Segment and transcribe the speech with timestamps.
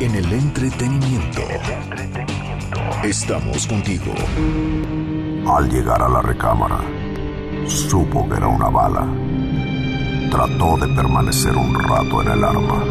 [0.00, 1.42] En el entretenimiento.
[3.02, 4.14] Estamos contigo.
[5.44, 6.78] Al llegar a la recámara,
[7.66, 9.08] supo que era una bala.
[10.30, 12.84] Trató de permanecer un rato en el arma,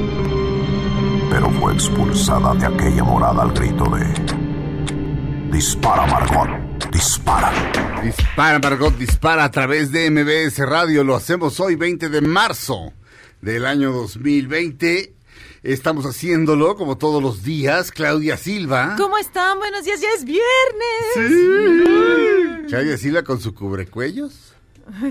[1.30, 5.50] pero fue expulsada de aquella morada al grito de...
[5.50, 7.54] Dispara, Margot, dispara.
[8.04, 11.06] Dispara, Margot, dispara a través de MBS Radio.
[11.06, 12.92] Lo hacemos hoy, 20 de marzo
[13.42, 15.17] del año 2020.
[15.64, 17.92] Estamos haciéndolo como todos los días.
[17.92, 18.96] Claudia Silva.
[18.98, 19.58] ¿Cómo están?
[19.58, 20.44] Buenos días, ya es viernes.
[21.16, 22.68] Sí.
[22.68, 24.54] Claudia Silva con su cubrecuellos.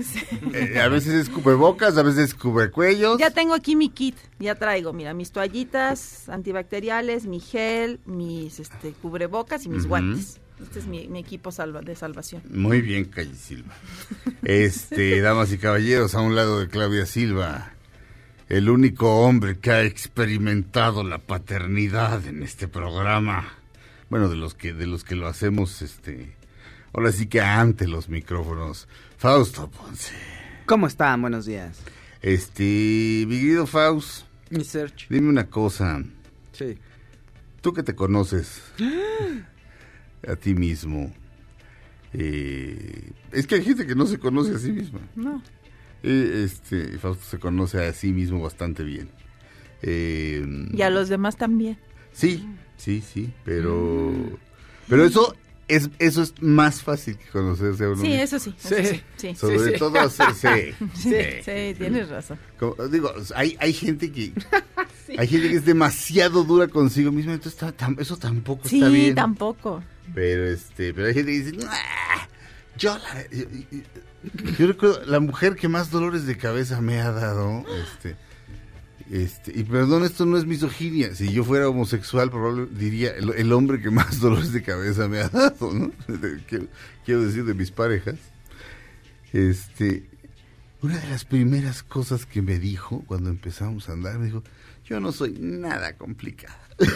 [0.03, 0.19] Sí.
[0.53, 3.19] Eh, a veces es cubrebocas, a veces es cubrecuellos.
[3.19, 8.93] Ya tengo aquí mi kit, ya traigo, mira, mis toallitas antibacteriales, mi gel, mis este,
[8.93, 10.39] cubrebocas y mis guantes.
[10.59, 12.41] Este es mi, mi equipo salva, de salvación.
[12.49, 13.75] Muy bien, Calle Silva.
[14.41, 17.73] Este, damas y caballeros, a un lado de Claudia Silva,
[18.49, 23.53] el único hombre que ha experimentado la paternidad en este programa.
[24.09, 26.33] Bueno, de los que de los que lo hacemos, este,
[26.93, 28.87] ahora sí que ante los micrófonos.
[29.17, 30.13] Fausto Ponce.
[30.65, 31.21] ¿Cómo están?
[31.21, 31.79] Buenos días.
[32.21, 35.07] Este, mi querido Faust, Mi search.
[35.09, 36.03] dime una cosa.
[36.53, 36.77] Sí.
[37.61, 38.61] Tú que te conoces
[40.27, 41.13] a ti mismo.
[42.13, 44.99] eh, es que hay gente que no se conoce a sí misma.
[45.15, 45.41] No.
[46.07, 49.09] Eh, este, Fausto se conoce a sí mismo bastante bien.
[49.81, 51.77] Eh, Y a los demás también.
[52.13, 52.45] Sí,
[52.77, 54.13] sí, sí, pero...
[54.87, 55.35] Pero eso
[55.67, 58.23] es, eso es más fácil que conocerse a uno Sí, mismo.
[58.23, 58.55] eso sí.
[58.57, 58.85] eso Sí.
[58.85, 59.35] sí, sí.
[59.35, 59.77] Sobre sí, sí.
[59.77, 60.47] todo, sí, sí,
[60.95, 61.15] Sí, sí.
[61.43, 62.39] sí, tienes razón.
[62.57, 64.31] Como- digo, hay, hay gente que...
[65.17, 68.93] Hay gente que es demasiado dura consigo misma, entonces está- tam- eso tampoco está Sí,
[68.93, 69.15] bien.
[69.15, 69.81] tampoco.
[70.13, 71.71] Pero este, pero hay gente que dice, "Nah,
[72.77, 73.45] yo la, yo,
[74.57, 78.15] yo- recuerdo la mujer que más dolores de cabeza me ha dado, este,
[79.11, 83.53] este, y perdón, esto no es misoginia, si yo fuera homosexual probablemente diría el, el
[83.53, 85.91] hombre que más dolores de cabeza me ha dado, ¿no?
[86.47, 86.67] Quiero,
[87.05, 88.15] quiero decir de mis parejas.
[89.33, 90.05] Este,
[90.81, 94.43] una de las primeras cosas que me dijo cuando empezamos a andar, me dijo,
[94.85, 96.57] yo no soy nada complicada.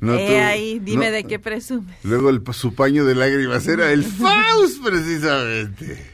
[0.00, 1.12] No, eh, tú- ahí, dime no.
[1.12, 1.96] de qué presumes.
[2.04, 6.06] Luego el, su paño de lágrimas era el Faust, precisamente.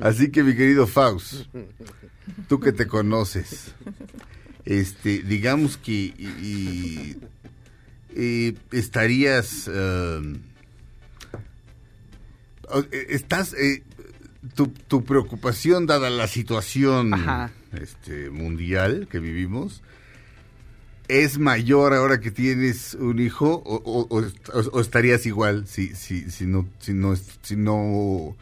[0.00, 1.46] Así que, mi querido Faust,
[2.48, 3.72] tú que te conoces,
[4.64, 7.16] este, digamos que y-
[8.16, 9.68] y- estarías,
[12.68, 13.82] o- eh, estás, eh,
[14.54, 17.50] tu, tu preocupación dada la situación Ajá.
[17.72, 19.82] este, mundial que vivimos,
[21.08, 25.94] ¿Es mayor ahora que tienes un hijo o, o- o- o- o estarías igual si,
[25.94, 28.36] si, si no si no si no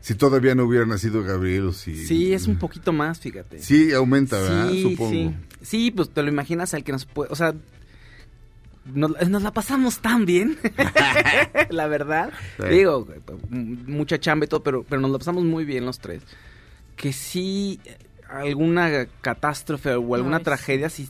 [0.00, 3.58] si todavía no hubiera nacido Gabriel o si Sí, es un poquito más, fíjate.
[3.58, 4.70] sí aumenta ¿verdad?
[4.70, 5.34] sí, supongo sí.
[5.62, 7.54] Sí, pues te lo imaginas al que nos puede, o sea,
[8.92, 10.58] nos, nos la pasamos tan bien,
[11.70, 12.30] la verdad.
[12.60, 12.68] Sí.
[12.68, 13.08] Digo,
[13.48, 16.22] mucha chamba y todo, pero, pero nos la pasamos muy bien los tres.
[16.96, 17.80] Que sí,
[18.28, 20.44] alguna catástrofe o alguna Ay, sí.
[20.44, 21.08] tragedia, si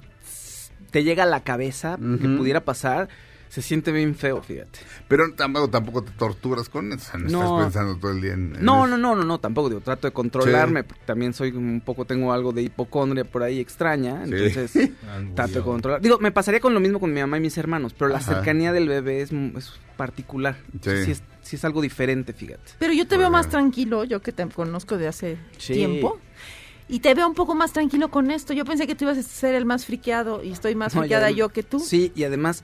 [0.94, 3.08] te llega a la cabeza que pudiera pasar,
[3.48, 4.78] se siente bien feo, fíjate.
[5.08, 7.42] pero tampoco tampoco te torturas con eso no, No.
[7.42, 8.96] estás pensando todo el día en, en No, eso.
[8.96, 12.32] no, no, no, no, tampoco digo, trato de controlarme, porque también soy un poco, tengo
[12.32, 14.32] algo de hipocondria por ahí extraña, Sí.
[14.34, 14.90] entonces
[15.34, 16.00] trato de controlar.
[16.00, 18.34] Digo, me pasaría con lo mismo con mi mamá y mis hermanos, pero la Ajá.
[18.36, 20.56] cercanía del bebé es, es particular.
[20.80, 20.90] Sí.
[21.04, 21.10] Sí.
[21.10, 22.72] es, sí es algo diferente, fíjate.
[22.78, 25.72] Pero yo te veo más tranquilo, yo que te conozco de hace Sí.
[25.74, 26.20] tiempo.
[26.88, 28.52] Y te veo un poco más tranquilo con esto.
[28.52, 31.30] Yo pensé que tú ibas a ser el más friqueado y estoy más No, friqueada
[31.30, 31.80] yo que tú.
[31.80, 32.62] Sí, y además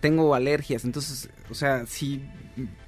[0.00, 2.22] tengo alergias, entonces, o sea, sí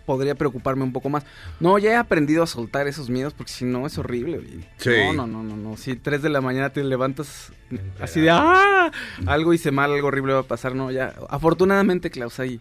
[0.04, 1.24] podría preocuparme un poco más.
[1.60, 4.40] No, ya he aprendido a soltar esos miedos porque si no es horrible.
[4.78, 4.90] Sí.
[5.14, 5.76] No, no, no, no, no.
[5.76, 7.52] Si tres de la mañana te levantas
[8.00, 8.90] así de ¡ah!
[9.26, 11.14] Algo hice mal, algo horrible va a pasar, no, ya.
[11.28, 12.60] Afortunadamente, Klaus, ahí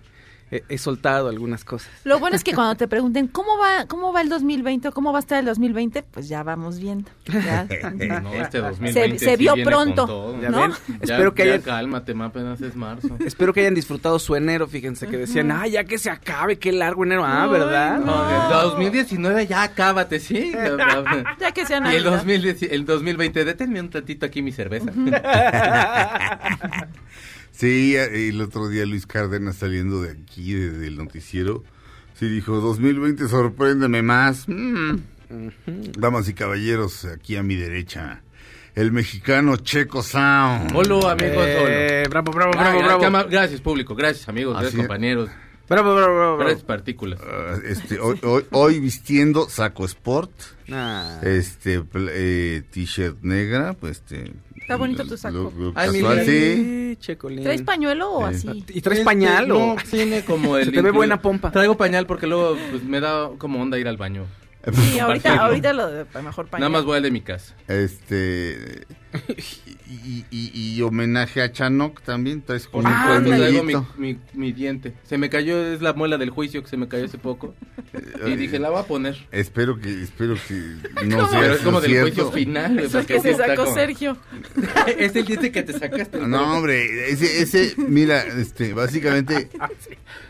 [0.51, 1.89] he, he soltado algunas cosas.
[2.03, 5.11] Lo bueno es que cuando te pregunten cómo va cómo va el 2020 o cómo
[5.11, 7.09] va a estar el 2020, pues ya vamos viendo.
[7.25, 7.67] Ya.
[8.21, 10.41] No, este 2020 Se- se sí vio viene pronto, con todo.
[10.41, 10.61] Ya ¿no?
[10.61, 13.09] ven, Ya- espero que ya hayan, cálmate, ma, apenas es marzo.
[13.25, 16.71] espero que hayan disfrutado su enero, fíjense, que decían, ah, ya que se acabe, qué
[16.71, 17.99] largo enero, ah, ¿verdad?
[17.99, 20.53] No, el 2019 ya cábate, sí.
[21.39, 22.11] Ya que sea y el, Navidad.
[22.17, 24.91] 2010 el 2020, détenme un tantito aquí mi cerveza.
[27.57, 31.63] Sí, eh, el otro día Luis Cárdenas saliendo de aquí, de- del noticiero,
[32.13, 34.47] sí dijo, 2020 sorpréndeme más.
[34.47, 34.97] Mm.
[35.97, 38.21] Damas y caballeros, aquí a mi derecha,
[38.75, 40.71] el mexicano Checo Sound.
[40.75, 41.45] Hola, amigos.
[41.47, 42.09] Eh, hola.
[42.09, 43.27] bravo, bravo, Ah, bravo, bravo.
[43.29, 43.95] Gracias, público.
[43.95, 44.53] Gracias, amigos.
[44.55, 44.87] Así Gracias, es.
[44.87, 45.29] compañeros.
[45.29, 46.37] Bravo, bravo, bravo, bravo.
[46.37, 47.19] Gracias, partículas.
[47.23, 50.31] Ah, este, hoy, hoy- hoy vistiendo saco sport,
[50.71, 51.19] Ah.
[51.23, 54.33] este, eh, t-shirt negra, pues este...
[54.55, 55.53] Está bonito tu saco.
[55.55, 56.97] lo- lo Ay, casual, sí.
[57.43, 58.47] ¿Traes pañuelo o así?
[58.69, 59.59] ¿Y traes Este, pañal o...?
[59.59, 60.65] No, tiene como el...
[60.65, 61.51] Se te ve buena pompa.
[61.51, 64.25] Traigo pañal porque luego pues, me da como onda ir al baño.
[64.73, 66.59] Sí, ahorita, ahorita lo de mejor pañal.
[66.69, 67.55] Nada más voy al de mi casa.
[67.69, 68.85] Este...
[69.89, 74.51] Y, y- y homenaje a Chanok también, traes como Ah, pues traigo mi, mi, mi
[74.51, 74.93] diente.
[75.05, 77.55] Se me cayó, es la muela del juicio que se me cayó hace poco.
[78.25, 79.15] Y dije, la voy a poner.
[79.31, 80.53] Espero que, espero que
[81.05, 82.07] no sea Pero es como del cierto.
[82.25, 82.79] juicio final.
[82.79, 84.17] Eso porque que se sacó como- Sergio.
[84.97, 86.19] es el diente que te sacaste.
[86.19, 89.49] No, hombre, ese, ese, mira, este, básicamente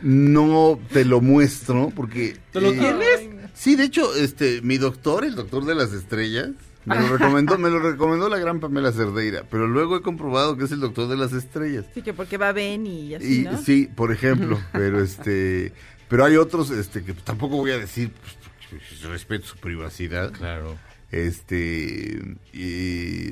[0.04, 2.38] no te lo muestro porque...
[2.52, 3.50] ¿Te lo eh, tienes?
[3.56, 6.50] Sí, de hecho, este, mi doctor, el doctor de las estrellas,
[6.88, 10.64] me lo recomendó, me lo recomendó la gran Pamela Cerdeira, pero luego he comprobado que
[10.66, 11.86] es el doctor de las estrellas.
[11.94, 13.58] Sí, que porque va Ben y así, Y ¿no?
[13.62, 15.74] sí, por ejemplo, pero este,
[16.08, 18.12] pero hay otros, este, que tampoco voy a decir,
[18.70, 20.32] pues, respeto su privacidad.
[20.32, 20.78] Claro.
[21.12, 22.20] Este,
[22.54, 23.32] y-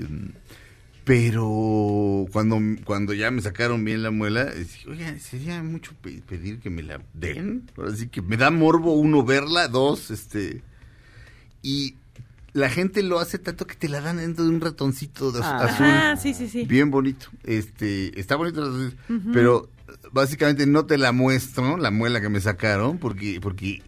[1.04, 6.60] pero cuando, cuando ya me sacaron bien la muela, dije, oiga, sería mucho pe- pedir
[6.60, 7.70] que me la den.
[7.88, 10.64] Así que me da morbo, uno, verla, dos, este,
[11.62, 11.96] y
[12.56, 15.58] la gente lo hace tanto que te la dan dentro de un ratoncito de Ah.
[15.66, 15.86] azul.
[15.86, 16.64] Ah, sí, sí, sí.
[16.64, 17.28] Bien bonito.
[17.44, 18.98] Este, está bonito, el azul,
[19.34, 19.70] pero
[20.14, 23.84] básicamente no te la muestro, la muela que me sacaron, porque, porque,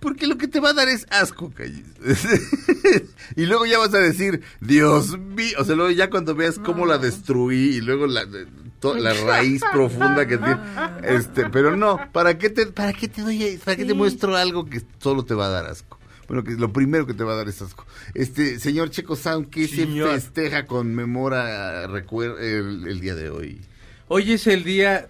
[0.00, 1.86] porque lo que te va a dar es asco, Calles.
[3.36, 6.84] y luego ya vas a decir, Dios mío, o sea, luego ya cuando veas cómo
[6.86, 8.46] la destruí y luego la, de-
[8.80, 10.58] to- la raíz profunda que tiene,
[11.04, 14.66] este, pero no, ¿para qué te, para qué te doy, para qué te muestro algo
[14.66, 15.98] que solo te va a dar asco?
[16.28, 17.86] Bueno, que lo primero que te va a dar es asco.
[18.14, 20.08] Este, señor Checo Sound, ¿qué Señor.
[20.08, 23.60] se festeja, conmemora, recuerda el, el día de hoy?
[24.08, 25.08] Hoy es el Día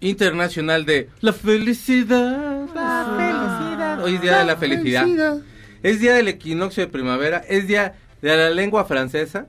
[0.00, 2.66] Internacional de la Felicidad.
[2.74, 4.04] La felicidad.
[4.04, 5.38] Hoy es Día de la Felicidad.
[5.82, 7.38] Es Día del Equinoccio de Primavera.
[7.48, 9.46] Es Día de la Lengua Francesa.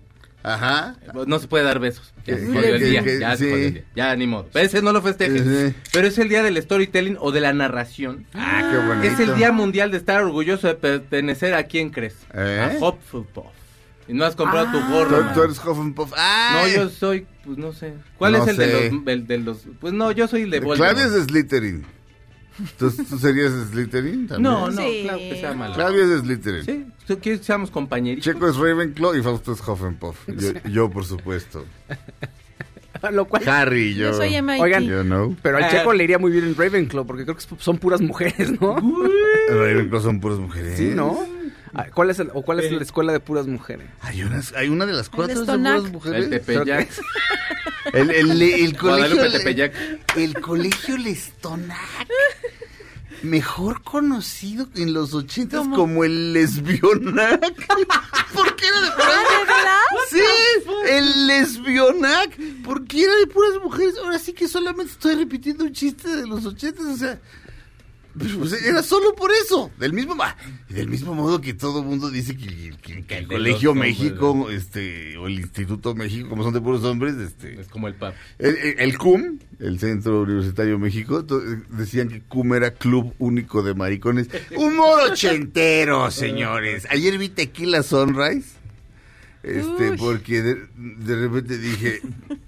[0.48, 0.96] Ajá.
[1.28, 2.14] No se puede dar besos.
[2.26, 3.04] Ya se jodió el día.
[3.20, 3.84] Ya se jodió el día.
[3.96, 4.48] Ya ni modo.
[4.54, 5.42] Ese no lo festejes.
[5.42, 5.76] Sí.
[5.92, 8.26] Pero es el Día del Storytelling o de la narración.
[8.34, 9.08] Ah, qué bonito.
[9.14, 12.16] Es el Día Mundial de estar orgulloso de pertenecer a quién crees.
[12.34, 12.78] ¿Eh?
[12.80, 13.46] A Hufflepuff.
[14.08, 14.88] Y no has comprado tu Ah.
[14.90, 15.26] gorro.
[15.34, 16.12] Tú, eres Hufflepuff.
[16.54, 17.94] No, yo soy, pues no sé.
[18.18, 18.68] ¿Cuál No es el sé.
[18.68, 19.58] de los, el de los?
[19.82, 20.96] Pues no, yo soy el de Voldemort.
[20.98, 21.86] Claudia es Slytherin.
[22.78, 24.42] ¿Tú, tú serías Slytherin también?
[24.44, 25.02] No, no, Sí.
[25.04, 25.74] claro que sea malo.
[25.76, 26.64] Claudia es Slytherin.
[26.66, 28.26] Sí, tú quieres que seamos compañeritos.
[28.34, 30.18] Checo es Ravenclaw y Fausto es Hufflepuff.
[30.28, 31.66] Yo, yo, por supuesto.
[33.12, 33.48] Lo cual...
[33.48, 34.08] Harry y yo.
[34.12, 34.60] Yo soy MIT.
[34.60, 35.36] Oigan, You know.
[35.44, 35.70] Pero al Ah.
[35.70, 38.76] Checo le iría muy bien en Ravenclaw, porque creo que son puras mujeres, ¿no?
[39.50, 40.78] Ravenclaw son puras mujeres.
[40.78, 41.16] Sí, ¿no?
[41.78, 43.88] Ah, ¿Cuál es el, o cuál es la escuela de puras mujeres?
[44.02, 46.24] Hay, unas, hay una de las cuatro de puras mujeres.
[46.26, 46.90] El Tepeyac.
[47.94, 49.72] El, el, el colegio.
[50.18, 51.78] El colegio Lestonac.
[53.22, 55.76] Mejor conocido en los ochentas ¿Cómo?
[55.76, 57.40] como el lesbionac.
[58.34, 59.80] ¿Por qué era de puras ¿de verdad?
[60.10, 62.38] Sí, el lesbionac.
[62.64, 63.96] Porque era de puras mujeres.
[64.04, 66.86] Ahora sí que solamente estoy repitiendo un chiste de los ochentas.
[66.86, 67.20] O sea,
[68.18, 69.72] pues, era solo por eso.
[69.80, 70.16] Del mismo,
[70.70, 75.18] del mismo modo que todo mundo dice que, que- que el Colegio hombres, México, este,
[75.18, 78.14] o el Instituto México, como son de puros hombres, este, Es como el pap.
[78.40, 83.74] el, el- CUM, el Centro Universitario México, to- decían que CUM era Club Único de
[83.74, 84.28] Maricones.
[84.56, 86.88] Humor ochentero, señores.
[86.90, 88.57] Ayer vi Tequila Sunrise.
[89.48, 89.98] Este, Uy.
[89.98, 92.02] porque de, de repente dije,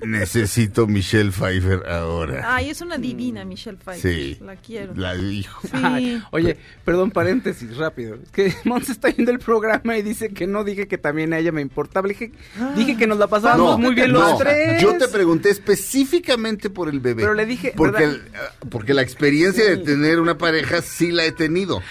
[0.06, 2.56] necesito Michelle Pfeiffer ahora.
[2.56, 4.14] Ay, es una divina Michelle Pfeiffer.
[4.14, 4.38] Sí.
[4.42, 4.94] La quiero.
[4.96, 5.62] La dijo.
[5.64, 5.70] Sí.
[5.74, 8.16] Ay, oye, perdón, paréntesis, rápido.
[8.16, 11.40] Es que Monse está viendo el programa y dice que no dije que también a
[11.40, 12.08] ella me importaba.
[12.08, 12.32] Le dije,
[12.76, 14.82] dije que nos la pasábamos muy bien los tres.
[14.82, 17.22] Yo te pregunté específicamente por el bebé.
[17.24, 21.26] Pero le dije, Porque, el- ah, porque la experiencia de tener una pareja sí la
[21.26, 21.82] he tenido.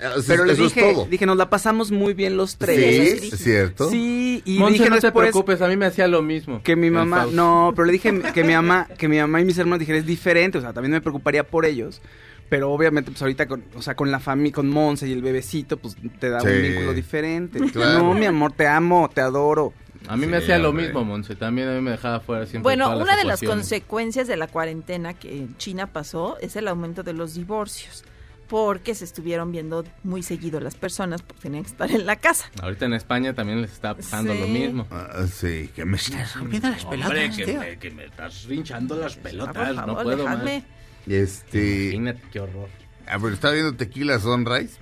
[0.00, 1.06] Eso, Pero le eso dije, es todo.
[1.06, 3.20] dije, nos la pasamos muy bien los sí, tres.
[3.20, 3.88] sí es cierto.
[3.90, 6.62] Sí, y Monse, dije no te preocupes, a mí me hacía lo mismo.
[6.62, 9.58] que mi mamá, no, pero le dije que mi mamá, que mi mamá y mis
[9.58, 12.00] hermanos dijeron es diferente, o sea, también me preocuparía por ellos.
[12.48, 15.78] Pero obviamente, pues ahorita con, o sea, con la familia, con Monse y el bebecito,
[15.78, 16.46] pues te da Sí.
[16.46, 17.58] un vínculo diferente.
[17.72, 17.98] Claro.
[17.98, 19.72] No, mi amor, te amo, te adoro.
[20.06, 21.34] A mí me hacía lo mismo, Monse.
[21.34, 22.62] También a mí me dejaba fuera siempre.
[22.62, 26.68] Bueno, todas una de las consecuencias de la cuarentena que en China pasó es el
[26.68, 28.04] aumento de los divorcios.
[28.48, 32.50] Porque se estuvieron viendo muy seguido las personas porque tenían que estar en la casa.
[32.62, 34.40] Ahorita en España también les está pasando Sí.
[34.40, 34.86] lo mismo.
[34.90, 37.60] Ah, sí, que me estás rompiendo las Hombre, pelotas, que tío.
[37.60, 40.58] me, que me estás rinchando las Ah, pelotas, por no puedo dejadme.
[40.60, 41.12] más.
[41.12, 42.68] Este, Imagínate qué horror.
[43.06, 44.76] a ver, estaba viendo Tequila Sunrise,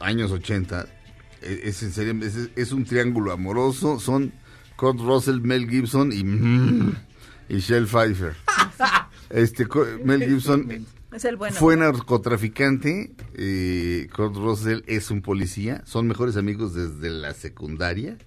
[0.00, 0.86] años 80.
[1.42, 3.98] Eh, Es, en serio, es, es un triángulo amoroso.
[4.00, 4.32] Son
[4.76, 6.96] Kurt Russell, Mel Gibson y, mm,
[7.48, 8.34] y Shell Pfeiffer.
[9.30, 9.66] Este,
[10.04, 11.54] Mel Gibson Es el bueno.
[11.56, 13.12] fue narcotraficante.
[13.34, 15.82] eh, Kurt Russell es un policía.
[15.86, 18.18] Son mejores amigos desde la secundaria.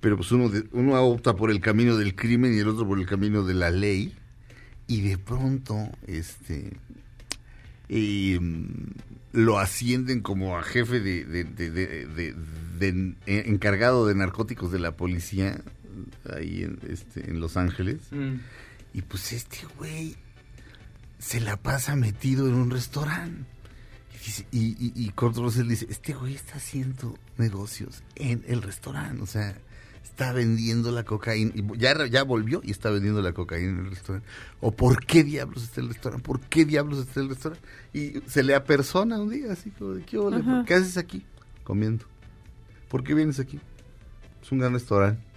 [0.00, 2.98] Pero pues uno, de- uno opta por el camino del crimen y el otro por
[3.00, 4.14] el camino de la ley.
[4.86, 6.74] Y de pronto, este,
[7.88, 8.38] eh,
[9.32, 12.34] lo ascienden como a jefe de, de- de- de- de-
[12.78, 13.14] de-
[13.48, 15.60] encargado de narcóticos de la policía
[16.36, 17.98] ahí en, este, en Los Ángeles.
[18.12, 18.34] Mm.
[18.94, 20.14] Y pues este güey
[21.18, 23.44] se la pasa metido en un restaurante.
[24.14, 28.62] Y, dice- y, y, y Kurt Russell dice, este güey está haciendo negocios en el
[28.62, 29.22] restaurante.
[29.22, 29.56] O sea,
[30.04, 31.52] está vendiendo la cocaína.
[31.54, 34.28] Y ya, ya volvió y está vendiendo la cocaína en el restaurante.
[34.60, 36.24] ¿O por qué diablos está el restaurante?
[36.24, 37.66] ¿Por qué diablos está el restaurante?
[37.92, 40.42] Y se le apersona un día así como de, ¿qué, ole?
[40.66, 41.24] ¿Qué haces aquí?
[41.64, 42.04] Comiendo.
[42.88, 43.60] ¿Por qué vienes aquí?
[44.42, 45.20] Es un gran restaurante.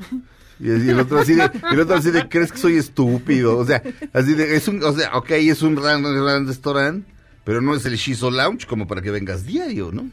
[0.60, 3.56] Y el otro así de, y el otro así de, ¿crees que soy estúpido?
[3.56, 7.10] O sea, así de, es un, o sea, ok, es un gran, gran restaurante,
[7.44, 10.10] pero no es el Shizo Lounge como para que vengas diario, ¿no?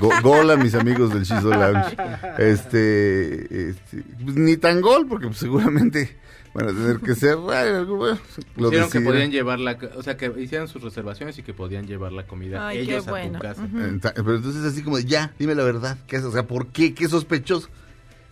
[0.00, 1.96] Go- gol a mis amigos del Shizo Lounge.
[2.38, 6.16] Este, este, pues, ni tan gol, porque pues, seguramente
[6.54, 8.18] van a tener que ser, bueno, bueno,
[8.56, 11.86] lo Hicieron que podían llevar la, o sea, que hicieran sus reservaciones y que podían
[11.86, 13.32] llevar la comida Ay, qué ellos a bueno.
[13.34, 13.68] tu casa.
[13.72, 16.28] Pero entonces así como, de, ya, dime la verdad, ¿qué haces?
[16.28, 16.94] O sea, ¿por qué?
[16.94, 17.68] ¿Qué sospechoso?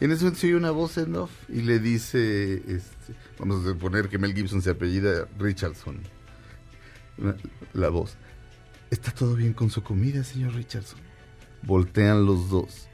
[0.00, 4.08] En momento se oye una voz en off y le dice, este, vamos a suponer
[4.08, 6.00] que Mel Gibson se apellida Richardson.
[7.16, 7.36] La,
[7.72, 8.16] la voz.
[8.90, 10.98] ¿Está todo bien con su comida, señor Richardson?
[11.62, 12.88] Voltean los dos.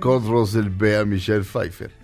[0.00, 1.99] Kurt Russell ve a Michelle Pfeiffer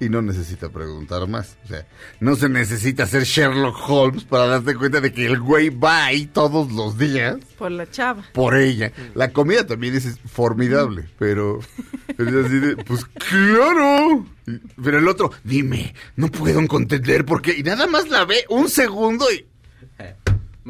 [0.00, 1.56] y no necesita preguntar más.
[1.64, 1.86] O sea,
[2.20, 6.26] no se necesita ser Sherlock Holmes para darte cuenta de que el güey va ahí
[6.26, 8.24] todos los días Por la chava.
[8.32, 8.92] por ella.
[9.14, 11.60] La comida también es formidable, pero
[12.08, 14.26] es así de, pues claro.
[14.82, 17.56] Pero el otro, dime, no puedo contender por qué.
[17.58, 19.46] Y nada más la ve un segundo y...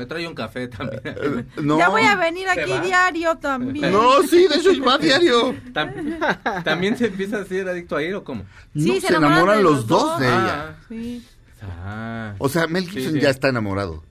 [0.01, 1.01] Eh, Me trae un café también.
[1.05, 3.93] eh, no, Ya voy a venir ¿Se aquí diario también.
[3.93, 5.55] No, sí, de hecho va diario.
[5.73, 8.45] Tam- ¿También se empieza a ser adicto a ir o cómo?
[8.75, 10.19] Sí, No, se enamoran los dos.
[10.21, 10.31] de Ah.
[10.31, 10.77] ella.
[10.89, 11.25] Sí.
[11.63, 12.35] Ah.
[12.39, 13.21] O sea, Mel Gibson sí.
[13.21, 14.03] ya está enamorado.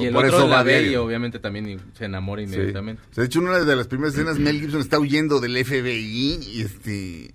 [0.00, 2.48] y el Por otro eso la ve y obviamente también se enamora Sí.
[2.52, 3.02] inmediatamente.
[3.10, 5.56] O sea, de hecho, en una de las primeras escenas, Mel Gibson está huyendo del
[5.64, 7.32] FBI y este.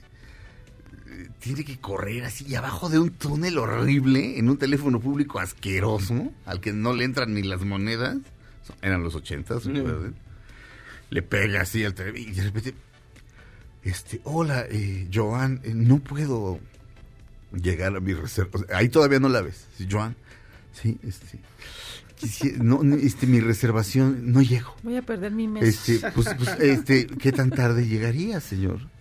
[1.45, 6.33] Tiene que correr así y abajo de un túnel horrible en un teléfono público asqueroso
[6.43, 8.17] al que no le entran ni las monedas.
[8.81, 10.15] Eran los ochentas, recuerden.
[11.11, 12.73] Le pega así al teléfono y de repente.
[13.83, 16.59] Este, hola, eh, Joan, eh, no puedo
[17.53, 18.49] llegar a mi reserva.
[18.61, 19.67] O sea, ahí todavía no la ves.
[19.77, 20.15] Sí, Joan,
[20.73, 22.57] sí, este.
[22.57, 24.75] no, este, mi reservación, no llego.
[24.81, 25.63] Voy a perder mi mes.
[25.87, 28.94] Este, pues, pues, este, ¿qué tan tarde llegaría, señor?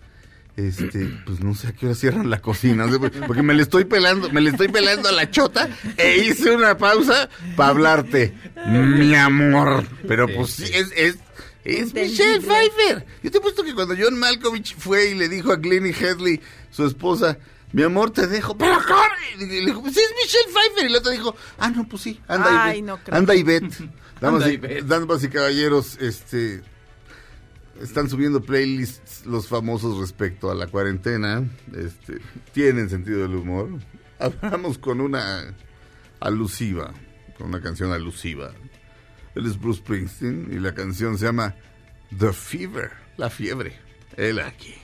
[0.57, 2.85] Este, pues no sé a qué hora cierran la cocina,
[3.27, 6.77] porque me le estoy pelando, me le estoy pelando a la chota e hice una
[6.77, 8.33] pausa para hablarte,
[8.65, 9.85] mi amor.
[10.07, 11.17] Pero pues sí, es, es,
[11.65, 11.93] es.
[11.93, 13.05] Michelle Pfeiffer.
[13.21, 16.39] Yo te he puesto que cuando John Malkovich fue y le dijo a Glennie Headley,
[16.71, 17.37] su esposa,
[17.73, 19.35] mi amor, te dejo, pero corre.
[19.37, 20.85] Y le dijo, pues es Michelle Pfeiffer.
[20.85, 22.87] Y la otra dijo, ah, no, pues sí, anda y Ay, ve.
[22.87, 23.17] no creo.
[23.17, 23.89] anda y vete.
[24.21, 26.61] Damas, Anda y, y damas y caballeros, este
[27.81, 31.43] están subiendo playlists los famosos respecto a la cuarentena.
[31.75, 32.19] Este,
[32.53, 33.69] tienen sentido del humor.
[34.19, 35.55] Hablamos con una
[36.19, 36.93] alusiva,
[37.37, 38.51] con una canción alusiva.
[39.35, 41.55] Él es Bruce Springsteen y la canción se llama
[42.17, 43.77] The Fever, la fiebre.
[44.15, 44.75] Él aquí.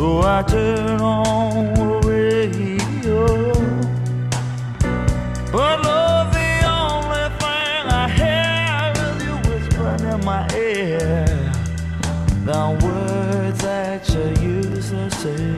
[0.00, 3.52] So I turn on the radio.
[5.52, 11.26] But love, the only thing I hear is you whispering in my ear.
[12.48, 15.52] The words that you used to say.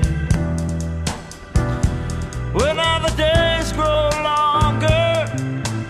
[2.53, 5.07] When all the days grow longer,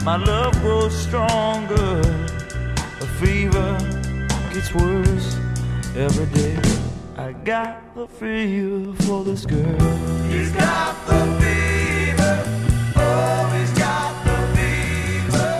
[0.04, 2.02] my love grows stronger.
[3.00, 3.70] The fever
[4.52, 5.38] gets worse
[5.96, 6.60] every day.
[7.16, 9.78] I got the fever for this girl.
[10.28, 12.44] He's got the fever.
[12.96, 15.50] Oh, he's got the fever.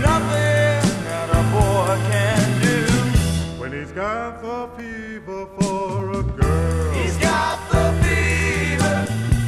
[0.00, 3.60] Nothing that a boy can do.
[3.60, 6.92] When he's got the fever for a girl.
[6.94, 9.06] He's got the fever.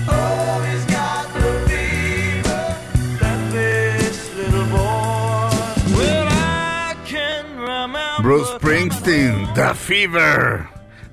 [0.09, 2.63] Oh, he's got the fever.
[3.21, 5.51] That this little boy.
[5.97, 8.23] Well, I can remember.
[8.23, 10.69] Bruce Springsteen, The Fever.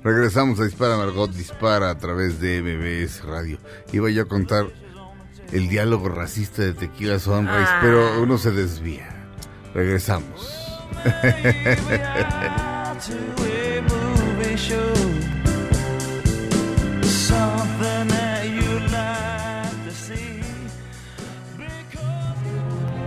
[0.06, 3.58] Regresamos a Dispara Margot Dispara a través de MBS Radio.
[3.92, 4.66] Iba yo a contar
[5.50, 7.78] el diálogo racista de Tequila Sunrise, Ah.
[7.82, 9.08] pero uno se desvía.
[9.74, 10.62] Regresamos.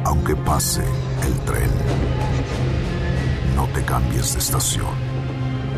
[0.05, 0.83] Aunque pase
[1.25, 1.69] el tren,
[3.55, 5.08] no te cambies de estación.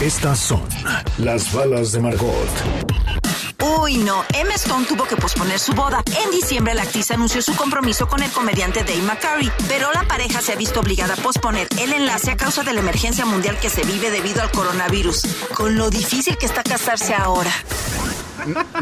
[0.00, 0.62] Estas son
[1.18, 2.48] las balas de Margot.
[3.80, 4.24] Uy, no.
[4.32, 6.02] Emma Stone tuvo que posponer su boda.
[6.24, 10.40] En diciembre, la actriz anunció su compromiso con el comediante Dave McCurry, pero la pareja
[10.40, 13.70] se ha visto obligada a posponer el enlace a causa de la emergencia mundial que
[13.70, 15.22] se vive debido al coronavirus.
[15.52, 17.50] Con lo difícil que está casarse ahora.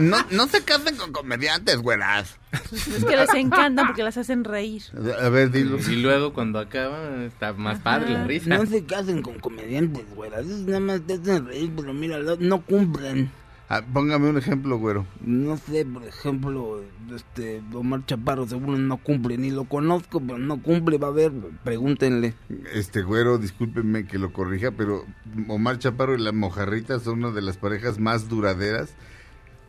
[0.01, 2.39] No, no se casen con comediantes, güeras.
[2.53, 4.83] Es que les encanta porque las hacen reír.
[5.21, 5.79] A ver, dilo.
[5.79, 8.51] Y luego cuando acaba está más padre la risa.
[8.51, 10.47] No se casen con comediantes, güeras.
[10.47, 13.31] Esos nada más te hacen reír, pero mira, no cumplen.
[13.69, 15.07] Ah, póngame un ejemplo, güero.
[15.21, 20.63] No sé, por ejemplo, este Omar Chaparro seguro no cumple, ni lo conozco, pero no
[20.63, 21.33] cumple, va a ver,
[21.65, 22.35] pregúntenle.
[22.73, 25.05] Este güero, discúlpenme que lo corrija, pero
[25.49, 28.95] Omar Chaparro y la Mojarrita son una de las parejas más duraderas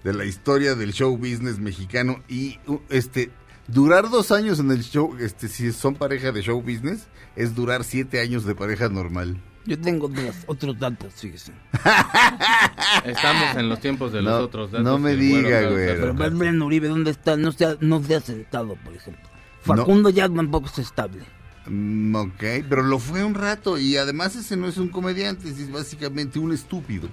[0.03, 3.31] de la historia del show business mexicano y uh, este
[3.67, 7.83] durar dos años en el show, este si son pareja de show business, es durar
[7.83, 9.38] siete años de pareja normal.
[9.65, 11.51] Yo tengo otros, otros datos, fíjese.
[13.05, 14.86] Estamos en los tiempos de los No, otros datos.
[14.86, 15.88] no me diga, güey.
[15.88, 17.36] Pero bien Uribe, ¿dónde está?
[17.36, 19.27] No se ha, no se ha sentado, por ejemplo.
[19.62, 21.23] Facundo ya tampoco es estable.
[21.67, 25.69] Mm, ok, pero lo fue un rato y además ese no es un comediante, es
[25.69, 27.10] básicamente un estúpido.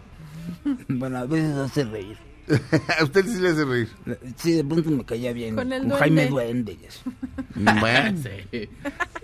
[0.88, 2.18] Bueno, a veces hace reír.
[2.98, 3.88] A usted sí le hace reír.
[4.36, 5.54] Sí, de pronto me caía bien.
[5.56, 6.74] Con el Jaime duende.
[6.74, 6.78] Duende.
[6.82, 7.02] y eso.
[7.80, 8.68] Bueno, Sí.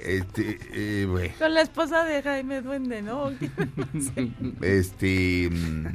[0.00, 1.34] este, eh, bueno.
[1.38, 3.30] Con la esposa de Jaime Duende, ¿no?
[4.62, 5.48] Este.
[5.50, 5.86] mm,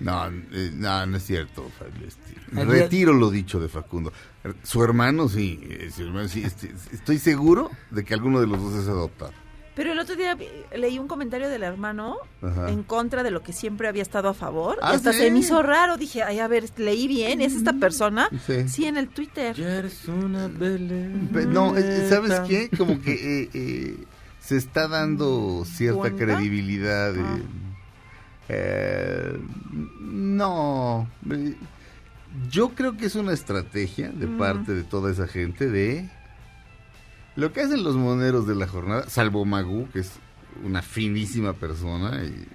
[0.00, 1.70] No, eh, no, no es cierto.
[2.06, 4.12] Este, retiro lo dicho de Facundo.
[4.62, 8.60] Su hermano sí, eh, su hermano sí, este, estoy seguro de que alguno de los
[8.62, 9.32] dos es adoptado.
[9.76, 10.36] Pero el otro día
[10.74, 12.70] leí un comentario del hermano Ajá.
[12.70, 14.78] en contra de lo que siempre había estado a favor.
[14.82, 15.18] Ah, hasta ¿sí?
[15.18, 15.98] se me hizo raro.
[15.98, 17.42] Dije, ay, a ver, leí bien.
[17.42, 18.28] ¿Es esta persona?
[18.46, 18.68] Sí.
[18.68, 19.54] Sí, en el Twitter.
[19.54, 21.28] Ya eres una Belén.
[21.32, 22.70] Pe- No, eh, ¿sabes qué?
[22.76, 23.12] Como que
[23.42, 23.96] eh, eh,
[24.40, 26.24] se está dando cierta ¿Cuenta?
[26.24, 27.14] credibilidad.
[27.18, 27.38] Ah.
[28.48, 29.38] eh,
[30.00, 31.08] no,
[32.50, 34.38] yo creo que es una estrategia de Mm.
[34.38, 36.08] parte de toda esa gente de
[37.36, 40.12] lo que hacen los moneros de la jornada, salvo Magú, que es
[40.64, 42.46] una finísima persona y,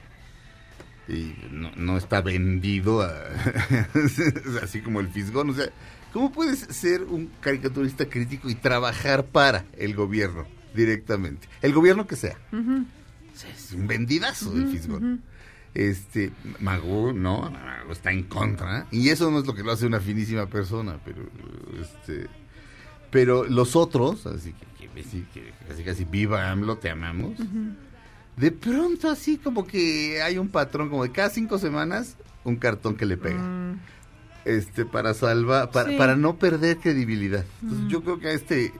[1.13, 3.12] y no, no está vendido a-
[4.63, 5.50] así como el fisgón.
[5.52, 5.67] O sea,
[6.13, 11.48] ¿cómo puedes ser un caricaturista crítico y trabajar para el gobierno directamente?
[11.62, 12.38] El gobierno que sea.
[13.56, 15.22] Es un vendidazo el fisgón.
[15.74, 18.88] Este, Magú, no, Magú está en contra.
[18.91, 21.24] Y eso no es lo que lo hace una finísima persona, pero
[21.80, 22.28] este
[23.10, 27.34] pero los otros, así que, que, sí, que casi casi viva AMLO, te amamos.
[28.38, 32.95] De pronto así como que hay un patrón como de cada cinco semanas un cartón
[32.95, 33.39] que le pega.
[33.41, 33.80] Mm.
[34.45, 35.97] Este para salvar para, Sí.
[35.97, 37.45] para no perder credibilidad.
[37.62, 38.73] Entonces, yo creo que a este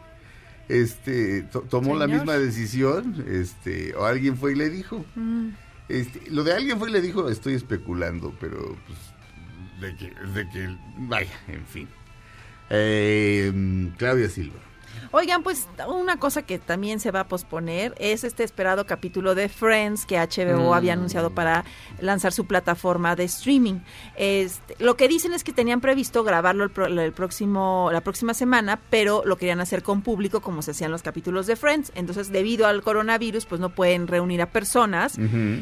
[0.70, 5.06] este, to- tomó la misma decisión, este, o alguien fue y le dijo.
[5.16, 5.50] Mm.
[5.90, 9.00] Este, lo de alguien fue y le dijo, estoy especulando, pero pues,
[9.82, 11.88] de que, de que, vaya, en fin.
[12.70, 14.56] Eh, Claudia Silva.
[15.14, 19.50] Oigan, pues una cosa que también se va a posponer es este esperado capítulo de
[19.50, 20.74] Friends que HBO Mm.
[20.74, 21.66] había anunciado para
[22.00, 23.80] lanzar su plataforma de streaming.
[24.16, 28.34] Este, lo que dicen es que tenían previsto grabarlo el, pro- el próximo la próxima
[28.34, 31.92] semana, pero lo querían hacer con público como se hacían los capítulos de Friends.
[31.96, 35.18] Entonces, debido al coronavirus, pues no pueden reunir a personas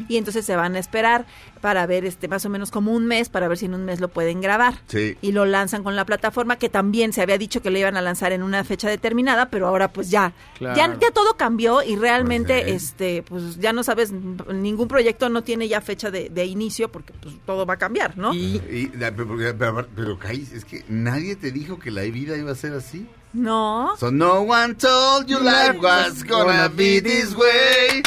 [0.08, 1.26] y entonces se van a esperar
[1.60, 3.98] para ver este más o menos como un mes para ver si en un mes
[4.00, 5.16] lo pueden grabar Sí.
[5.20, 8.00] y lo lanzan con la plataforma que también se había dicho que lo iban a
[8.00, 10.76] lanzar en una fecha determinada, pero ahora pues ya, Claro.
[10.76, 15.68] ya, ya todo cambió y realmente este pues ya no sabes, ningún proyecto no tiene
[15.68, 18.34] ya fecha de, de inicio porque pues todo va a cambiar, ¿no?
[18.34, 23.06] Y, pero, pero, es que nadie te dijo que la vida iba a ser así.
[23.32, 23.94] No.
[23.98, 28.02] So no one told you life was gonna be this way.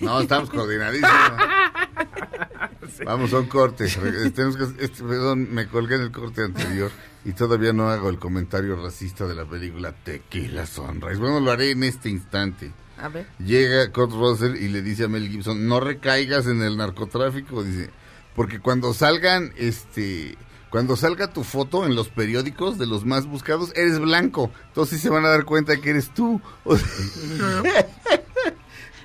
[0.00, 1.12] No, estamos coordinadísimos.
[3.04, 3.86] Vamos a un corte.
[4.34, 6.90] Tenemos que- este, perdón, me colgué en el corte anterior
[7.24, 11.18] y todavía no hago el comentario racista de la película Tequila Sunrise.
[11.20, 12.72] Bueno, lo haré en este instante.
[12.98, 13.26] A ver.
[13.38, 17.90] Llega Kurt Russell y le dice a Mel Gibson, no recaigas en el narcotráfico, dice,
[18.36, 20.36] porque cuando salgan, este,
[20.70, 25.02] cuando salga tu foto en los periódicos de los más buscados, eres blanco, entonces sí
[25.02, 26.40] se van a dar cuenta que eres tú.
[26.64, 26.86] O sea-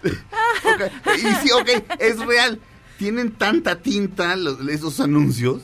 [0.03, 2.59] Ok, Y sí, ok, es real.
[2.97, 5.61] Tienen tanta tinta los- esos anuncios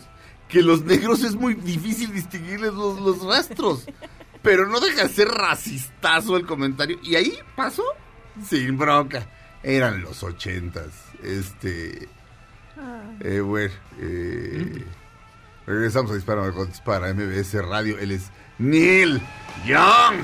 [0.53, 3.85] que los negros es muy difícil distinguirles los, los rastros.
[4.43, 6.99] Pero no deja de ser racistazo el comentario.
[7.01, 7.83] Y ahí pasó
[8.47, 9.27] sin bronca.
[9.63, 10.91] Eran los ochentas.
[11.23, 12.07] Este.
[13.21, 14.85] Eh, bueno, eh,
[15.65, 17.97] regresamos a Dispara Margot Dispara, MBS Radio.
[17.97, 19.19] Él es Neil
[19.65, 20.23] Young.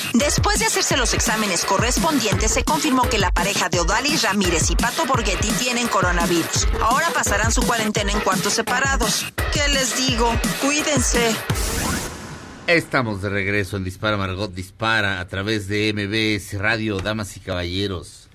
[0.13, 4.75] Después de hacerse los exámenes correspondientes, se confirmó que la pareja de Odalis Ramírez y
[4.75, 6.67] Pato Borghetti tienen coronavirus.
[6.81, 9.25] Ahora pasarán su cuarentena en cuartos separados.
[9.53, 10.29] ¿Qué les digo?
[10.61, 11.33] Cuídense.
[12.67, 18.27] Estamos de regreso en Dispara Margot Dispara a través de MBS Radio, damas y caballeros.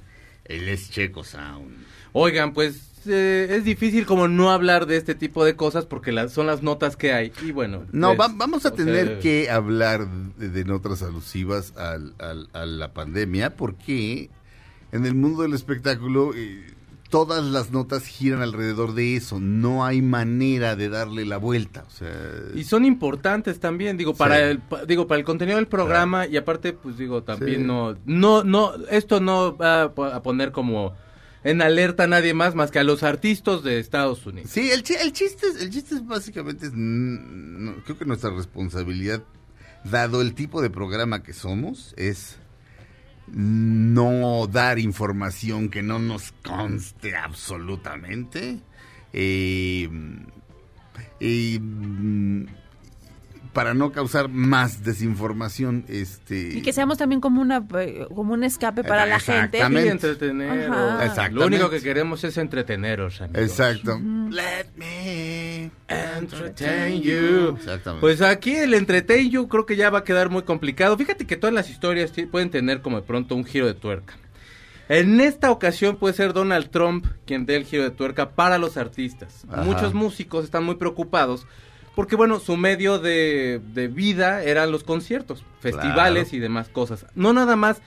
[0.45, 1.87] Él es Checo Sound.
[2.13, 2.77] Oigan, pues
[3.09, 6.63] eh, es difícil como no hablar de este tipo de cosas porque las, son las
[6.63, 7.33] notas que hay.
[7.45, 7.85] Y bueno.
[7.93, 12.49] No, pues, va- vamos a tener sea, que hablar de, de notas alusivas al- al-
[12.53, 14.31] a la pandemia porque
[14.93, 16.65] en el mundo del espectáculo eh,
[17.11, 19.39] todas las notas giran alrededor de eso.
[19.39, 21.85] No hay manera de darle la vuelta.
[21.87, 22.11] O sea,
[22.55, 24.43] Y son importantes también, digo, para Sí.
[24.43, 27.65] el pa- digo, para el contenido del programa y aparte pues digo, también Sí.
[27.67, 30.95] no no no esto no va a poner como
[31.49, 34.51] en alerta a nadie más más que a los artistas de Estados Unidos.
[34.51, 39.23] Sí, el, chi- el chiste el chiste es básicamente, creo que nuestra responsabilidad,
[39.85, 42.37] dado el tipo de programa que somos, es
[43.29, 48.61] no dar información que no nos conste absolutamente.
[49.13, 50.27] Eh, mm,
[53.57, 56.59] para no causar más desinformación, este...
[56.59, 59.61] Y que seamos también como una eh, como un escape para la gente.
[59.61, 60.69] Y entretener.
[61.33, 63.41] Lo único que queremos es entreteneros, amigos.
[63.41, 63.99] Exacto.
[64.31, 67.57] Let me entertain you.
[67.57, 68.03] Exactamente.
[68.03, 70.95] Pues aquí el entertain you creo que ya va a quedar muy complicado.
[70.99, 74.19] Fíjate que todas las historias pueden tener como de pronto un giro de tuerca.
[74.91, 78.77] En esta ocasión puede ser Donald Trump quien dé el giro de tuerca para los
[78.77, 79.47] artistas.
[79.49, 79.63] Ajá.
[79.63, 81.47] Muchos músicos están muy preocupados
[81.97, 86.37] porque, bueno, su medio de, de vida eran los conciertos, festivales Claro.
[86.37, 87.07] y demás cosas.
[87.17, 87.83] No nada más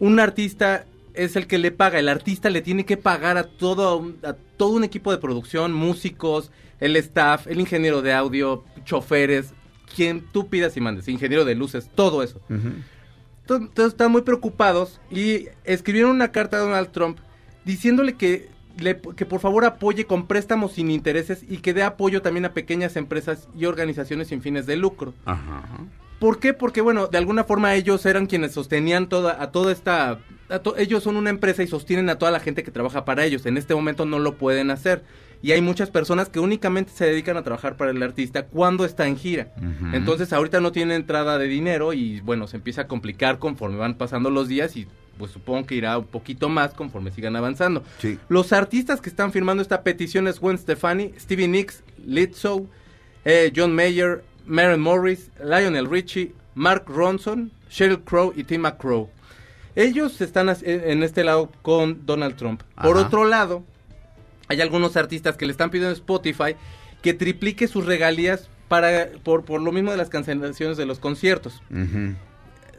[0.00, 3.96] un artista es el que le paga, el artista le tiene que pagar a todo,
[3.98, 9.52] un- a todo un equipo de producción, músicos, el staff, el ingeniero de audio, choferes,
[9.94, 12.40] quien tú pidas y mandes, ingeniero de luces, todo eso.
[12.48, 17.18] Entonces entonces están muy preocupados y escribieron una carta a Donald Trump
[17.64, 18.48] diciéndole que,
[18.80, 22.52] le- que por favor apoye con préstamos sin intereses y que dé apoyo también a
[22.52, 25.14] pequeñas empresas y organizaciones sin fines de lucro.
[25.24, 25.62] Ajá.
[26.18, 26.52] ¿Por qué?
[26.52, 30.18] Porque bueno, de alguna forma ellos eran quienes sostenían toda a toda esta
[30.50, 33.24] a to- ellos son una empresa y sostienen a toda la gente que trabaja para
[33.24, 33.46] ellos.
[33.46, 35.02] En este momento no lo pueden hacer.
[35.42, 39.06] y hay muchas personas que únicamente se dedican a trabajar para el artista cuando está
[39.06, 39.48] en gira.
[39.94, 43.94] Entonces ahorita no tiene entrada de dinero y bueno, se empieza a complicar conforme van
[43.94, 44.86] pasando los días y
[45.20, 47.84] pues supongo que irá un poquito más conforme sigan avanzando.
[48.00, 48.18] Sí.
[48.28, 52.66] Los artistas que están firmando esta petición es Gwen Stefani, Stevie Nicks, Lizzo,
[53.24, 59.08] eh, John Mayer, Maren Morris, Lionel Richie, Mark Ronson, Sheryl Crow y Tim McCrow.
[59.76, 62.62] Ellos están as- en este lado con Donald Trump.
[62.82, 63.62] Por otro lado,
[64.48, 66.56] hay algunos artistas que le están pidiendo a Spotify
[67.02, 71.62] que triplique sus regalías para por, por lo mismo de las cancelaciones de los conciertos.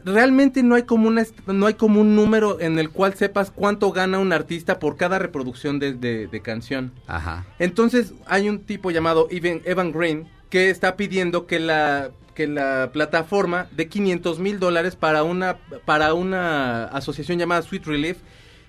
[0.04, 3.92] Realmente no hay como una no hay como un número en el cual sepas cuánto
[3.92, 6.92] gana un artista por cada reproducción de, de- de canción.
[7.06, 7.46] Ajá.
[7.58, 12.90] Entonces hay un tipo llamado Evan, Evan Green que está pidiendo que la que la
[12.92, 18.16] plataforma de 500 mil dólares para una para una asociación llamada Sweet Relief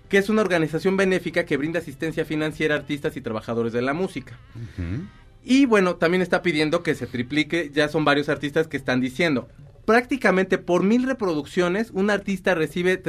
[0.09, 3.93] que es una organización benéfica que brinda asistencia financiera a artistas y trabajadores de la
[3.93, 4.37] música.
[4.53, 5.05] Ujú.
[5.45, 9.49] Y bueno, también está pidiendo que se triplique, ya son varios artistas que están diciendo,
[9.85, 13.01] prácticamente por mil reproducciones, un artista recibe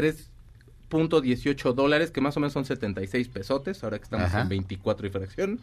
[0.90, 4.42] 3.18 dólares, que más o menos son 76 pesotes, ahora que estamos Ajá.
[4.42, 5.60] en 24 y fracción.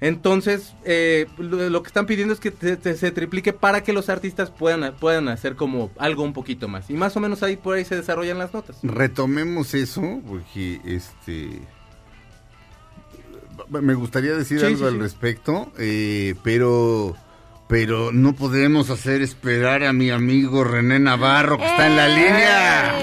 [0.00, 3.92] Entonces, eh, lo, lo que están pidiendo es que te- te- se triplique para que
[3.92, 6.88] los artistas puedan, puedan hacer como algo un poquito más.
[6.88, 8.76] Y más o menos ahí por ahí se desarrollan las notas.
[8.84, 11.60] Retomemos eso, porque este.
[13.70, 14.98] Me gustaría decir Sí, algo sí, al sí.
[15.00, 17.16] respecto, eh, pero.
[17.68, 22.14] Pero no podemos hacer esperar a mi amigo René Navarro, que está en la ¡Eh!
[22.14, 22.98] línea.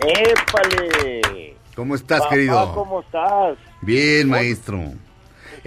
[0.00, 1.54] ¡Épale!
[1.74, 2.74] ¿Cómo estás, Papá, querido?
[2.74, 3.58] ¿Cómo estás?
[3.82, 4.80] Bien, maestro.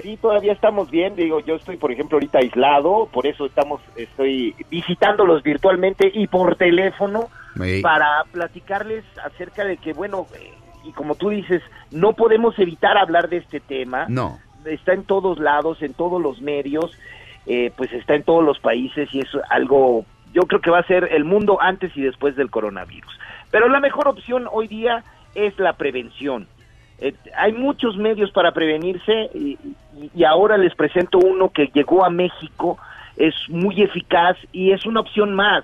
[0.02, 1.16] Sí, todavía estamos bien.
[1.16, 6.56] Digo, yo estoy, por ejemplo, ahorita aislado, por eso estamos, estoy visitándolos virtualmente y por
[6.56, 7.30] teléfono
[7.84, 10.54] para platicarles acerca de que, bueno, eh,
[10.86, 14.06] y como tú dices, no podemos evitar hablar de este tema.
[14.08, 14.40] No.
[14.66, 16.92] Está en todos lados, en todos los medios,
[17.46, 20.88] eh, pues está en todos los países y es algo, yo creo que va a
[20.88, 23.12] ser el mundo antes y después del coronavirus.
[23.52, 25.04] Pero la mejor opción hoy día
[25.36, 26.48] es la prevención.
[27.00, 29.58] Eh, hay muchos medios para prevenirse y,
[30.24, 32.78] ahora les presento uno que llegó a México,
[33.18, 35.64] es muy eficaz y es una opción más.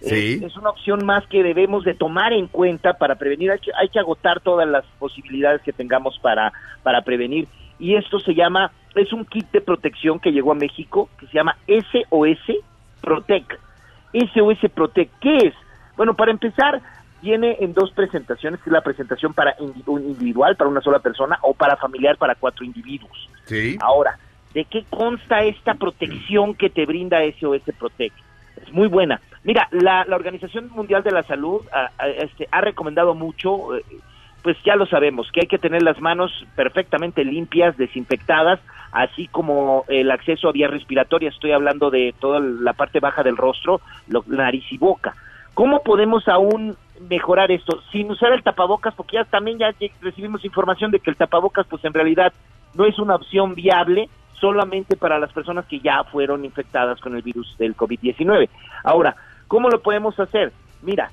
[0.00, 0.34] Sí.
[0.34, 3.50] Es, es una opción más que debemos de tomar en cuenta para prevenir.
[3.50, 6.52] Hay que, hay que agotar todas las posibilidades que tengamos para,
[6.82, 7.48] para prevenir.
[7.78, 11.34] Y esto se llama, es un kit de protección que llegó a México que se
[11.34, 12.62] llama SOS
[13.00, 13.52] Protect.
[14.12, 15.54] SOS Protect, ¿qué es?
[15.96, 16.80] Bueno, para empezar,
[17.22, 19.54] viene en dos presentaciones, que es la presentación para
[19.88, 23.28] individual, para una sola persona, o para familiar, para cuatro individuos.
[23.44, 23.76] Sí.
[23.80, 24.18] Ahora,
[24.54, 28.16] ¿de qué consta esta protección que te brinda SOS Protect?
[28.62, 29.20] Es muy buena.
[29.44, 31.62] Mira, la, la Organización Mundial de la Salud
[32.18, 33.84] este, ha recomendado mucho, eh,
[34.42, 38.60] pues ya lo sabemos, que hay que tener las manos perfectamente limpias, desinfectadas,
[38.92, 41.34] así como el acceso a vías respiratorias.
[41.34, 45.14] Estoy hablando de toda la parte baja del rostro, lo- nariz y boca.
[45.54, 46.76] ¿Cómo podemos aún
[47.08, 48.94] mejorar esto sin usar el tapabocas?
[48.94, 52.32] Porque ya también ya recibimos información de que el tapabocas, pues en realidad
[52.74, 54.08] no es una opción viable
[54.40, 58.48] solamente para las personas que ya fueron infectadas con el virus del COVID-19.
[58.84, 59.16] Ahora,
[59.48, 60.52] ¿cómo lo podemos hacer?
[60.82, 61.10] Mira,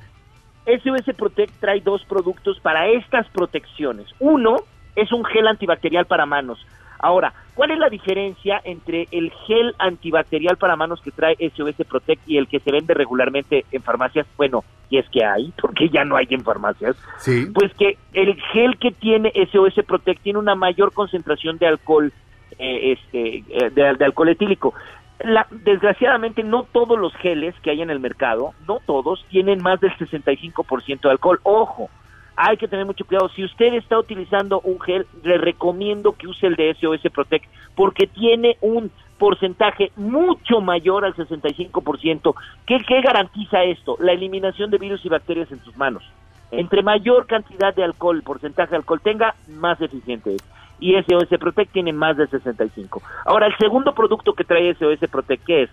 [0.67, 4.07] SOS Protect trae dos productos para estas protecciones.
[4.19, 4.57] Uno
[4.95, 6.63] es un gel antibacterial para manos.
[7.05, 12.27] Ahora, ¿cuál es la diferencia entre el gel antibacterial para manos que trae SOS Protect
[12.27, 14.25] y el que se vende regularmente en farmacias?
[14.37, 16.95] Bueno, y es que hay, porque ya no hay en farmacias.
[17.17, 17.45] Sí.
[17.53, 22.11] Pues que el gel que tiene SOS Protect tiene una mayor concentración de alcohol,
[22.57, 24.73] eh, este, eh, de, de alcohol etílico.
[25.19, 29.79] La- desgraciadamente no todos los geles que hay en el mercado, no todos, tienen más
[29.79, 31.39] del 65% de alcohol.
[31.43, 31.89] Ojo,
[32.35, 33.29] hay que tener mucho cuidado.
[33.29, 37.45] Si usted está utilizando un gel, le recomiendo que use el de SOS Protect
[37.75, 42.35] porque tiene un porcentaje mucho mayor al 65%.
[42.65, 43.97] ¿Qué, ¿Qué garantiza esto?
[43.99, 46.03] La eliminación de virus y bacterias en sus manos.
[46.51, 50.41] Entre mayor cantidad de alcohol, porcentaje de alcohol tenga, más eficiente es.
[50.79, 53.01] Y SOS Protect tiene más de 65.
[53.25, 55.69] Ahora, el segundo producto que trae SOS Protect, ¿qué es?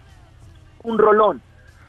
[0.85, 1.42] Un rolón.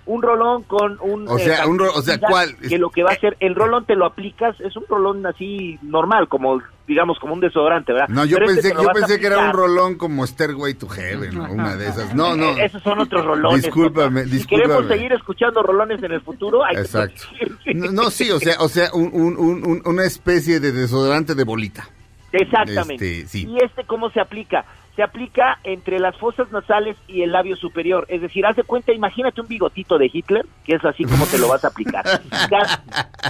[0.05, 1.27] Un rolón con un...
[1.29, 2.57] O sea, un ro- o sea, ¿cuál?
[2.57, 5.79] Que lo que va a hacer, el rolón te lo aplicas, es un rolón así
[5.81, 8.09] normal, como, digamos, como un desodorante, ¿verdad?
[8.09, 11.37] No, yo Pero este pensé, yo pensé que era un rolón como Stairway to Heaven
[11.39, 12.13] o una de esas.
[12.13, 12.49] No, no.
[12.57, 13.63] Eh, Esos son otros rolones.
[13.63, 14.35] Discúlpame, papá.
[14.35, 14.95] Si queremos discúlpame.
[14.95, 17.21] seguir escuchando rolones en el futuro, hay que Exacto.
[17.29, 21.33] conseguir- No, no, sí, o sea, o sea, un- un- un- una especie de desodorante
[21.33, 21.87] de bolita.
[22.33, 23.19] Exactamente.
[23.19, 23.47] Este, sí.
[23.47, 24.65] ¿Y este cómo se aplica?
[24.95, 28.05] Se aplica entre las fosas nasales y el labio superior.
[28.09, 31.39] Es decir, haz de cuenta, imagínate un bigotito de Hitler, que es así como te
[31.39, 32.03] lo vas a aplicar.
[32.49, 32.83] Ca-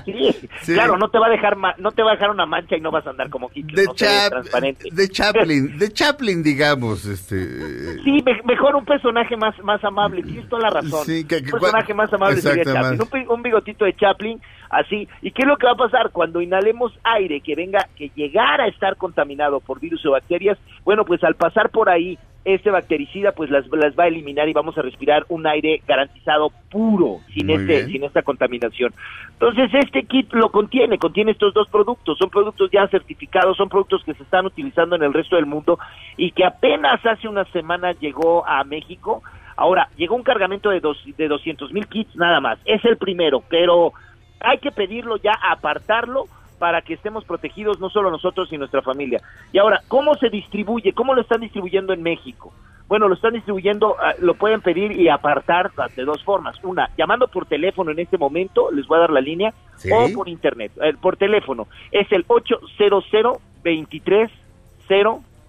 [0.06, 0.13] sí,
[0.62, 0.73] Sí.
[0.73, 2.82] Claro, no te va a dejar ma- no te va a dejar una mancha y
[2.82, 4.89] no vas a andar como Hitler, De, no transparente.
[4.91, 7.99] de Chaplin, de Chaplin, digamos, este...
[8.04, 11.06] Sí, me- mejor un personaje más, más amable, tienes toda la razón.
[11.06, 12.63] Sí, que- que- un personaje más amable sería.
[12.65, 13.02] Chaplin.
[13.02, 14.41] Un, un bigotito de Chaplin,
[14.74, 15.08] así.
[15.22, 16.12] ¿Y qué es lo que va a pasar?
[16.12, 21.06] Cuando inhalemos aire que venga, que llegara a estar contaminado por virus o bacterias, bueno,
[21.06, 24.78] pues al pasar por ahí, este bactericida pues las, las va a eliminar y vamos
[24.78, 27.88] a respirar un aire garantizado puro, sin Muy este, bien.
[27.88, 28.94] sin esta contaminación.
[29.32, 34.04] Entonces este kit lo contiene, contiene estos dos productos, son productos ya certificados, son productos
[34.04, 35.80] que se están utilizando en el resto del mundo
[36.18, 39.24] y que apenas hace una semana llegó a México.
[39.56, 43.44] Ahora, llegó un cargamento de, dos, de 200 mil kits nada más, es el primero,
[43.48, 43.94] pero
[44.43, 46.25] hay que pedirlo ya, apartarlo
[46.60, 49.21] para que estemos protegidos no solo nosotros y nuestra familia.
[49.51, 50.93] Y ahora, ¿cómo se distribuye?
[50.93, 52.53] ¿Cómo lo están distribuyendo en México?
[52.88, 56.62] Bueno, lo están distribuyendo, ah, lo pueden pedir y apartar de dos formas.
[56.63, 59.89] Una, llamando por teléfono en este momento, les voy a dar la línea, Sí.
[59.91, 61.67] o por internet, eh, por teléfono.
[61.91, 64.29] Es el 800 23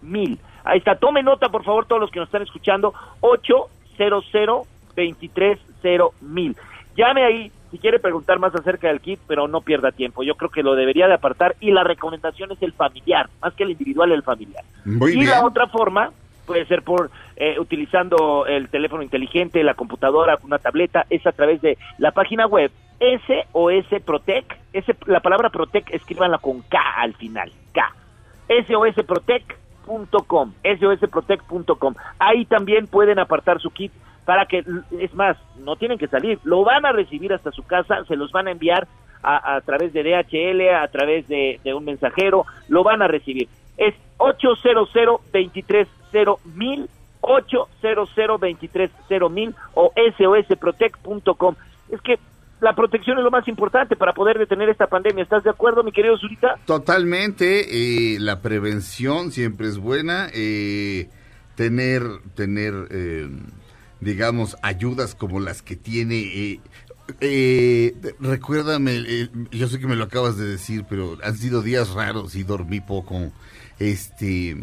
[0.02, 0.38] mil.
[0.64, 5.58] Ahí está, tome nota por favor todos los que nos están escuchando, 800 23
[6.22, 6.56] mil.
[6.96, 10.22] Llame ahí si quiere preguntar más acerca del kit, pero no pierda tiempo.
[10.22, 13.64] Yo creo que lo debería de apartar y la recomendación es el familiar, más que
[13.64, 14.62] el individual, el familiar.
[14.84, 15.30] Muy y bien.
[15.30, 16.12] la otra forma
[16.46, 21.60] puede ser por eh, utilizando el teléfono inteligente, la computadora, una tableta, es a través
[21.62, 24.56] de la página web SOS Protec.
[24.72, 27.92] Ese, la palabra Protec, escríbanla con K al final, K.
[28.68, 31.94] SOSprotec.com, SOSprotec.com.
[32.20, 33.90] Ahí también pueden apartar su kit
[34.24, 34.64] para que,
[34.98, 38.32] es más, no tienen que salir, lo van a recibir hasta su casa, se los
[38.32, 38.86] van a enviar
[39.22, 43.48] a, a través de DHL, a través de, un mensajero, lo van a recibir.
[43.76, 44.92] Es 800
[45.32, 45.90] 230
[47.20, 51.54] 800 230 o sosprotec.com.
[51.90, 52.18] Es que
[52.60, 55.22] la protección es lo más importante para poder detener esta pandemia.
[55.22, 56.56] ¿Estás de acuerdo, mi querido Zurita?
[56.64, 61.08] Totalmente, eh, la prevención siempre es buena, eh,
[61.56, 62.02] tener,
[62.34, 63.28] tener, eh,
[64.04, 66.20] digamos, ayudas como las que tiene.
[66.20, 66.60] eh,
[67.20, 71.90] eh, recuérdame, eh, yo sé que me lo acabas de decir, pero han sido días
[71.90, 73.30] raros y dormí poco.
[73.78, 74.56] Este,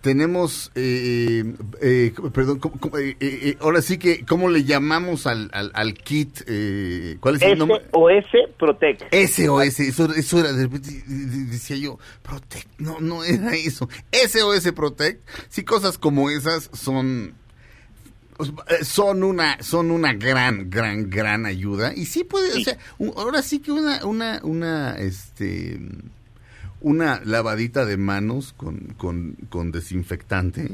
[0.00, 1.44] tenemos, eh,
[1.80, 6.40] eh, perdón, ¿cómo- cómo, eh, ahora sí que, ¿cómo le llamamos al, al, al kit?
[6.48, 7.82] Eh, ¿Cuál es el nombre?
[7.92, 9.06] SOS Protec.
[9.12, 13.88] SOS, eso, eso era, de repente decía yo, Protect, no, no era eso.
[14.10, 17.34] SOS Protect, sí, cosas como esas son,
[18.82, 21.92] son una, son una gran, gran, gran ayuda.
[21.94, 25.78] Y sí puede, o sea, un- ahora sí que una, una, una, este,
[26.80, 30.68] una lavadita de manos con, con, con desinfectante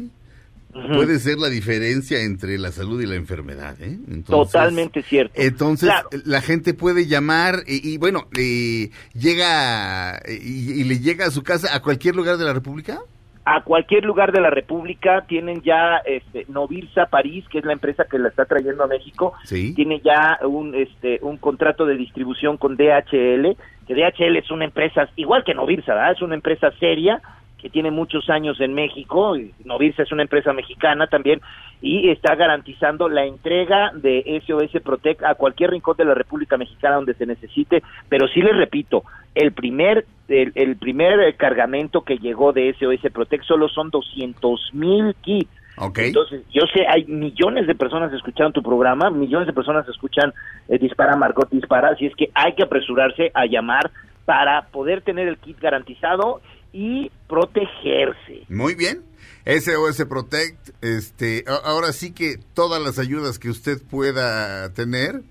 [0.73, 3.99] puede ser la diferencia entre la salud y la enfermedad, ¿eh?
[4.09, 5.33] Entonces- Totalmente cierto.
[5.35, 6.09] entonces, Claro.
[6.25, 11.43] la gente puede llamar y, y, bueno, eh, llega y, y le llega a su
[11.43, 13.01] casa a cualquier lugar de la República.
[13.51, 15.25] A cualquier lugar de la República.
[15.27, 19.33] Tienen ya este, Novirsa París, que es la empresa que la está trayendo a México.
[19.45, 19.75] Sí.
[19.75, 23.57] Tiene ya un, este, un contrato de distribución con DHL,
[23.87, 26.13] que DHL es una empresa, igual que Novirsa, ¿verdad?
[26.13, 27.23] es una empresa seria
[27.61, 29.37] que tiene muchos años en México.
[29.37, 31.41] y Novirsa es una empresa mexicana también
[31.81, 36.97] y está garantizando la entrega de SOS Protec a cualquier rincón de la República Mexicana
[36.97, 37.83] donde se necesite.
[38.09, 43.13] Pero sí les repito, el primer el, el primer eh, cargamento que llegó de SOS
[43.13, 45.51] Protec solo son 200 mil kits.
[45.81, 45.99] Ok.
[45.99, 50.33] Entonces, yo sé, hay millones de personas escuchando tu programa, millones de personas escuchan
[50.69, 53.91] eh, Dispara Margot Dispara, así es que hay que apresurarse a llamar
[54.25, 56.41] para poder tener el kit garantizado
[56.81, 58.45] y protegerse.
[58.49, 59.03] Muy bien.
[59.45, 65.23] SOS Protect, este, ahora sí que todas las ayudas que usted pueda tener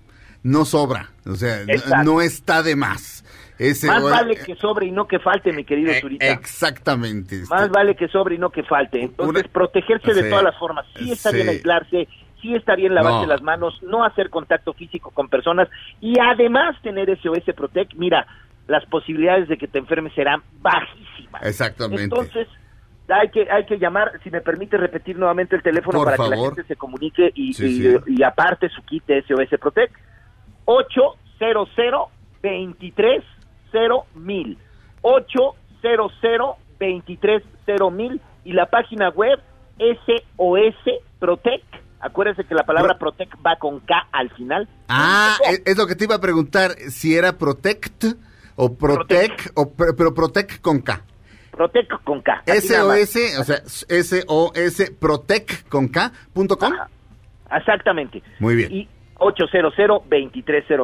[0.42, 2.04] no sobra, o sea, Exacto.
[2.04, 3.24] no está de más.
[3.86, 6.26] Más vale que sobre y no que falte, mi querido Eh, Zurita.
[6.30, 7.40] Exactamente.
[7.42, 9.02] este, Más vale que sobre y no que falte.
[9.02, 10.86] Entonces, Una- protegerse de todas las formas.
[10.96, 11.52] Sí está bien Sí.
[11.54, 12.08] aislarse,
[12.40, 13.32] sí está bien lavarse No.
[13.32, 15.68] las manos, no hacer contacto físico con personas
[16.00, 17.94] y además tener SOS Protect.
[17.94, 18.26] Mira,
[18.68, 21.42] las posibilidades de que te enfermes serán bajísimas.
[21.42, 22.04] Exactamente.
[22.04, 22.46] Entonces,
[23.08, 26.22] hay que, hay que llamar, si me permite repetir nuevamente el teléfono Por para que
[26.30, 26.54] la favor.
[26.54, 27.96] gente se comunique y, Sí, y- sí.
[28.06, 29.94] y aparte su kit de SOS Protect.
[30.66, 32.10] 800
[32.42, 33.24] 23
[34.14, 34.58] mil
[35.02, 37.42] 800 23
[37.92, 39.40] mil y la página web
[39.78, 40.74] SOS
[41.18, 41.64] Protect.
[42.00, 44.68] Acuérdense que la palabra Protect va con K al final.
[44.88, 48.04] Ah, es, es lo que te iba a preguntar, si era Protect
[48.60, 51.00] o Protect, o, pero Protect con K.
[51.52, 52.42] Protec con K.
[52.46, 52.68] así.
[52.74, 56.72] SOS, o sea, SOS Protec con K punto com.
[57.52, 58.20] Exactamente.
[58.40, 58.72] Muy bien.
[58.72, 58.88] Y
[59.18, 59.74] 800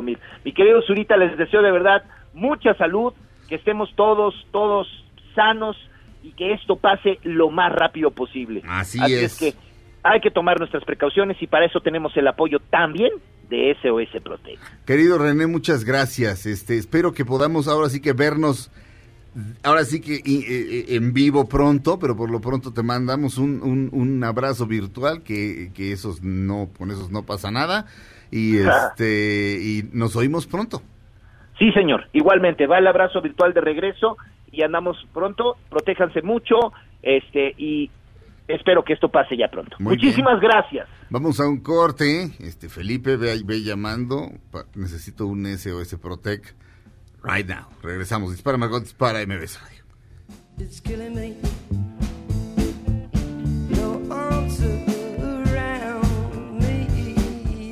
[0.03, 0.19] mil.
[0.45, 3.13] Mi querido Zurita, les deseo de verdad mucha salud,
[3.49, 4.87] que estemos todos, todos
[5.35, 5.77] sanos
[6.23, 8.63] y que esto pase lo más rápido posible.
[8.69, 9.23] Así es.
[9.23, 9.39] es.
[9.39, 9.55] que
[10.05, 13.11] hay que tomar nuestras precauciones y para eso tenemos el apoyo también
[13.49, 14.59] de SOS Protec.
[14.85, 16.47] Querido René, muchas gracias.
[16.47, 18.71] Este, espero que podamos ahora sí que vernos,
[19.63, 23.61] ahora sí que y- eh, en vivo pronto, pero por lo pronto te mandamos un,
[23.63, 27.87] un, un abrazo virtual, que, que esos no, con esos no pasa nada.
[28.31, 30.83] Y este, y nos oímos pronto.
[31.59, 32.09] Sí, señor.
[32.13, 34.17] Igualmente, va el abrazo virtual de regreso
[34.51, 35.57] y andamos pronto.
[35.71, 36.73] Protéjanse mucho
[37.03, 37.91] este y
[38.49, 39.77] espero que esto pase ya pronto.
[39.79, 40.89] Muy Muchísimas gracias.
[41.15, 42.35] Vamos a un corte.
[42.41, 44.33] Este, Felipe, ve, ve llamando.
[44.51, 46.57] Pa- necesito un SOS Protec
[47.23, 47.69] right now.
[47.85, 48.33] Regresamos.
[48.33, 49.85] Dispara, Margot, dispara MBS Radio.
[50.59, 51.37] It's killing me.
[53.71, 54.85] No answer
[55.23, 56.89] around me.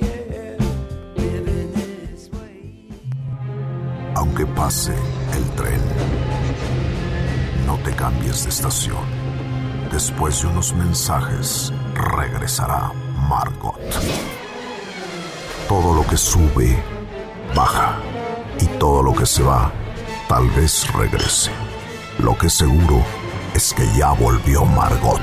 [0.01, 0.57] Yeah.
[1.17, 2.89] Living this way.
[4.15, 4.95] Aunque pase
[5.35, 5.81] el tren,
[7.67, 9.03] no te cambies de estación.
[9.91, 12.93] Después de unos mensajes, regresará
[13.33, 13.79] Margot.
[15.67, 16.77] Todo lo que sube,
[17.57, 17.99] baja.
[18.61, 19.73] Y todo lo que se va,
[20.29, 21.51] tal vez regrese.
[22.19, 23.03] Lo que seguro
[23.55, 25.23] es que ya volvió Margot.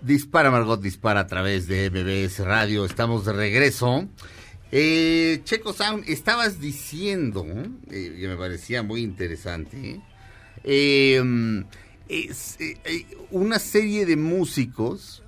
[0.00, 2.84] Dispara, Margot, dispara a través de MBS Radio.
[2.84, 4.08] Estamos de regreso.
[4.72, 7.46] Eh, Checo Sound, estabas diciendo,
[7.88, 10.00] eh, que me parecía muy interesante,
[10.64, 11.22] es,
[12.58, 15.22] eh, eh, una serie de músicos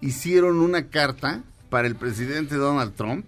[0.00, 1.42] hicieron una carta
[1.72, 3.24] para el presidente Donald Trump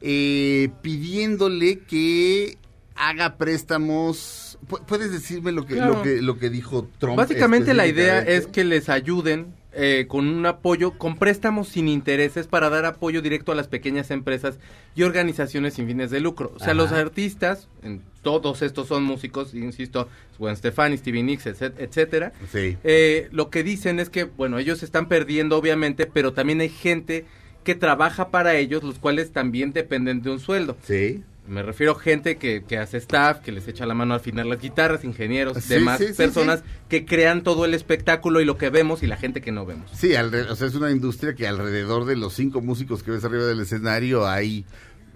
[0.00, 2.56] eh, pidiéndole que
[2.94, 4.58] haga préstamos.
[4.68, 5.94] Pu- ¿Puedes decirme lo que, Claro.
[5.96, 7.16] lo que, lo que dijo Trump?
[7.16, 12.46] Básicamente la idea es que les ayuden eh, con un apoyo, con préstamos sin intereses
[12.46, 14.58] para dar apoyo directo a las pequeñas empresas
[14.94, 16.52] y organizaciones sin fines de lucro.
[16.54, 16.74] O sea, Ajá.
[16.74, 20.08] los artistas, en todos estos son músicos, insisto,
[20.38, 22.32] Gwen Stefani, Stevie Nicks, etc- etcétera.
[22.52, 22.76] Sí.
[22.84, 27.26] Eh, lo que dicen es que, bueno, ellos están perdiendo obviamente, pero también hay gente
[27.64, 30.76] que trabaja para ellos, los cuales también dependen de un sueldo.
[30.84, 31.22] Sí.
[31.46, 34.48] Me refiero a gente que, que hace staff, que les echa la mano al final
[34.48, 38.56] las guitarras, ingenieros, Sí, demás sí, sí, personas que crean todo el espectáculo y lo
[38.56, 39.90] que vemos y la gente que no vemos.
[39.92, 43.44] Sí, o sea, es una industria que alrededor de los cinco músicos que ves arriba
[43.44, 44.64] del escenario hay,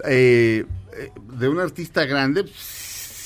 [0.05, 0.67] eh,
[0.99, 2.55] eh, de un artista grande, pues,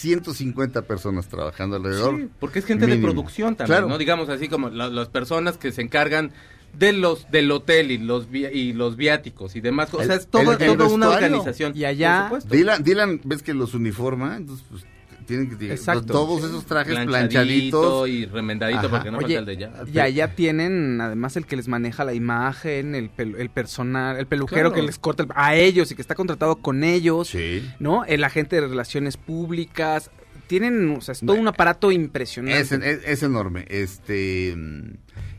[0.02, 2.16] 150 personas trabajando alrededor.
[2.18, 3.88] Sí, porque es gente de producción también, Claro.
[3.88, 3.98] ¿no?
[3.98, 6.32] Digamos así como la- las personas que se encargan
[6.78, 10.06] de los del hotel y los vi- y los viáticos y demás cosas.
[10.06, 11.72] O sea, es todo, el- el toda una organización.
[11.76, 12.30] Y allá-.
[12.48, 14.84] Dylan, Dylan, ves que los uniforma, entonces pues,
[15.26, 16.12] tienen que Exacto.
[16.12, 18.08] todos esos trajes Planchadito planchaditos.
[18.08, 18.88] y remendadito Ajá.
[18.90, 19.72] porque no Oye, falta el de ya.
[19.92, 24.26] y allá tienen además el que les maneja la imagen, el, pel- el personal, el
[24.26, 24.74] peluquero Claro.
[24.74, 27.62] que les corta el- a ellos y que está contratado con ellos, Sí.
[27.78, 28.04] ¿no?
[28.04, 30.10] El agente de relaciones públicas.
[30.48, 32.60] Tienen, o sea, es todo un aparato impresionante.
[32.60, 33.64] Es, es- es enorme.
[33.68, 34.56] Este.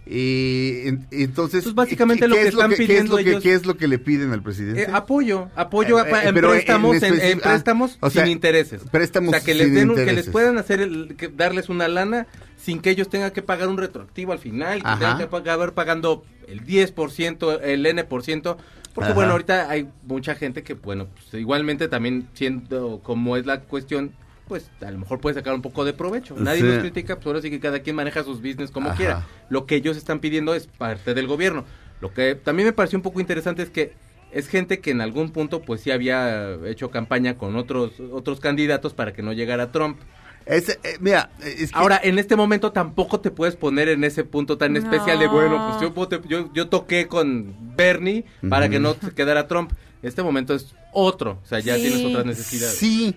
[0.06, 1.64] Y en- entonces.
[1.64, 3.66] Pues básicamente ¿qué- lo que es están qué es pidiendo lo que- ellos- ¿Qué es
[3.66, 4.84] lo que le piden al presidente?
[4.84, 8.10] Eh, apoyo, apoyo a- Eh, eh, en pero préstamos, en, en específico- ah, préstamos o
[8.10, 8.82] sea, sin intereses.
[8.92, 10.32] préstamos o sea, que les sin den un- que les intereses.
[10.32, 12.28] puedan hacer el, que darles una lana
[12.58, 15.00] sin que ellos tengan que pagar un retroactivo al final, que Ajá.
[15.00, 18.58] tengan que pagar pagando el 10%, el N%,
[18.94, 19.14] porque Ajá.
[19.16, 24.12] bueno, ahorita hay mucha gente que bueno, pues, igualmente también siendo como es la cuestión
[24.48, 26.36] pues a lo mejor puede sacar un poco de provecho.
[26.38, 26.68] Nadie Sí.
[26.68, 28.98] los critica, pues ahora sí que cada quien maneja sus business como Ajá.
[28.98, 29.28] quiera.
[29.50, 31.66] Lo que ellos están pidiendo es parte del gobierno.
[32.02, 33.94] Lo que también me pareció un poco interesante es que
[34.32, 38.94] es gente que en algún punto pues sí había hecho campaña con otros otros candidatos
[38.94, 40.00] para que no llegara Trump.
[40.46, 44.26] Es, eh, mira, es que- Ahora, en este momento tampoco te puedes poner en ese
[44.26, 45.32] punto tan especial de, No.
[45.32, 49.72] bueno, pues yo, yo, yo toqué con Bernie para que no te quedara Trump.
[50.02, 51.84] Este momento es otro, o sea, ya Sí.
[51.84, 52.76] tienes otras necesidades.
[52.76, 53.16] Sí,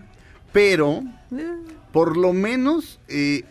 [0.57, 1.05] pero
[1.93, 3.45] por lo menos eh,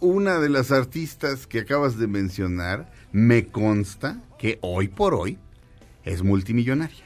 [0.00, 5.38] una de las artistas que acabas de mencionar me consta que hoy por hoy
[6.04, 7.04] es multimillonaria.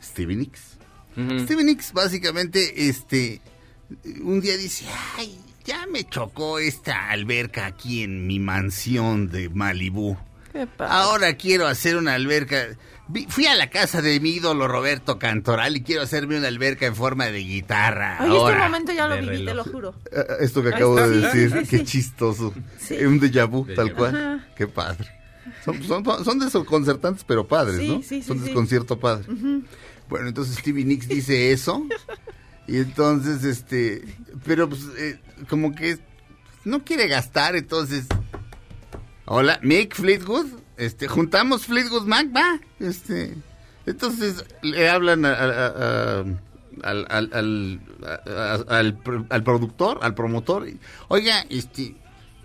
[0.00, 0.78] Stevie Nicks.
[1.16, 1.40] Ujú.
[1.40, 3.40] Stevie Nicks básicamente, este,
[4.22, 4.86] un día dice,
[5.16, 10.16] ay, ya me chocó esta alberca aquí en mi mansión de Malibú.
[10.78, 12.68] Ahora quiero hacer una alberca.
[13.28, 16.96] Fui a la casa de mi ídolo Roberto Cantoral y quiero hacerme una alberca en
[16.96, 18.16] forma de guitarra.
[18.18, 18.64] Ay, este ahora.
[18.64, 19.94] momento ya lo de viví, te lo juro.
[20.10, 21.30] Eh, Esto que acabo de.
[21.30, 22.54] Sí, decir, sí, qué chistoso.
[22.78, 22.94] Sí.
[22.94, 23.96] Eh, Un déjà vu, tal vu.
[23.96, 24.16] cual.
[24.16, 24.46] Ajá.
[24.56, 25.06] Qué padre.
[25.64, 27.96] Son, son, son desconcertantes, pero padres, Sí, ¿no?
[27.96, 28.44] sí, sí, son sí.
[28.44, 29.26] desconcierto padre.
[30.08, 31.86] Bueno, entonces Stevie Nicks dice eso.
[32.66, 34.02] y entonces, este.
[34.46, 35.98] Pero pues, eh, como que
[36.64, 38.06] no quiere gastar, entonces
[39.26, 40.46] Hola, Mick Fleetwood,
[40.76, 43.34] este, juntamos Fleetwood Mac, va, este,
[43.86, 46.24] entonces le hablan a- a- a- a-
[46.82, 47.80] al, al, al,
[48.68, 50.66] al al productor, al promotor,
[51.08, 51.94] oiga, este,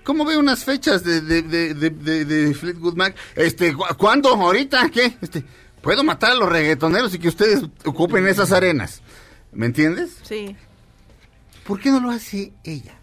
[0.03, 3.15] ¿cómo ve unas fechas de, de, de, de, de- de Fleetwood Mac?
[3.35, 4.29] Este, ¿cu- ¿cuándo?
[4.29, 4.87] ¿Ahorita?
[4.89, 5.17] ¿Qué?
[5.21, 5.43] Este,
[5.81, 9.01] puedo matar a los reggaetoneros y que ustedes ocupen esas arenas,
[9.51, 10.17] ¿me entiendes?
[10.23, 10.55] Sí.
[11.65, 12.93] ¿Por qué no lo hace ella?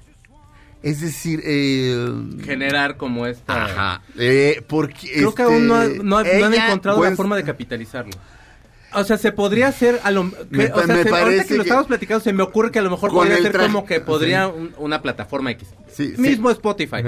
[0.86, 2.08] Es decir, eh,
[2.44, 3.64] Generar como esta...
[3.64, 4.02] Ajá.
[4.18, 7.34] Eh, porque Creo que aún no, ha- no ha- no han encontrado pues, la forma
[7.36, 8.12] de capitalizarlo.
[8.94, 11.10] O sea, se podría hacer a lo que- Me o pa- sea, me se- ahorita
[11.10, 13.84] parece que lo estamos platicando se me ocurre que a lo mejor podría ser como
[13.84, 14.52] que podría Sí.
[14.56, 15.68] un- una plataforma X.
[15.92, 16.20] Sí, sí.
[16.22, 17.02] Mismo Spotify.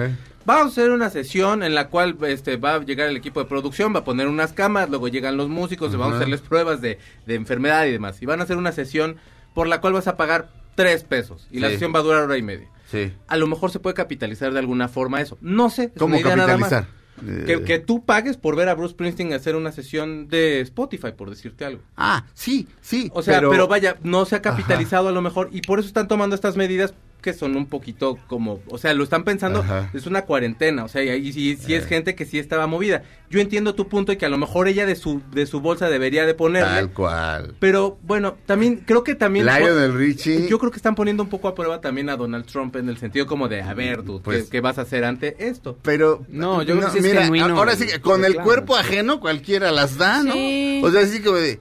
[0.45, 3.47] Vamos a hacer una sesión en la cual este va a llegar el equipo de
[3.47, 6.81] producción, va a poner unas cámaras, luego llegan los músicos, y vamos a hacerles pruebas
[6.81, 8.20] de, de enfermedad y demás.
[8.22, 9.16] Y van a hacer una sesión
[9.55, 11.47] por la cual vas a pagar tres pesos.
[11.53, 12.66] Y la sesión va a durar hora y media.
[12.91, 13.12] Sí.
[13.26, 15.39] A lo mejor se puede capitalizar de alguna forma eso.
[15.41, 15.84] No sé.
[15.84, 16.68] es ¿Cómo una idea nada más.
[16.70, 16.99] capitalizar?
[17.26, 21.12] Eh, Que, que tú pagues por ver a Bruce Springsteen hacer una sesión de Spotify,
[21.16, 21.82] por decirte algo.
[21.97, 23.11] Ah, sí, sí.
[23.12, 25.89] O sea, pero, pero, vaya, no se ha capitalizado a lo mejor y por eso
[25.89, 29.91] están tomando estas medidas que son un poquito como, o sea, lo están pensando, Ajá.
[29.93, 31.89] es una cuarentena, o sea, y ahí sí, sí es Eh.
[31.89, 33.03] gente que sí estaba movida.
[33.29, 35.91] Yo entiendo tu punto y que a lo mejor ella de su de su bolsa
[35.91, 37.55] debería de ponerle, Tal cual.
[37.59, 40.49] pero bueno, también creo que también Lionel Richie.
[40.49, 42.99] yo creo que están poniendo un poco a prueba también a Donald Trump en el
[42.99, 45.77] sentido como de, a ver, dude, Pues- ¿qué, qué vas a hacer ante esto?
[45.83, 49.19] Pero No, yo creo que es mira, genuino ahora sí, que con el cuerpo ajeno
[49.21, 50.33] cualquiera las da, ¿no?
[50.35, 50.81] Sí.
[50.85, 51.59] O sea, así como de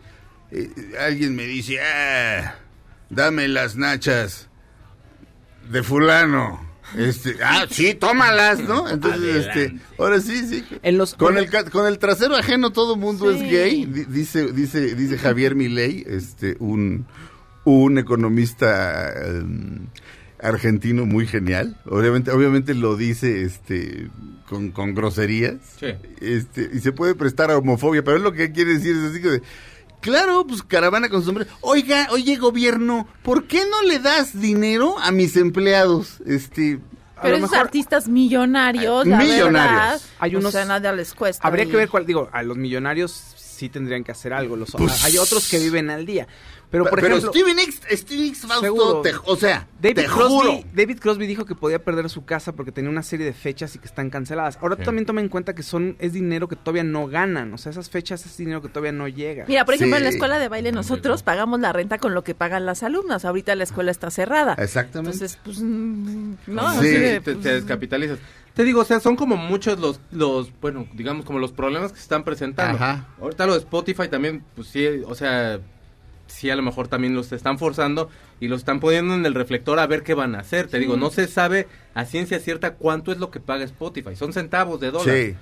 [0.51, 0.70] eh,
[1.01, 2.55] alguien me dice, "Ah,
[3.10, 4.47] dame las nachas
[5.70, 6.65] de fulano."
[6.95, 8.88] Este, ah, sí, tómalas, ¿no?
[8.89, 10.63] Entonces, este, ahora sí, sí.
[10.84, 13.39] En los- con el ca- con el trasero ajeno todo mundo Sí.
[13.43, 17.05] es gay, di- dice dice dice Javier Milei, este un
[17.65, 19.88] un economista em,
[20.39, 21.78] argentino muy genial.
[21.86, 24.09] Obviamente obviamente lo dice este
[24.47, 25.55] con, con groserías.
[25.80, 25.88] Sí.
[26.22, 29.22] Este, y se puede prestar a homofobia, pero es lo que quiere decir es así
[29.22, 29.41] que de,
[30.02, 31.50] Claro, pues caravana con sombrero.
[31.62, 36.20] Oiga, oye gobierno, ¿por qué no le das dinero a mis empleados?
[36.26, 36.80] Este,
[37.16, 39.52] a Pero lo esos mejor- artistas millonarios, la Millonarios.
[39.54, 41.45] verdad, Hay o unos- sea, nada les cuesta.
[41.48, 43.12] Habría que ver cuál, digo, a los millonarios
[43.58, 44.55] sí tendrían que hacer algo.
[44.55, 46.28] Los, Pues- hay otros que viven al día.
[46.70, 49.01] Pero, por pero ejemplo, Steven X, Steven X Fausto, Seguro.
[49.01, 50.60] te- o sea, David te Crosby, juro.
[50.76, 53.80] David Crosby dijo que podía perder su casa porque tenía una serie de fechas y
[53.80, 54.58] que están canceladas.
[54.62, 57.58] Ahora tú también toma en cuenta que son es dinero que todavía no ganan, o
[57.58, 59.45] sea, esas fechas es dinero que todavía no llega.
[59.47, 62.36] Mira, por ejemplo, en la escuela de baile nosotros pagamos la renta con lo que
[62.36, 63.24] pagan las alumnas.
[63.24, 64.55] Ahorita la escuela está cerrada.
[64.60, 65.12] Exactamente.
[65.16, 66.78] Entonces, pues, mm, no, Sí.
[66.80, 68.20] así de, te, pues, te descapitalizas.
[68.58, 71.97] Te digo, o sea, son como muchos los, los, bueno, digamos como los problemas que
[71.97, 72.76] se están presentando.
[72.76, 73.05] Ajá.
[73.22, 75.60] Ahorita lo de Spotify también, pues sí, o sea,
[76.26, 79.78] sí a lo mejor también los están forzando y los están poniendo en el reflector
[79.80, 80.68] a ver qué van a hacer.
[80.68, 84.16] Te digo, no se sabe a ciencia cierta cuánto es lo que paga Spotify.
[84.16, 85.16] Son centavos de dólar.
[85.16, 85.36] Sí.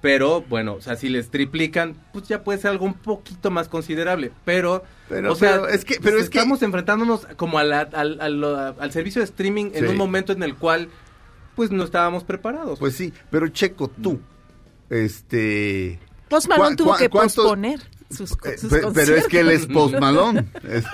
[0.00, 3.68] Pero bueno, o sea, si les triplican, pues ya puede ser algo un poquito más
[3.68, 4.30] considerable.
[4.44, 7.88] Pero, Pero- o sea, pero es que- pero es que- estamos enfrentándonos como a la-
[7.92, 8.44] al, al-
[8.78, 9.90] al servicio de streaming en Sí.
[9.90, 10.88] un momento en el cual,
[11.54, 12.78] pues no estábamos preparados.
[12.78, 14.20] Pues sí, pero Checo, tú,
[14.90, 15.98] este...
[16.28, 17.80] Post Malone ¿cuá- tuvo que cuánto- posponer
[18.10, 19.66] sus, Eh, sus pe- pero es que él es.
[19.66, 20.46] Post Malone.
[20.68, 20.88] este,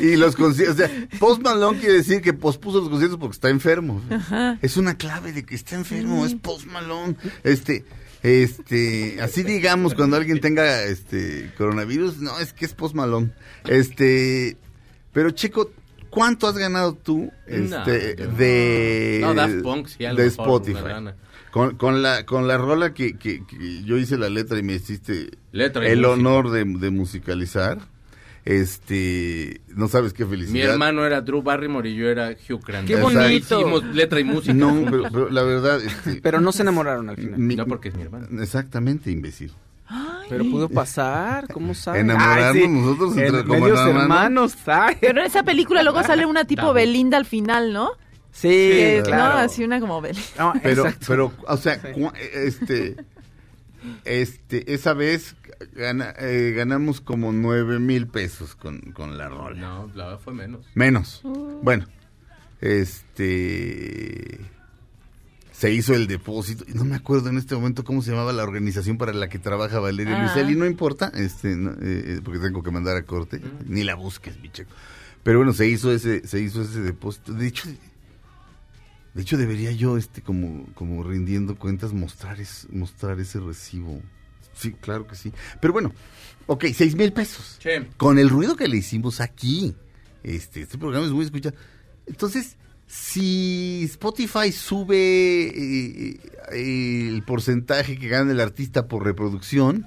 [0.04, 3.50] y los conciertos, o sea, Post Malone quiere decir que pospuso los conciertos porque está
[3.50, 4.00] enfermo.
[4.10, 4.58] Ajá.
[4.62, 7.16] Es una clave de que está enfermo, es Post Malone.
[7.44, 7.84] Este,
[8.22, 13.30] este, así digamos cuando alguien tenga este coronavirus, no, es que es Post Malone.
[13.66, 14.56] Este,
[15.12, 15.70] pero Checo,
[16.12, 18.36] ¿cuánto has ganado tú este no.
[18.36, 21.14] de No, Daft Punk sí, a lo de mejor, Spotify?
[21.50, 24.74] Con, con la con la rola que, que, que yo hice la letra y me
[24.74, 26.12] hiciste Letra y el música.
[26.14, 27.78] honor de, de musicalizar.
[28.44, 30.52] Este, no sabes qué felicidad.
[30.52, 32.88] Mi hermano era Drew Barrymore y yo era Hugh Grant.
[32.88, 33.60] ¡Qué bonito!
[33.60, 34.52] Hicimos letra y música.
[34.52, 37.38] No, pero, pero la verdad, este, Pero no se enamoraron al final.
[37.38, 38.26] mi- No, porque es mi hermano.
[38.42, 39.52] Exactamente, imbécil.
[40.28, 42.00] Pero pudo pasar, ¿cómo sabes?
[42.02, 44.56] Enamorarnos nosotros entre- En- como medios hermanos.
[44.64, 44.96] ¿sabes?
[45.00, 46.80] Pero en esa película luego sale una tipo Dame.
[46.80, 47.90] Belinda al final, ¿no?
[48.30, 49.34] Sí, Que, claro.
[49.34, 50.26] No, así una como Belinda.
[50.38, 51.06] No, Pero, exacto.
[51.08, 51.74] pero, o sea,
[52.32, 52.96] este,
[54.04, 55.36] este, esa vez
[55.74, 59.60] gana- eh, ganamos como nueve mil pesos con, con la rola.
[59.60, 60.64] No, la verdad fue menos.
[60.74, 61.20] Menos.
[61.62, 61.84] Bueno,
[62.60, 64.38] este
[65.62, 68.98] se hizo el depósito no me acuerdo en este momento cómo se llamaba la organización
[68.98, 70.24] para la que trabaja Valeria Ah.
[70.24, 74.42] Luiselli, no importa, este, no, eh, porque tengo que mandar a corte, ni la busques,
[74.42, 74.64] bicho.
[75.22, 77.32] Pero bueno, se hizo ese, se hizo ese depósito.
[77.32, 77.68] De hecho,
[79.14, 84.02] de hecho debería yo, este, como, como rindiendo cuentas, mostrar es, mostrar ese recibo.
[84.54, 85.32] Sí, claro que sí.
[85.60, 85.92] Pero bueno,
[86.46, 87.70] ok, seis mil pesos Sí.
[87.98, 89.76] con el ruido que le hicimos aquí.
[90.24, 91.54] Este, este programa es muy escuchado.
[92.06, 92.56] Entonces,
[92.92, 96.20] si Spotify sube eh,
[96.52, 99.86] eh, el porcentaje que gana el artista por reproducción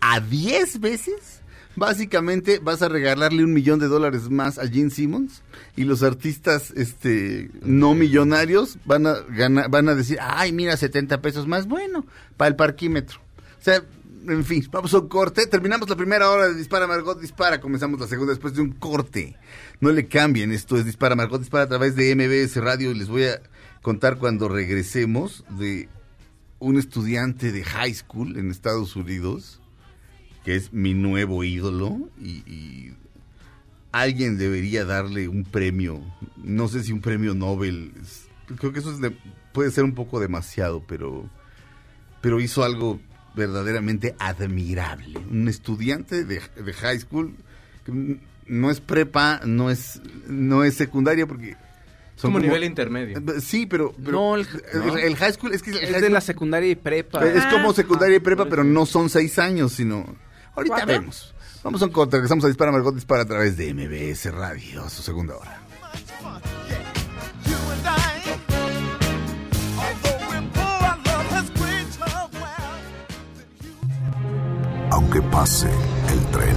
[0.00, 1.40] a 10 veces,
[1.74, 5.42] básicamente vas a regalarle un millón de dólares más a Gene Simmons
[5.74, 11.22] y los artistas este no millonarios van a ganar, van a decir, ay, mira, 70
[11.22, 12.04] pesos más, bueno,
[12.36, 13.20] para el parquímetro.
[13.58, 13.82] O sea,
[14.26, 15.46] en fin, vamos a un corte.
[15.46, 17.60] Terminamos la primera hora de Dispara Margot Dispara.
[17.60, 19.36] Comenzamos la segunda después de un corte.
[19.80, 23.08] No le cambien, esto es Dispara Margot Dispara a través de MBS Radio y les
[23.08, 23.40] voy a
[23.80, 25.88] contar cuando regresemos de
[26.58, 29.60] un estudiante de high school en Estados Unidos,
[30.44, 32.92] que es mi nuevo ídolo y,
[33.90, 36.02] alguien debería darle un premio.
[36.36, 37.92] No sé si un premio Nobel.
[38.58, 39.16] Creo que eso es de-
[39.52, 41.28] puede ser un poco demasiado, pero,
[42.20, 43.00] pero hizo algo
[43.34, 45.18] verdaderamente admirable.
[45.30, 47.34] Un estudiante de, de high school,
[48.48, 51.56] no es prepa, no es, no es secundaria, porque...
[52.16, 53.22] son Como nivel intermedio.
[53.40, 56.10] Sí, pero, pero No, el- el, el high school es que el Es high de
[56.10, 57.24] la secundaria y prepa.
[57.24, 60.04] es como secundaria y prepa, pero no son seis años, sino...
[60.54, 60.86] Ahorita ¿Cuatro?
[61.00, 61.34] vemos.
[61.62, 64.90] Vamos a un corte, regresamos a Dispara Margot Dispara a través de MBS Radio, a
[64.90, 65.60] su segunda hora.
[74.90, 75.68] Aunque pase
[76.10, 76.56] el tren,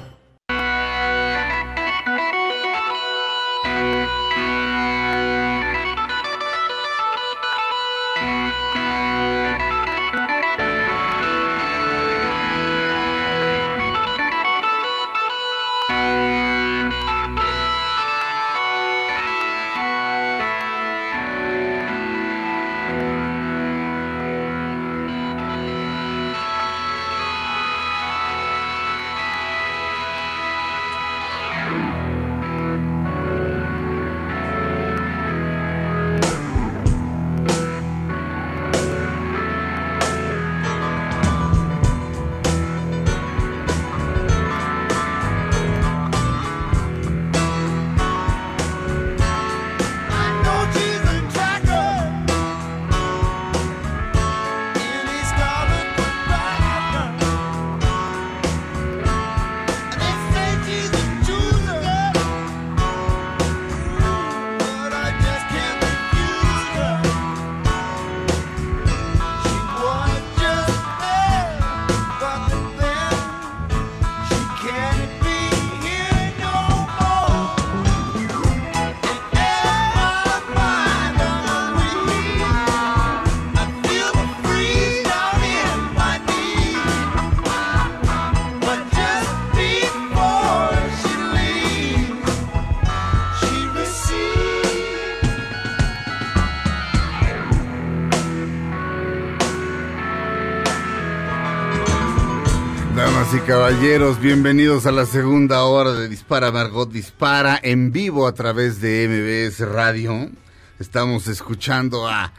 [103.51, 109.09] Caballeros, bienvenidos a la segunda hora de Dispara Margot Dispara en vivo a través de
[109.09, 110.31] MBS Radio.
[110.79, 112.31] Estamos escuchando a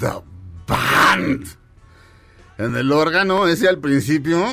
[0.00, 0.10] The
[0.66, 1.46] Band.
[2.58, 4.44] En el órgano, ese al principio,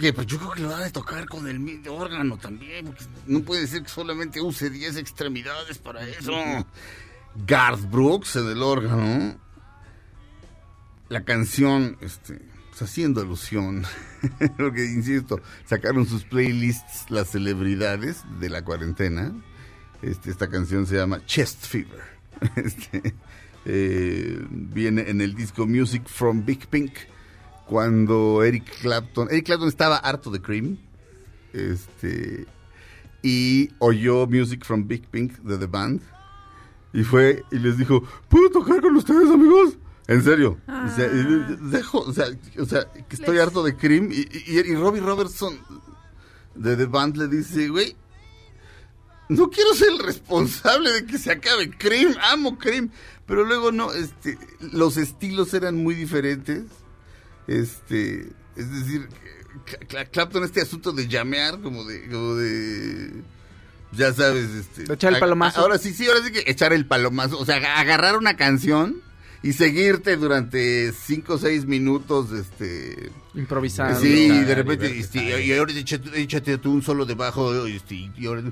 [0.00, 2.94] que pues yo creo que lo va a tocar con el mismo órgano también,
[3.26, 6.32] no puede ser que solamente use 10 extremidades para eso.
[7.46, 9.38] Garth Brooks en el órgano.
[11.10, 12.47] La canción, este,
[12.78, 13.84] pues haciendo alusión,
[14.56, 19.32] porque insisto, sacaron sus playlists las celebridades de la cuarentena.
[20.02, 22.18] Este, esta canción se llama Chest Fever.
[22.54, 23.14] Este,
[23.64, 26.92] eh, viene en el disco Music from Big Pink
[27.66, 30.78] cuando Eric Clapton, Eric Clapton estaba harto de Cream,
[31.52, 32.46] este,
[33.22, 36.00] y oyó Music from Big Pink de The Band
[36.92, 39.78] y fue y les dijo, ¿puedo tocar con ustedes amigos?
[40.08, 42.26] En serio, o sea, y- dejo, o sea,
[42.58, 45.58] o sea, que estoy Les- harto de Cream y, y, y Robbie Robertson
[46.54, 47.94] de The Band le dice, güey,
[49.28, 52.90] no quiero ser el responsable de que se acabe Cream, amo Cream,
[53.26, 54.38] pero luego no, este,
[54.72, 56.62] los estilos eran muy diferentes,
[57.46, 59.08] este, es decir,
[59.66, 63.22] Cla- Cla- Clapton este asunto de llamear, como de, como de,
[63.92, 65.60] ya sabes, este, echar el palomazo.
[65.60, 69.02] Ahora sí, sí, ahora sí que echar el palomazo, o sea, aga- agarrar una canción
[69.42, 73.10] y seguirte durante cinco o seis minutos, este...
[73.34, 74.00] Improvisando.
[74.00, 75.16] Sí, Libertad, de repente, libertad.
[75.22, 78.42] este, y ahora échate, échate tú un solo debajo, este, y, ahora-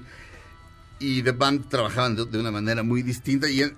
[1.01, 3.75] y The Band trabajaban de, de una manera muy distinta y él,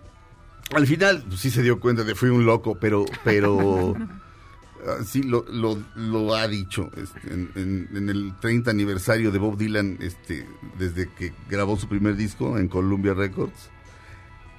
[0.74, 3.94] al final pues, sí se dio cuenta de fui un loco, pero, pero
[4.86, 9.38] ah, sí lo, lo, lo ha dicho este, en, en- en el 30 aniversario de
[9.38, 10.46] Bob Dylan, este,
[10.78, 13.70] desde que grabó su primer disco en Columbia Records.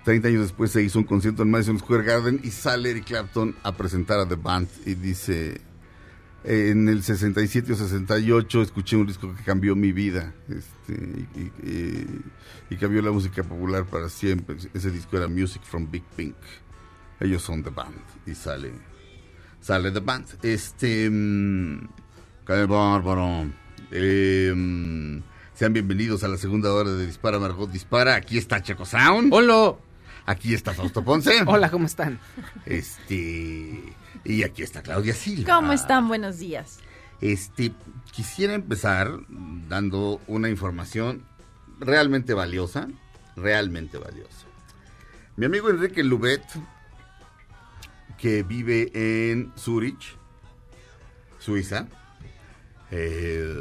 [0.03, 3.55] 30 años después se hizo un concierto en Madison Square Garden y sale Eric Clapton
[3.63, 5.61] a presentar a The Band y dice,
[6.43, 11.27] eh, en el 67 o 68 escuché un disco que cambió mi vida este,
[12.69, 14.55] y, cambió la música popular para siempre.
[14.73, 16.35] Ese disco era Music from Big Pink.
[17.19, 18.71] Ellos son The Band y sale,
[19.59, 20.25] sale The Band.
[20.41, 21.89] Este, mm,
[22.47, 23.45] qué bárbaro.
[23.91, 25.17] Eh, mm,
[25.53, 28.15] sean bienvenidos a la segunda hora de Dispara Margot Dispara.
[28.15, 29.33] Aquí está Checo Sound.
[29.33, 29.88] Hola.
[30.29, 31.41] Aquí está Fausto Ponce.
[31.47, 32.19] Hola, ¿cómo están?
[32.67, 33.81] Este,
[34.23, 35.55] y aquí está Claudia Silva.
[35.55, 36.07] ¿Cómo están?
[36.07, 36.77] Buenos días.
[37.19, 37.71] Este,
[38.11, 39.11] quisiera empezar
[39.67, 41.25] dando una información
[41.79, 42.89] realmente valiosa,
[43.35, 44.45] realmente valiosa.
[45.35, 46.43] Mi amigo Enrique Lubet,
[48.19, 50.15] que vive en Zurich,
[51.39, 51.87] Suiza,
[52.91, 53.51] eh,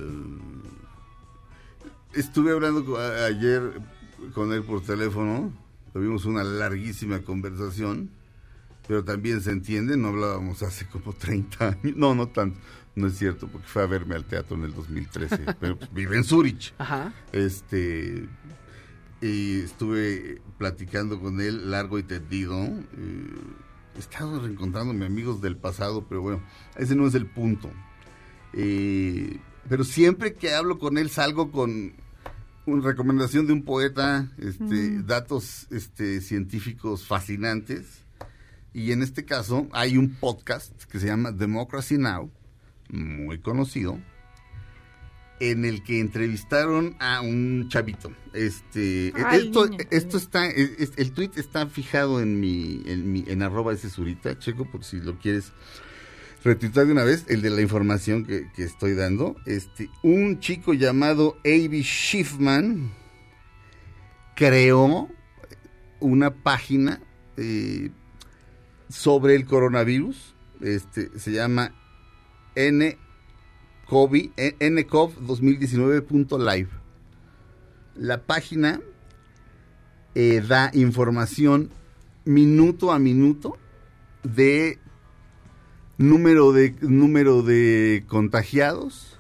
[2.12, 3.81] estuve hablando ayer
[4.35, 5.51] con él por teléfono,
[5.99, 8.09] tuvimos una larguísima conversación,
[8.87, 12.57] pero también se entiende, no hablábamos hace como 30 años, no, no tanto,
[12.95, 16.17] no es cierto, porque fue a verme al teatro en el 2013, pero pues, vive
[16.17, 16.73] en Zurich.
[16.79, 17.13] Ajá.
[17.33, 18.29] Este,
[19.21, 22.55] y estuve platicando con él largo y tendido.
[22.57, 23.27] eh,
[23.97, 26.41] he estado reencontrándome amigos del pasado, pero bueno,
[26.77, 27.73] ese no es el punto.
[28.53, 31.95] Eh, pero siempre que hablo con él salgo con
[32.69, 37.87] una recomendación de un poeta, este, datos este, científicos fascinantes.
[38.75, 42.31] Y en este caso hay un podcast que se llama Democracy Now,
[42.91, 43.99] muy conocido,
[45.41, 48.12] en el que entrevistaron a un chavito.
[48.35, 49.51] Este, Ay,
[49.91, 53.89] esto, está, es- es- el tweet está fijado en mi, en mi, en arroba ese
[53.89, 55.53] surita, checo, por si lo quieres
[56.45, 59.36] retuitar de una vez, el de la información que, que estoy dando.
[59.47, 61.82] Este, un chico llamado A.B.
[61.82, 62.91] Schiffman
[64.34, 65.09] creó
[66.01, 67.01] una página
[67.36, 67.91] eh,
[68.89, 70.34] sobre el coronavirus.
[70.61, 71.74] Este, se llama
[72.55, 76.68] nCoV, eh, ncov2019.live.
[77.97, 78.80] La página
[80.14, 81.70] eh, da información
[82.24, 83.59] minuto a minuto
[84.22, 84.78] de
[85.99, 89.19] número de número de contagiados,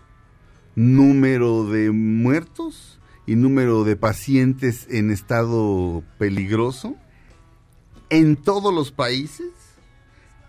[0.76, 6.96] número de muertos y número de pacientes en estado peligroso
[8.10, 9.50] en todos los países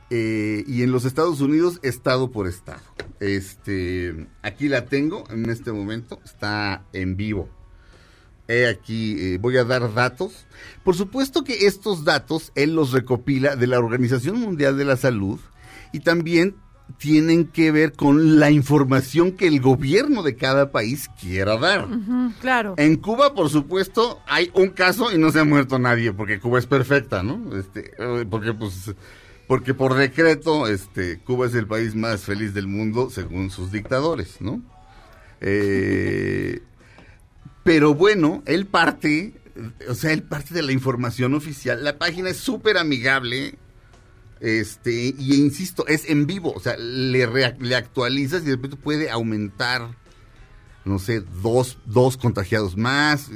[0.10, 2.82] eh, y en los Estados Unidos estado por estado.
[3.20, 7.50] Este, aquí la tengo en este momento, está en vivo.
[8.48, 10.48] He aquí, eh, voy a dar datos.
[10.84, 15.40] Por supuesto que estos datos él los recopila de la Organización Mundial de la Salud
[15.92, 16.56] y también
[16.98, 21.88] tienen que ver con la información que el gobierno de cada país quiera dar.
[22.42, 22.74] Claro.
[22.78, 26.60] En Cuba, por supuesto, hay un caso y no se ha muerto nadie, porque Cuba
[26.60, 27.58] es perfecta, ¿no?
[27.58, 28.94] Este, eh, porque pues,
[29.48, 34.42] porque por decreto, este, Cuba es el país más feliz del mundo según sus dictadores,
[34.42, 34.62] ¿no?
[35.42, 36.62] Eh,
[37.64, 39.34] pero bueno, él parte,
[39.88, 41.84] o sea, él parte de la información oficial.
[41.84, 43.56] La página es súper amigable.
[44.40, 47.24] Este, y insisto, es en vivo, o sea, le,
[47.76, 49.98] actualizas y de repente puede aumentar,
[50.86, 53.30] no sé, dos, dos contagiados más.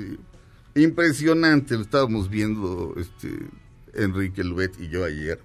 [0.76, 3.38] Impresionante, lo estábamos viendo este,
[3.94, 5.40] Enrique Lubet y yo ayer.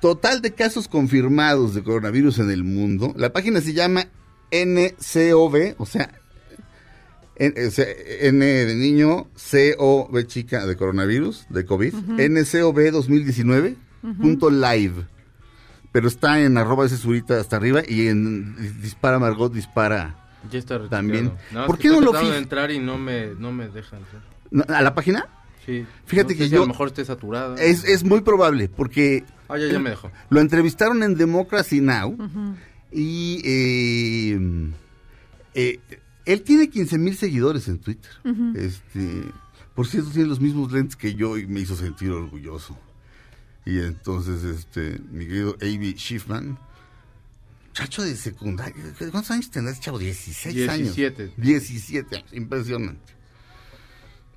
[0.00, 3.12] Total de casos confirmados de coronavirus en el mundo.
[3.16, 4.08] La página se llama
[4.50, 6.10] NCOV, o sea,
[7.36, 7.86] N, o sea,
[8.20, 15.06] N de niño, COV chica de coronavirus, de COVID, NCOV 2019, punto live.
[15.92, 20.14] Pero está en arroba ese surita hasta arriba y en Dispara Margot Dispara.
[20.50, 20.88] Ya está retuiteado.
[20.90, 21.32] También.
[21.52, 24.22] Más ¿Por qué no lo de entrar y no me, no me deja entrar.
[24.50, 24.64] ¿No?
[24.68, 25.26] ¿A la página?
[25.66, 25.84] Sí.
[26.06, 27.56] Fíjate No sé que si yo- a lo mejor esté saturada.
[27.56, 30.10] Es, es muy probable, porque Ah, ya, ya me dejó.
[30.30, 32.16] lo entrevistaron en Democracy Now!
[32.92, 34.70] y eh,
[35.54, 35.80] eh,
[36.24, 38.10] él tiene 15 mil seguidores en Twitter.
[38.54, 39.22] este,
[39.74, 42.78] por cierto, tiene los mismos lentes que yo y me hizo sentir orgulloso.
[43.68, 45.94] Y entonces, este, mi querido A.B.
[45.94, 46.58] Schiffman,
[47.74, 49.98] chacho de secundaria, ¿cuántos años tendrá ese chavo?
[49.98, 50.96] 16 años.
[50.96, 51.34] 17.
[51.36, 53.12] 17 años, impresionante.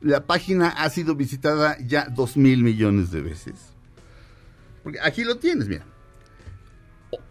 [0.01, 3.53] La página ha sido visitada ya dos mil millones de veces.
[4.83, 5.85] Porque aquí lo tienes, mira.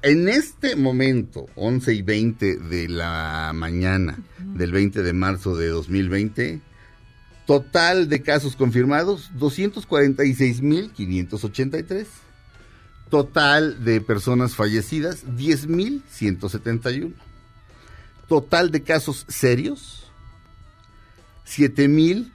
[0.00, 6.62] En este momento, 11 y 20 de la mañana del 20 de marzo de 2020,
[7.50, 12.06] total de casos confirmados, 246.583.
[13.08, 17.12] Total de personas fallecidas, 10.171.
[18.28, 20.12] Total de casos serios,
[21.44, 22.30] 7.010.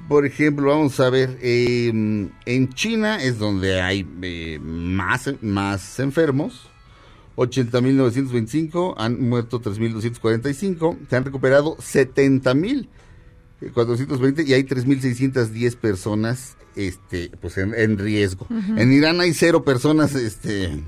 [0.08, 1.38] por ejemplo, vamos a ver.
[1.42, 6.68] eh, en China es donde hay eh, más, más enfermos.
[7.36, 17.74] 80.925, han muerto 3.245, se han recuperado 70.420 y hay 3.610 personas este, pues en,
[17.74, 18.46] en riesgo.
[18.76, 20.82] En Irán hay cero personas este,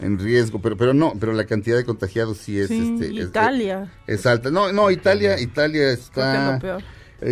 [0.00, 2.68] en riesgo, pero, pero no, pero la cantidad de contagiados sí es...
[2.68, 3.92] Sí, este, es- Italia.
[4.06, 4.50] es alta.
[4.50, 6.32] No, no, Italia, Italia está.
[6.32, 6.82] Creo que es lo peor.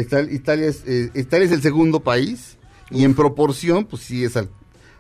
[0.01, 2.57] Italia, es, eh, Italia es el segundo país
[2.90, 4.49] y en proporción, pues sí es al,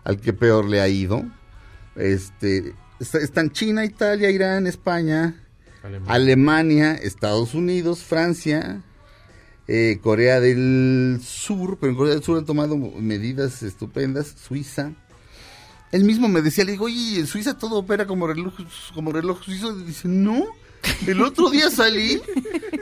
[0.04, 1.24] al que peor le ha ido.
[1.96, 5.34] Este, está- están China, Italia, Irán, España,
[5.82, 6.14] Alemania.
[6.14, 8.82] Alemania, Estados Unidos, Francia,
[9.68, 14.92] eh, Corea del Sur, pero en Corea del Sur han tomado medidas estupendas, Suiza.
[15.90, 18.54] Él mismo me decía, le digo, oye, en Suiza todo opera como reloj,
[18.94, 19.74] como reloj suizo.
[19.76, 20.46] Dice, no.
[21.06, 22.20] El otro día salí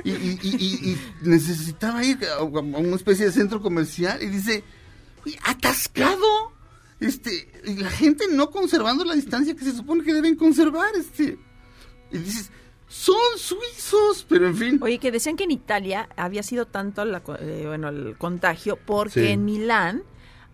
[0.05, 4.65] y, y- y- y- y necesitaba ir a, una especie de centro comercial y dice,
[5.27, 6.53] "Oye, atascado.
[7.01, 11.39] Este, y la gente no conservando la distancia que se supone que deben conservar, este.
[12.13, 12.51] Y dices,
[12.89, 14.79] son suizos, pero en fin.
[14.83, 19.21] Oye, que decían que en Italia había sido tanto la eh, bueno, el contagio porque
[19.21, 19.27] Sí.
[19.29, 20.03] en Milán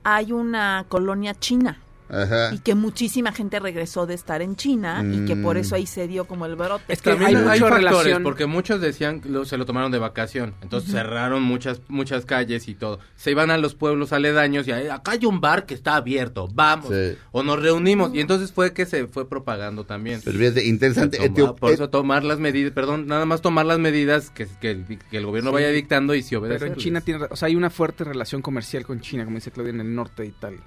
[0.05, 2.55] hay una colonia china Ajá.
[2.55, 5.61] y que muchísima gente regresó de estar en China y que por Mm.
[5.61, 6.85] eso ahí se dio como el brote.
[6.93, 10.55] Es que también hay, factores, porque muchos decían que lo- se lo tomaron de vacación,
[10.63, 12.99] entonces cerraron muchas muchas calles y todo.
[13.17, 16.49] Se iban a los pueblos aledaños y ahí, acá hay un bar que está abierto,
[16.53, 17.17] vamos, Sí.
[17.33, 20.21] o nos reunimos y entonces fue que se fue propagando también.
[20.25, 21.17] Pero fíjate, interesante.
[21.19, 24.71] Toma- Etiop- por eso tomar las medidas, perdón, nada más tomar las medidas que, que
[24.71, 25.55] el, que el gobierno Sí.
[25.55, 26.67] vaya dictando y si Pero obedece.
[26.67, 29.71] en China tiene, o sea, hay una fuerte relación comercial con China, como dice Claudia,
[29.73, 30.61] en el norte de Italia.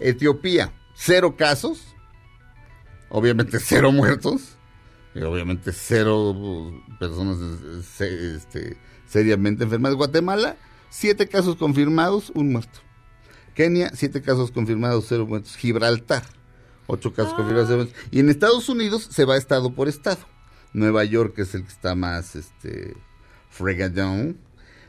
[0.00, 1.94] Etiopía, cero casos,
[3.08, 4.58] obviamente cero muertos,
[5.14, 7.38] y obviamente cero uh, personas
[8.00, 8.76] eh, este,
[9.06, 9.94] seriamente enfermas.
[9.94, 10.56] Guatemala,
[10.90, 12.80] siete casos confirmados, un muerto.
[13.54, 15.56] Kenia, siete casos confirmados, cero muertos.
[15.56, 16.22] Gibraltar,
[16.86, 18.04] ocho casos confirmados, cero muertos.
[18.10, 20.20] Y en Estados Unidos se va estado por estado.
[20.72, 22.94] Nueva York es el que está más este,
[23.50, 24.38] fregadón.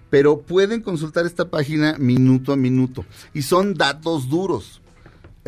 [0.09, 3.05] Pero pueden consultar esta página minuto a minuto.
[3.33, 4.81] Y son datos duros.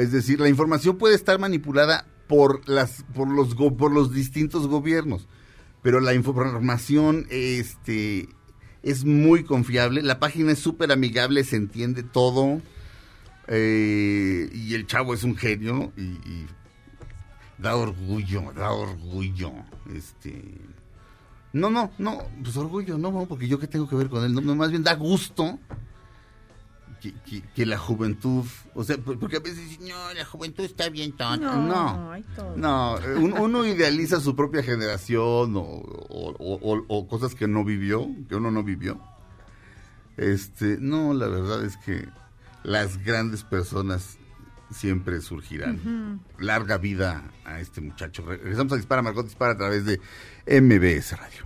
[0.02, 4.68] Es decir, la información puede estar manipulada por las por los go- por los distintos
[4.68, 5.28] gobiernos,
[5.82, 8.30] pero la información este
[8.84, 12.62] es muy confiable, la página es súper amigable, se entiende todo
[13.47, 16.45] eh, y el chavo es un genio y,
[17.58, 19.52] da orgullo, da orgullo,
[19.93, 20.41] este
[21.54, 24.56] no, no, no, pues orgullo, no, porque yo qué tengo que ver con él, no,
[24.56, 25.60] más bien da gusto
[27.02, 28.45] que, que- que la juventud,
[28.76, 31.56] o sea, por- porque a veces dicen, no, la juventud está bien tonta.
[31.56, 32.56] No, hay todo.
[32.56, 37.47] no, eh, un- uno idealiza su propia generación o, o- o- o- o cosas que
[37.47, 39.02] no vivió, que uno no vivió.
[40.18, 42.08] Este, no, la verdad es que
[42.64, 44.18] las grandes personas
[44.70, 46.22] siempre surgirán.
[46.39, 48.24] Larga vida a este muchacho.
[48.26, 49.99] Regresamos a Dispara, Margot Dispara a través de
[50.45, 51.45] MBS Radio.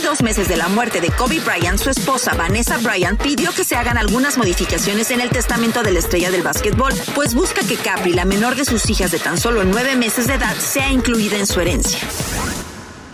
[0.00, 3.64] Casi dos meses de la muerte de Kobe Bryant, su esposa Vanessa Bryant pidió que
[3.64, 7.76] se hagan algunas modificaciones en el testamento de la estrella del básquetbol, pues busca que
[7.76, 11.36] Capri, la menor de sus hijas de tan solo nueve meses de edad, sea incluida
[11.36, 11.98] en su herencia.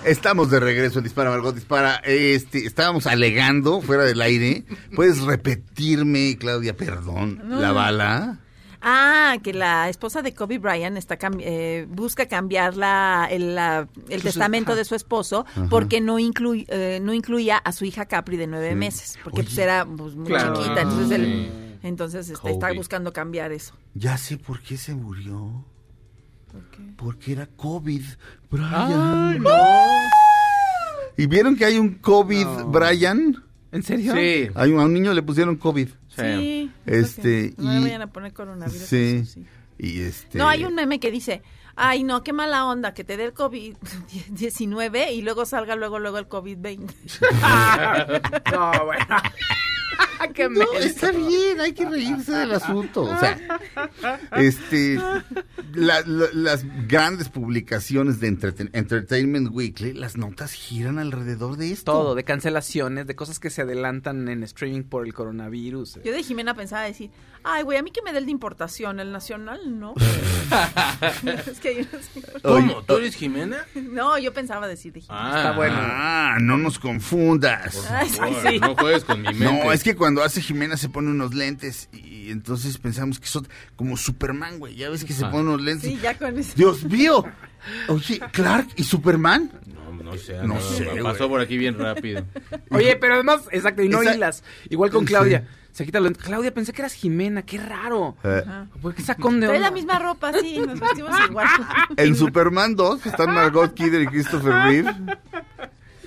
[0.05, 1.97] Estamos de regreso en Dispara, Margot Dispara.
[2.05, 4.63] Este, estábamos alegando fuera del aire.
[4.95, 7.61] ¿Puedes repetirme, Claudia, perdón, No.
[7.61, 8.39] la bala?
[8.89, 13.89] Ah, que la esposa de Kobe Bryant está cam- eh, busca cambiar la, el, la-
[14.09, 15.67] el Su- testamento de su esposo Ajá.
[15.69, 18.75] porque no, incluy- eh, no incluía a su hija Capri de nueve Sí.
[18.77, 19.49] meses, porque Oye.
[19.49, 20.55] pues era pues, muy Claro.
[20.55, 20.83] chiquita.
[20.83, 21.51] Entonces, el.
[21.83, 23.75] Entonces este, está buscando cambiar eso.
[23.95, 25.65] Ya sé por qué se murió.
[26.53, 26.83] ¿Por qué?
[26.97, 28.03] Porque era COVID,
[28.51, 28.73] Brian.
[28.73, 29.51] Ay, no.
[31.17, 32.67] ¿Y vieron que hay un COVID, No.
[32.69, 33.43] Brian?
[33.73, 34.15] ¿En serio?
[34.15, 34.49] Sí.
[34.55, 35.89] Hay un, a un niño le pusieron COVID.
[36.17, 36.71] Sí.
[36.87, 38.87] Este, No le y- vayan a poner coronavirus.
[38.87, 39.21] Sí.
[39.23, 39.47] eso sí.
[39.79, 40.39] Y este.
[40.39, 41.43] No, hay un meme que dice,
[41.75, 46.19] ay no, qué mala onda que te dé el COVID-19 y luego salga luego luego
[46.19, 46.95] el COVID-20.
[48.53, 49.07] No, bueno.
[50.35, 53.03] Qué No, está bien, hay que reírse del asunto.
[53.05, 53.39] O sea,
[54.37, 54.97] este,
[55.75, 61.93] la- la- las grandes publicaciones de Entreten- Entertainment Weekly, las notas giran alrededor de esto.
[61.93, 66.01] Todo, de cancelaciones, de cosas que se adelantan en streaming por el coronavirus.
[66.05, 67.11] Yo de Jimena pensaba decir,
[67.45, 69.95] ay güey, a mí que me dé el de importación, el nacional no.
[71.51, 72.23] es que yo no sé.
[72.43, 72.83] ¿Cómo?
[72.83, 73.65] ¿Tú eres Jimena?
[73.75, 75.33] No, yo pensaba decir de Jimena.
[75.35, 75.77] Ah, Está bueno.
[75.79, 77.75] Ah, no nos confundas.
[77.77, 78.59] Por- sí.
[78.61, 79.45] No juegues con mi mente.
[79.65, 83.47] No, es que cuando hace Jimena se pone unos lentes y entonces pensamos que son
[83.77, 84.75] como Superman, güey.
[84.77, 85.31] Ya ves que se Ah.
[85.31, 85.91] pone unos lentes.
[85.91, 86.53] Sí, ya con eso.
[86.57, 87.25] Dios mío.
[87.89, 89.51] Oye, Clark y Superman.
[89.67, 90.35] No, no sé.
[90.39, 90.87] No No, sé.
[91.03, 92.25] Pasó por aquí bien rápido.
[92.71, 94.43] Oye, pero además, exacto, y no Esa- hilas.
[94.71, 95.07] Igual con Sí.
[95.09, 95.47] Claudia.
[95.73, 96.11] Se quita lo...
[96.13, 98.17] Claudia, pensé que eras Jimena, qué raro.
[98.25, 98.43] Eh,
[98.81, 99.61] ¿Por qué sacón de onda?
[99.61, 101.47] la misma ropa, sí, nos vestimos igual.
[101.99, 104.95] en Superman 2 están Margot Kidder y Christopher Reeve.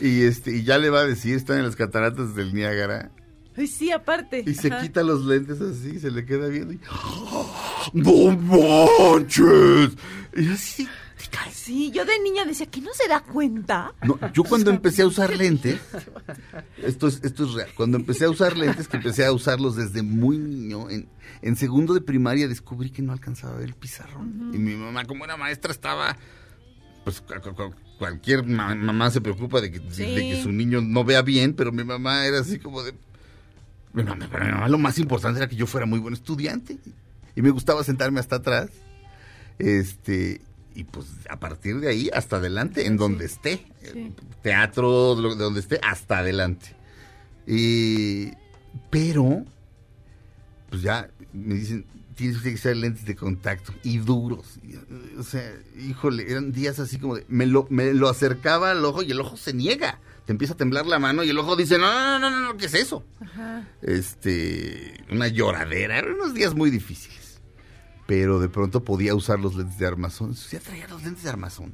[0.02, 3.12] Y este y ya le va a decir, están en las cataratas del Niágara.
[3.60, 4.44] Ay, sí, aparte.
[4.48, 4.82] Y se Ajá.
[4.82, 6.80] quita los lentes así, se le queda viendo y...
[7.94, 9.92] ¡No manches!
[10.36, 10.88] Y así...
[11.52, 13.94] Sí, yo de niña decía que no se da cuenta.
[14.04, 15.80] No, yo cuando empecé a usar lentes,
[16.78, 20.02] esto es, esto es real, cuando empecé a usar lentes, que empecé a usarlos desde
[20.02, 21.08] muy niño, en,
[21.44, 24.52] en segundo de primaria descubrí que no alcanzaba a ver el pizarrón.
[24.54, 26.18] Y mi mamá, como era maestra, estaba,
[27.04, 30.04] pues cu- cu- cu- cualquier ma- mamá se preocupa de que, Sí.
[30.16, 32.94] de que su niño no vea bien, pero mi mamá era así como de...
[33.94, 36.78] Mamá, para mi mamá lo más importante era que yo fuera muy buen estudiante
[37.36, 38.70] y me gustaba sentarme hasta atrás.
[39.58, 40.42] Este,
[40.76, 44.14] y pues a partir de ahí hasta adelante, en donde esté, Sí.
[44.42, 46.76] teatro, de donde esté, hasta adelante.
[47.48, 48.32] Y,
[48.90, 49.44] pero,
[50.70, 51.86] pues ya me dicen,
[52.16, 54.60] tienes que usar lentes de contacto y duros.
[54.64, 54.76] Y,
[55.18, 59.02] o sea, híjole, eran días así como de, me lo, me lo acercaba al ojo
[59.02, 60.00] y el ojo se niega.
[60.30, 62.58] Te empieza a temblar la mano y el ojo dice, no, no, no, no, no,
[62.58, 63.04] ¿qué es eso?
[63.20, 63.68] Ajá.
[63.82, 67.42] este una lloradera, eran unos días muy difíciles.
[68.06, 70.36] Pero de pronto podía usar los lentes de armazón.
[70.52, 71.74] Ya traía los lentes de armazón.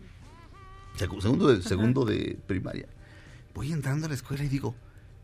[0.97, 2.88] Segu- Segundo de, segundo de primaria.
[3.53, 4.74] Voy entrando a la escuela y digo,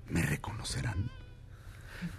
[0.09, 1.09] ¿me reconocerán?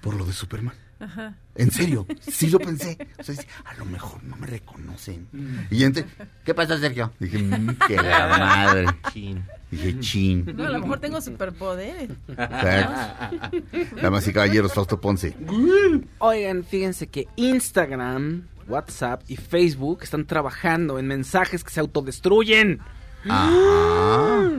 [0.01, 0.77] Por lo de Superman.
[1.03, 1.35] Ajá.
[1.57, 2.97] En serio, sí lo pensé.
[3.19, 5.27] O sea, dice, a lo mejor no me reconocen.
[5.71, 6.05] Y yo entré,
[6.45, 7.13] ¿qué pasa, Sergio?
[7.19, 8.87] Dije, "Mm, que la madre.
[9.13, 9.45] Chin.
[9.71, 10.53] Dije, chin.
[10.57, 12.11] No, a lo mejor tengo superpoderes.
[12.29, 13.51] Exacto.
[14.01, 15.35] Damas y caballeros, Fausto Ponce.
[16.19, 22.79] Oigan, fíjense que Instagram, WhatsApp y Facebook están trabajando en mensajes que se autodestruyen.
[23.29, 24.51] Ajá.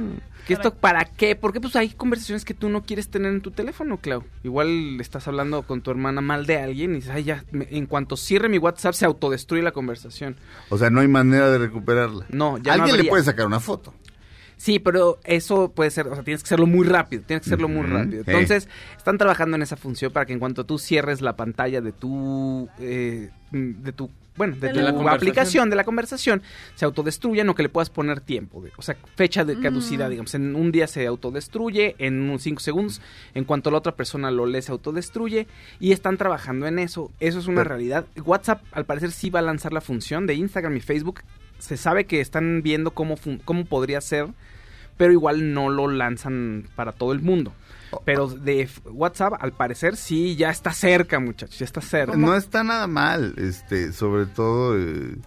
[0.48, 1.36] ¿Que esto para qué?
[1.36, 4.24] Porque pues hay conversaciones que tú no quieres tener en tu teléfono, Clau.
[4.44, 7.86] Igual estás hablando con tu hermana mal de alguien y dices, ay, ya, me- en
[7.86, 10.36] cuanto cierre mi WhatsApp se autodestruye la conversación.
[10.70, 12.26] O sea, no hay manera de recuperarla.
[12.30, 13.10] No, ya no Alguien le habría.
[13.12, 13.94] puede sacar una foto.
[14.58, 17.68] Sí, pero eso puede ser, o sea, tienes que hacerlo muy rápido, tienes que hacerlo
[17.68, 18.24] muy Ujú, rápido.
[18.24, 18.30] sí.
[18.32, 21.91] Entonces, están trabajando en esa función para que en cuanto tú cierres la pantalla de
[21.91, 26.42] tu, eh, de tu, bueno, de, De tu la aplicación, de la conversación,
[26.76, 30.10] se autodestruyan o que le puedas poner tiempo, de- o sea, fecha de caducidad, Mm.
[30.12, 33.02] digamos, en un día se autodestruye, en unos 5 segundos,
[33.34, 35.48] en cuanto la otra persona lo lee se autodestruye
[35.80, 38.06] y están trabajando en eso, eso es una Pero- realidad.
[38.26, 41.22] WhatsApp al parecer sí va a lanzar la función de Instagram y Facebook,
[41.60, 44.28] se sabe que están viendo cómo, fun- cómo podría ser
[44.96, 47.52] pero igual no lo lanzan para todo el mundo.
[48.06, 52.16] Pero de WhatsApp, al parecer, sí, ya está cerca, muchachos, ya está cerca.
[52.16, 55.18] No está nada mal, este, sobre todo, eh,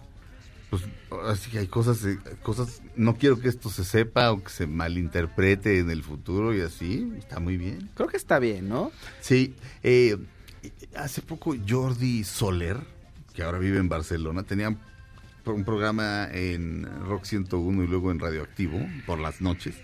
[0.69, 0.83] pues,
[1.25, 4.67] así que hay cosas, eh, cosas, no quiero que esto se sepa o que se
[4.67, 7.89] malinterprete en el futuro y así, está muy bien.
[7.93, 8.91] Creo que está bien, ¿no?
[9.21, 10.17] Sí, eh,
[10.95, 12.77] hace poco Jordi Soler,
[13.33, 14.75] que ahora vive en Barcelona, tenía
[15.45, 19.75] un programa en Rock 101 y luego en Radioactivo por las noches.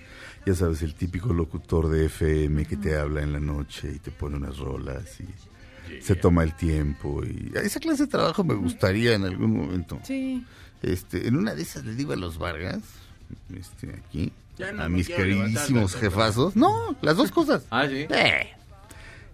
[0.46, 4.12] Ya sabes, el típico locutor de FM que te habla en la noche y te
[4.12, 7.24] pone unas rolas y se toma el tiempo.
[7.24, 10.00] y Esa clase de trabajo me gustaría en algún momento.
[10.04, 10.44] Sí.
[10.82, 12.82] Este, en una de esas le digo a los Vargas,
[13.58, 14.34] este, aquí,
[14.74, 16.56] no a mis queridísimos jefazos.
[16.58, 17.64] No, las dos cosas.
[17.72, 18.06] Ah, sí.
[18.10, 18.50] Eh.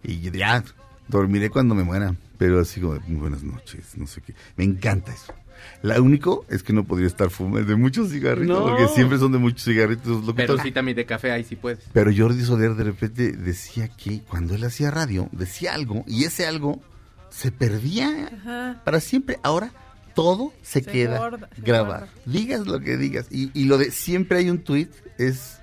[0.03, 0.63] Y ya,
[1.07, 2.15] dormiré cuando me muera.
[2.37, 4.33] Pero así como, muy buenas noches, no sé qué.
[4.55, 5.33] Me encanta eso.
[5.81, 8.65] La único es que no podría estar fumando de muchos cigarritos, No.
[8.67, 11.79] porque siempre son de muchos cigarritos Pero sí también de café, ahí sí puedes.
[11.93, 16.45] Pero Jordi Soler de repente decía que cuando él hacía radio, decía algo, y ese
[16.45, 16.81] algo
[17.29, 18.81] se perdía Ajá.
[18.83, 19.39] para siempre.
[19.43, 19.71] Ahora
[20.15, 22.07] todo se, Se queda grabado.
[22.25, 23.27] Digas lo que digas.
[23.31, 25.59] Y, y lo de siempre hay un tweet es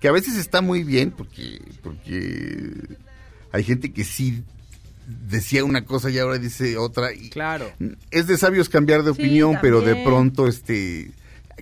[0.00, 2.96] que a veces está muy bien porque, porque
[3.52, 4.42] hay gente que sí
[5.06, 7.12] decía una cosa y ahora dice otra.
[7.14, 7.70] Y Claro.
[8.10, 11.10] es de sabios cambiar de Sí, opinión, pero de pronto este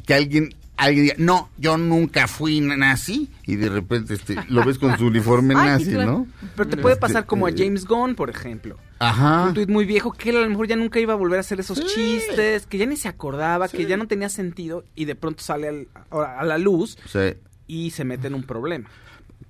[0.06, 4.76] que alguien alguien diga, no, yo nunca fui nazi y de repente este lo ves
[4.78, 6.10] con su uniforme Ay, nazi, claro.
[6.10, 6.26] ¿no?
[6.56, 8.76] Pero te puede Este, pasar como a eh, James Gunn, por ejemplo.
[8.98, 9.44] Ajá.
[9.44, 11.40] Un tuit muy viejo que él a lo mejor ya nunca iba a volver a
[11.40, 15.14] hacer esos chistes, que ya ni se acordaba, que ya no tenía sentido y de
[15.14, 17.34] pronto sale al- a la luz Sí.
[17.68, 18.88] y se mete en un problema.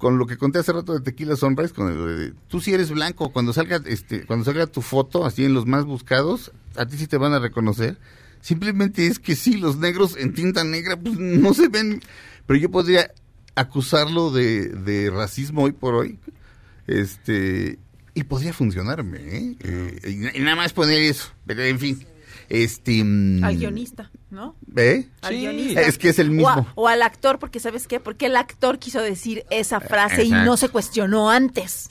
[0.04, 3.32] Con lo que conté hace rato de Tequila Sunrise, con el tú si eres blanco,
[3.32, 7.06] cuando salga este, cuando salga tu foto así en los más buscados, a ti sí
[7.06, 7.96] te van a reconocer.
[8.42, 12.02] Simplemente es que sí, los negros en tinta negra pues no se ven,
[12.44, 13.12] pero yo podría
[13.54, 16.18] acusarlo de, racismo hoy por hoy,
[16.86, 17.78] este,
[18.12, 19.56] y podría funcionarme, ¿eh?
[19.60, 22.06] Eh, y nada más poner eso, pero en fin,
[22.48, 24.56] este, mm, Al guionista, ¿no?
[24.76, 25.08] ¿eh?
[25.22, 25.40] Al Sí.
[25.40, 25.80] guionista.
[25.82, 26.48] Es que es el O, mismo.
[26.48, 28.00] a- o al actor, porque ¿sabes qué?
[28.00, 31.88] Porque el actor quiso decir esa frase y no se cuestionó antes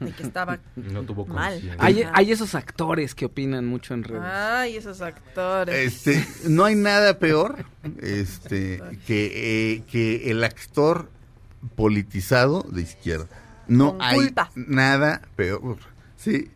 [0.00, 1.60] de que estaba No tuvo mal.
[1.78, 4.22] Hay, hay esos actores que opinan mucho en redes.
[4.24, 5.74] Ay, esos actores.
[6.06, 7.64] Este, no hay nada peor
[8.00, 11.10] este, que, eh, que el actor
[11.76, 13.26] politizado de izquierda.
[13.66, 14.50] No Con hay culpa.
[14.54, 15.78] nada peor.
[16.16, 16.50] Sí.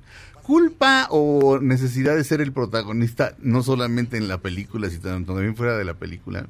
[0.48, 5.76] Culpa o necesidad de ser el protagonista, no solamente en la película, sino también fuera
[5.76, 6.46] de la película.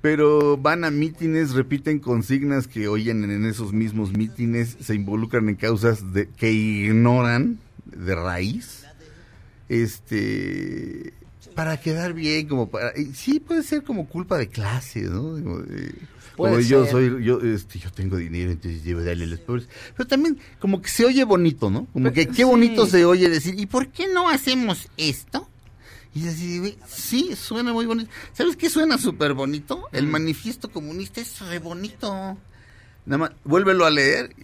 [0.00, 5.56] Pero van a mítines, repiten consignas que oyen en esos mismos mítines, se involucran en
[5.56, 8.84] causas de, que ignoran de raíz
[9.68, 11.12] este
[11.56, 15.36] para quedar bien como para sí puede ser como culpa de clase no
[16.36, 19.68] Puede como yo soy yo este yo tengo dinero entonces debo darle a los pobres
[19.96, 22.44] pero también como que se oye bonito no como Pero- que qué sí.
[22.44, 25.48] bonito se oye decir y por qué no hacemos esto
[26.14, 28.10] y así, güey, sí, suena muy bonito.
[28.34, 29.84] ¿Sabes qué suena súper bonito?
[29.92, 32.36] El manifiesto comunista es re bonito.
[33.06, 34.36] Nada más, vuélvelo a leer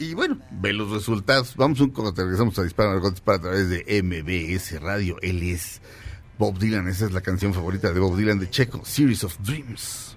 [0.00, 1.54] y bueno, ve los resultados.
[1.54, 5.16] Vamos un corte, regresamos a Dispara Margot Dispara a través de MBS Radio.
[5.22, 5.80] Él es
[6.36, 10.16] Bob Dylan, esa es la canción favorita de Bob Dylan de Checo, Series of Dreams.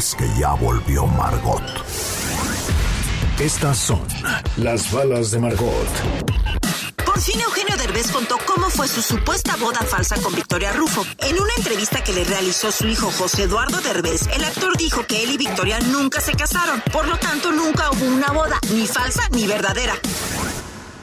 [0.00, 1.62] que ya volvió Margot.
[3.38, 4.00] Estas son
[4.56, 5.88] las balas de Margot.
[7.04, 11.04] Por fin Eugenio Derbez contó cómo fue su supuesta boda falsa con Victoria Rufo.
[11.18, 15.22] En una entrevista que le realizó su hijo José Eduardo Derbez, el actor dijo que
[15.22, 16.82] él y Victoria nunca se casaron.
[16.90, 19.94] Por lo tanto, nunca hubo una boda, ni falsa ni verdadera.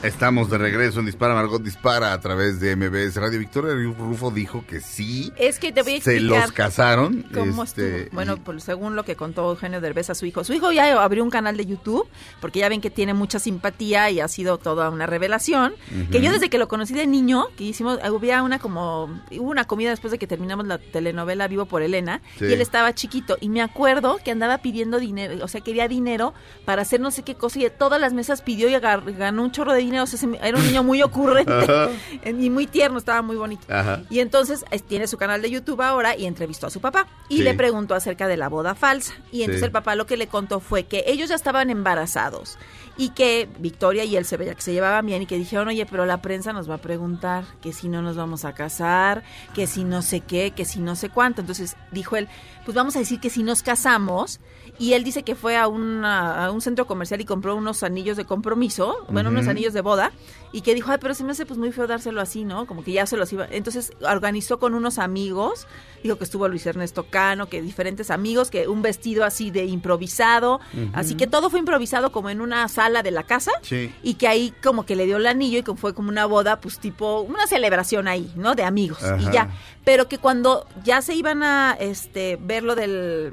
[0.00, 3.40] Estamos de regreso en Dispara Margot Dispara a través de MBS Radio.
[3.40, 5.32] Victoria Rufo dijo que sí.
[5.36, 7.26] Es que te voy a Se explicar los casaron.
[7.34, 8.14] cómo este, estuvo.
[8.14, 10.44] Bueno, pues, según lo que contó Eugenio Derbez a su hijo.
[10.44, 12.06] Su hijo ya abrió un canal de YouTube,
[12.40, 15.74] porque ya ven que tiene mucha simpatía y ha sido toda una revelación.
[16.12, 19.64] Que yo desde que lo conocí de niño, que hicimos, había una como, hubo una
[19.64, 22.44] comida después de que terminamos la telenovela Vivo por Elena, Sí.
[22.44, 23.36] y él estaba chiquito.
[23.40, 27.24] Y me acuerdo que andaba pidiendo dinero, o sea, quería dinero para hacer no sé
[27.24, 29.87] qué cosa, y de todas las mesas pidió y ganó un chorro de dinero.
[30.02, 31.52] O sea, se me- era un niño muy ocurrente
[32.24, 33.62] y muy tierno, estaba muy bonito.
[33.72, 34.02] Ajá.
[34.10, 37.38] Y entonces es- tiene su canal de YouTube ahora y entrevistó a su papá y
[37.38, 37.42] Sí.
[37.42, 39.14] le preguntó acerca de la boda falsa.
[39.32, 39.66] Y entonces Sí.
[39.66, 42.58] el papá lo que le contó fue que ellos ya estaban embarazados
[42.96, 45.86] y que Victoria y él se veía que se llevaban bien y que dijeron, oye,
[45.86, 49.22] pero la prensa nos va a preguntar que si no nos vamos a casar,
[49.54, 51.40] que si no sé qué, que si no sé cuánto.
[51.40, 52.28] Entonces dijo él,
[52.64, 54.40] pues vamos a decir que si nos casamos.
[54.78, 58.16] Y él dice que fue a, una- a un centro comercial y compró unos anillos
[58.16, 60.12] de compromiso, bueno, unos anillos de boda,
[60.52, 62.66] y que dijo, ay, pero se me hace pues muy feo dárselo así, ¿no?
[62.66, 63.46] Como que ya se los iba.
[63.50, 65.66] Entonces organizó con unos amigos,
[66.02, 70.60] dijo que estuvo Luis Ernesto Cano, que diferentes amigos, que un vestido así de improvisado,
[70.94, 73.50] así que todo fue improvisado como en una sala de la casa.
[73.62, 73.92] Sí.
[74.02, 76.60] Y que ahí como que le dio el anillo y que fue como una boda,
[76.60, 78.54] pues tipo, una celebración ahí, ¿no?
[78.54, 79.00] De amigos.
[79.20, 79.50] Y ya.
[79.84, 83.32] Pero que cuando ya se iban a este ver lo del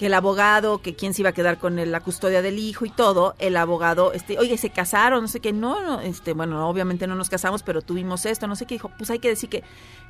[0.00, 2.86] que el abogado, que quién se iba a quedar con el- la custodia del hijo
[2.86, 6.66] y todo, el abogado, este, oye, se casaron, no sé qué, no, no, este, bueno,
[6.70, 9.50] obviamente no nos casamos, pero tuvimos esto, no sé qué, dijo, pues hay que decir
[9.50, 9.62] que,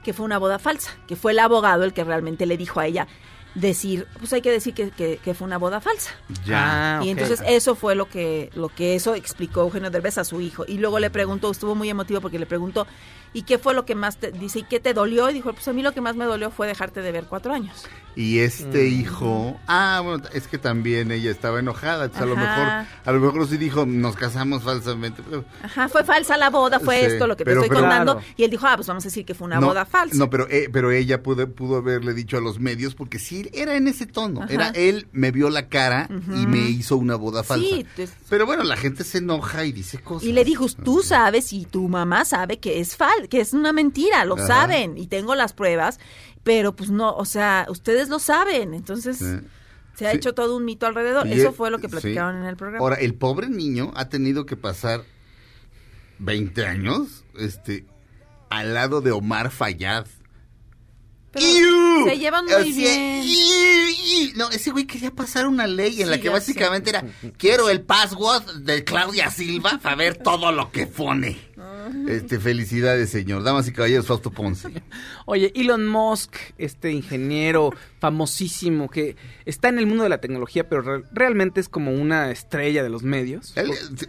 [0.05, 2.87] que fue una boda falsa, que fue el abogado el que realmente le dijo a
[2.87, 3.09] ella,
[3.57, 6.13] decir, pues hay que decir que, que- que fue una boda falsa.
[6.47, 7.01] Ya.
[7.01, 10.41] Ah, y entonces eso fue lo que lo que eso explicó Eugenio Derbez a su
[10.41, 10.65] hijo.
[10.69, 12.87] Y luego le preguntó, estuvo muy emotivo porque le preguntó,
[13.33, 14.61] ¿y qué fue lo que más te dice?
[14.61, 15.31] ¿Y qué te dolió?
[15.31, 17.53] Y dijo, pues a mí lo que más me dolió fue dejarte de ver cuatro
[17.53, 17.85] años.
[18.17, 19.01] Y este Mm.
[19.01, 22.67] hijo, ah, bueno, es que también ella estaba enojada, entonces a lo mejor,
[23.05, 25.23] a lo mejor sí dijo, nos casamos falsamente.
[25.23, 27.89] pero- Ajá, fue falsa la boda, fue Sí, esto lo que pero- te estoy pero-
[27.89, 28.13] contando.
[28.17, 28.35] Claro.
[28.37, 30.17] Y él dijo, ah, pues vamos a decir que fue una no, boda falsa.
[30.17, 33.77] No, pero, eh, pero ella pudo, pudo haberle dicho a los medios, porque sí, era
[33.77, 34.43] en ese tono.
[34.43, 34.53] Ajá.
[34.53, 36.49] Era él, me vio la cara y Ujú.
[36.49, 37.65] me hizo una boda falsa.
[37.65, 40.29] Sí, pues- Pero bueno, la gente se enoja y dice cosas.
[40.29, 42.97] Y le dijo, tú sabes y tu mamá sabe que es
[43.29, 44.47] que es una mentira, lo Ajá.
[44.47, 45.99] saben y tengo las pruebas,
[46.43, 49.27] pero pues no, o sea, ustedes lo saben, entonces Sí.
[49.97, 50.17] se ha Sí.
[50.17, 51.27] hecho todo un mito alrededor.
[51.27, 51.93] Y Eso fue lo que sí.
[51.93, 52.83] platicaron en el programa.
[52.83, 55.03] Ahora, el pobre niño ha tenido que pasar
[56.19, 57.85] 20 años este,
[58.49, 60.07] al lado de Omar Fayad.
[61.33, 63.23] Pero se llevan muy O sea, bien.
[63.23, 63.89] ¡iu!
[64.27, 64.33] ¡iu!
[64.37, 67.05] No, ese güey quería pasar una ley en Sí, la que básicamente era
[67.39, 71.39] quiero el password de Claudia Silva para ver todo lo que pone.
[72.09, 73.43] Este, felicidades, señor.
[73.43, 74.69] Damas y caballeros, Fausto Ponce.
[75.27, 80.83] Oye, Elon Musk, este ingeniero famosísimo que está en el mundo de la tecnología, pero
[80.83, 83.55] re- realmente es como una estrella de los medios.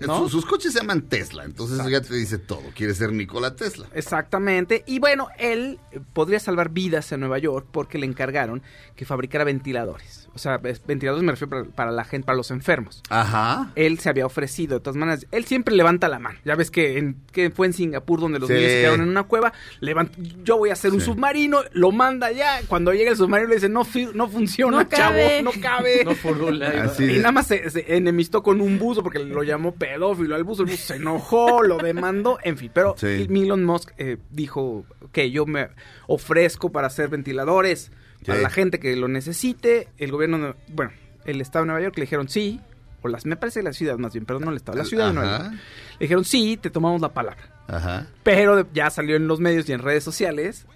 [0.06, 2.62] Su- sus coches se llaman Tesla, entonces ya te dice todo.
[2.76, 3.88] Quiere ser Nikola Tesla.
[3.94, 4.84] Exactamente.
[4.88, 8.62] Y bueno, él eh, podría salvar vidas en Nueva York porque le encargaron
[8.96, 10.28] que fabricara ventiladores.
[10.34, 13.04] O sea, es- ventiladores me refiero para, para la gente, para los enfermos.
[13.10, 13.72] Ajá.
[13.76, 15.26] Él se había ofrecido, de todas maneras.
[15.32, 16.40] Él siempre levanta la mano.
[16.46, 18.54] Ya ves que, en, que fue en Singapur donde los Sí.
[18.56, 19.52] niños se quedaron en una cueva.
[19.82, 22.62] levanta- yo voy a hacer un submarino, lo manda ya.
[22.68, 25.42] Cuando llega el submarino le dice, no, fi- no funciona, No chavo, cabe".
[25.44, 26.04] no cabe.
[26.06, 26.84] No furula.
[26.86, 30.44] Así Y nada más se, se enemistó con un buzo porque lo llamó pedófilo al
[30.44, 30.64] buzo.
[30.64, 32.72] El buzo se enojó, lo demandó, en fin.
[32.74, 33.28] Pero Sí.
[33.30, 35.70] Elon Musk eh, dijo que yo me
[36.08, 37.92] ofrezco para hacer ventiladores
[38.26, 38.44] para Sí.
[38.44, 39.88] la gente que lo necesite.
[39.98, 40.92] El gobierno, de- bueno,
[41.26, 42.60] el estado de Nueva York le dijeron sí.
[43.04, 45.08] O las, me parece que la ciudad más bien, perdón, no el estado, la ciudad
[45.08, 45.40] de Nueva.
[45.40, 45.52] York.
[45.54, 47.42] Le dijeron sí, te tomamos la palabra.
[47.68, 48.06] Ajá.
[48.22, 50.68] Pero de- ya salió en los medios y en redes sociales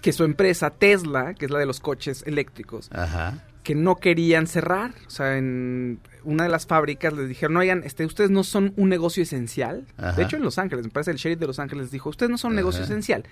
[0.00, 3.44] que su empresa Tesla, que es la de los coches eléctricos, Ajá.
[3.62, 4.92] que no querían cerrar.
[5.06, 8.88] O sea, en una de las fábricas les dijeron, oigan, este, ustedes no son un
[8.88, 9.86] negocio esencial.
[9.96, 10.12] Ajá.
[10.12, 12.30] De hecho, en Los Ángeles, me parece el sheriff de Los Ángeles les dijo, ustedes
[12.30, 13.24] no son un negocio esencial.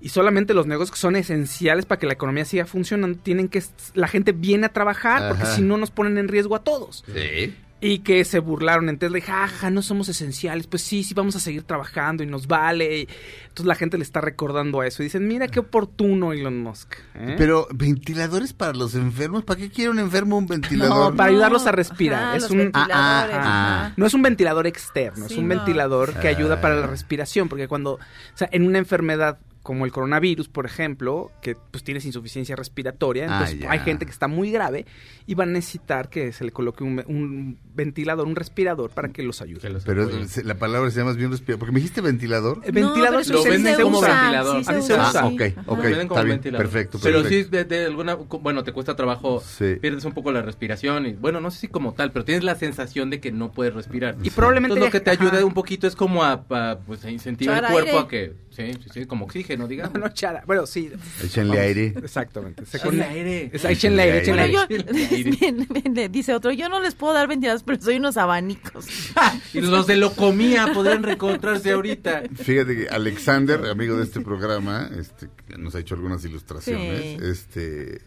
[0.00, 3.62] Y solamente los negocios que son esenciales para que la economía siga funcionando, tienen que,
[3.94, 7.04] la gente viene a trabajar, porque si no nos ponen en riesgo a todos.
[7.06, 7.54] Sí.
[7.86, 10.66] Y que se burlaron en Tesla y jaja, no somos esenciales.
[10.66, 13.00] Pues sí, sí, vamos a seguir trabajando y nos vale.
[13.00, 13.08] Y
[13.42, 15.02] entonces la gente le está recordando a eso.
[15.02, 16.94] Y dicen, mira qué oportuno Elon Musk.
[17.14, 17.34] ¿eh?
[17.36, 21.10] Pero ventiladores para los enfermos, ¿para qué quiere un enfermo un ventilador?
[21.12, 22.22] No, para ayudarlos a respirar.
[22.22, 23.86] Ajá, es los un ventiladores, ah, ajá.
[23.88, 23.92] ah.
[23.96, 25.54] no es un ventilador externo, es un no.
[25.54, 26.88] ventilador que ayuda para la Ah.
[26.88, 27.98] respiración, porque cuando, o
[28.36, 33.44] sea, en una enfermedad como el coronavirus, por ejemplo, que pues tienes insuficiencia respiratoria, Ah,
[33.46, 34.84] entonces hay gente que está muy grave
[35.26, 39.22] y va a necesitar que se le coloque un, un ventilador, un respirador para que
[39.22, 39.60] los ayude.
[39.60, 40.08] Que los Pero
[40.44, 41.58] la palabra se llama más bien respirador.
[41.58, 42.60] Porque me dijiste ventilador.
[42.64, 44.08] El ventilador pero se Lo venden como usa.
[44.20, 44.58] ventilador.
[44.58, 45.20] Sí, se Así se usa.
[45.20, 45.40] Ah, ok.
[45.66, 46.66] Lo venden Está como bien, ventilador.
[46.68, 47.44] perfecto, Pero perfecto.
[47.44, 49.76] sí, de, de alguna, bueno, te cuesta trabajo, Sí.
[49.80, 51.06] pierdes un poco la respiración.
[51.06, 53.74] Y, bueno, no sé si como tal, pero tienes la sensación de que no puedes
[53.74, 54.16] respirar.
[54.22, 55.22] Y probablemente Entonces, lo que te ajá.
[55.34, 57.98] ayuda un poquito es como a, a, pues, a incentivar el cuerpo aire.
[58.00, 59.94] a que, sí, sí, sí, como oxígeno, digamos.
[59.94, 60.42] No, no, chara.
[60.46, 60.90] Bueno, sí.
[61.22, 61.94] Échenle aire.
[61.96, 62.64] Exactamente.
[62.66, 63.50] Se Échenle con- aire.
[63.52, 64.52] Es- Échenle aire, échenle aire.
[64.54, 64.66] yo,
[65.40, 68.86] bien, bien, le dice otro, yo no les puedo dar ventiladores, pero soy unos abanicos.
[69.54, 72.22] Y los de Locomía podrían reencontrarse ahorita.
[72.34, 77.18] Fíjate que Alexander, amigo de este programa, este, que nos ha hecho algunas ilustraciones, Sí.
[77.22, 78.00] este,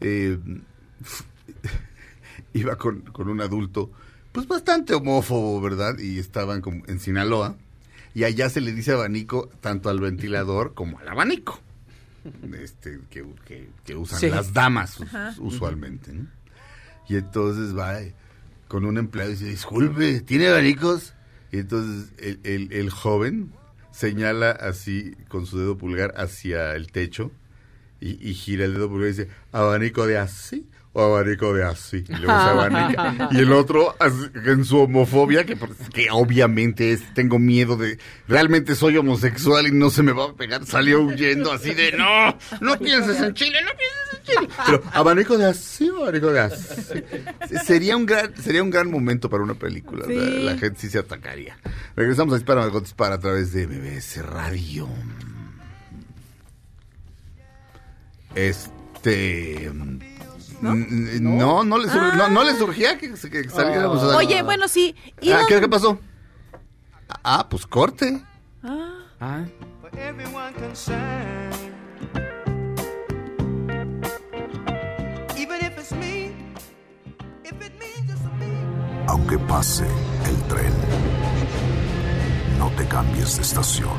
[0.00, 0.38] eh,
[2.52, 3.90] iba con, con un adulto,
[4.32, 5.98] pues bastante homófobo, ¿verdad?
[5.98, 7.56] Y estaban como en Sinaloa,
[8.14, 11.60] y allá se le dice abanico tanto al ventilador como al abanico,
[12.60, 14.30] este, que, que- que usan Sí.
[14.30, 16.26] las damas us- usualmente, ¿no?
[17.08, 18.14] Y entonces va eh,
[18.74, 21.14] con un empleado y dice, disculpe, ¿tiene abanicos?
[21.52, 23.52] Y entonces el, el- el joven
[23.92, 27.30] señala así con su dedo pulgar hacia el techo
[28.00, 31.98] y, y gira el dedo pulgar y dice, abanico de así o abanico de así.
[32.08, 33.28] Y luego se abanica.
[33.32, 33.94] Y el otro,
[34.44, 35.56] en su homofobia, que,
[35.92, 40.34] que obviamente es, tengo miedo de, realmente soy homosexual y no se me va a
[40.34, 44.13] pegar, salió huyendo así de, no, no pienses en Chile, no pienses en Chile.
[44.66, 47.02] Pero abanico de así o abanico de así.
[47.64, 50.06] Sería un gran, sería un gran momento para una película.
[50.06, 50.14] Sí.
[50.14, 51.58] La, la gente sí se atacaría.
[51.96, 54.88] Regresamos a Dispara Margot Dispara a través de MBS Radio.
[58.34, 59.70] Este.
[60.60, 60.74] ¿No?
[60.74, 64.94] No, no, le, sur- no, no le surgía que, que saliéramos a- Oye, bueno, sí.
[65.18, 66.00] Ah, Elon- ¿qué, qué pasó?
[67.22, 68.22] Ah, pues corte.
[68.62, 68.90] Ah,
[69.20, 69.44] Ah,
[79.06, 79.86] aunque pase
[80.26, 80.72] el tren.
[82.58, 83.98] No te cambies de estación.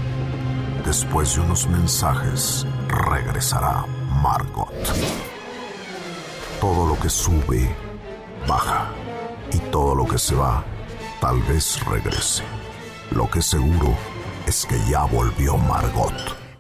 [0.86, 3.86] Después de unos mensajes, regresará
[4.22, 4.74] Margot.
[6.62, 7.76] Todo lo que sube,
[8.48, 8.92] baja.
[9.52, 10.64] Y todo lo que se va,
[11.22, 12.44] tal vez regrese.
[13.12, 13.96] Lo que seguro
[14.48, 16.14] es que ya volvió Margot.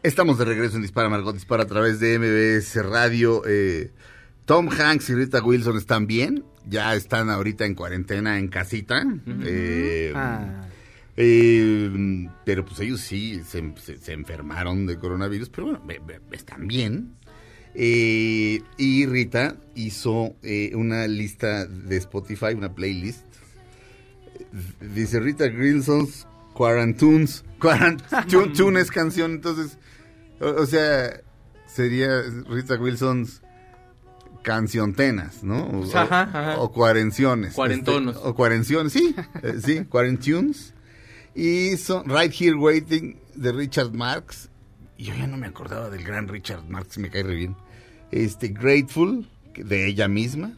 [0.04, 3.42] Estamos de regreso en Dispara Margot Dispara a través de MBS Radio.
[3.48, 3.92] Eh,
[4.46, 6.44] Tom Hanks y Rita Wilson están bien.
[6.68, 9.04] Ya están ahorita en cuarentena en casita.
[9.44, 10.68] Eh, Ah.
[11.18, 15.50] eh, pero pues ellos sí se, se- se enfermaron de coronavirus.
[15.50, 15.82] Pero bueno,
[16.32, 17.16] están bien.
[17.76, 20.36] Eh, y Rita hizo
[20.74, 23.26] una lista de Spotify, una playlist.
[24.94, 27.44] Dice Rita Wilson's Quarantunes.
[27.60, 29.32] Quarantunes canción.
[29.34, 29.78] Entonces,
[30.40, 31.20] o, o sea,
[31.68, 33.42] sería Rita Wilson's
[34.46, 35.58] canciontenas, ¿no?
[35.66, 36.58] O, Ajá, ajá.
[36.60, 37.56] o cuarenciones.
[37.56, 38.16] Cuarentonos.
[38.16, 39.16] Este, o cuarenciones, sí.
[39.42, 40.74] eh, sí, cuarentunes.
[41.34, 44.50] Y son Right Here Waiting de Richard Marx.
[45.00, 47.56] Yo ya no me acordaba del gran Richard Marx, me cae re bien.
[48.12, 50.54] Este, Grateful, de ella misma.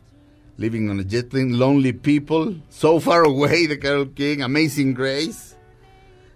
[0.57, 5.55] Living on a Jet Plane, Lonely People, So Far Away de Carol King, Amazing Grace.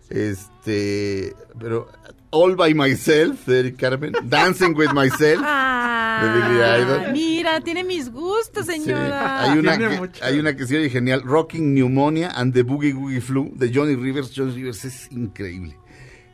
[0.10, 1.88] Este, pero
[2.32, 7.12] All by Myself de Eric Carmen, Dancing with Myself Ah, de Billy Idol.
[7.14, 9.52] Mira, tiene mis gustos, Sí, señora.
[9.52, 10.24] hay, una que, mucho.
[10.24, 13.96] hay una que se oye genial, Rocking Pneumonia and the Boogie Woogie Flu de Johnny
[13.96, 14.32] Rivers.
[14.36, 15.78] Johnny Rivers es increíble.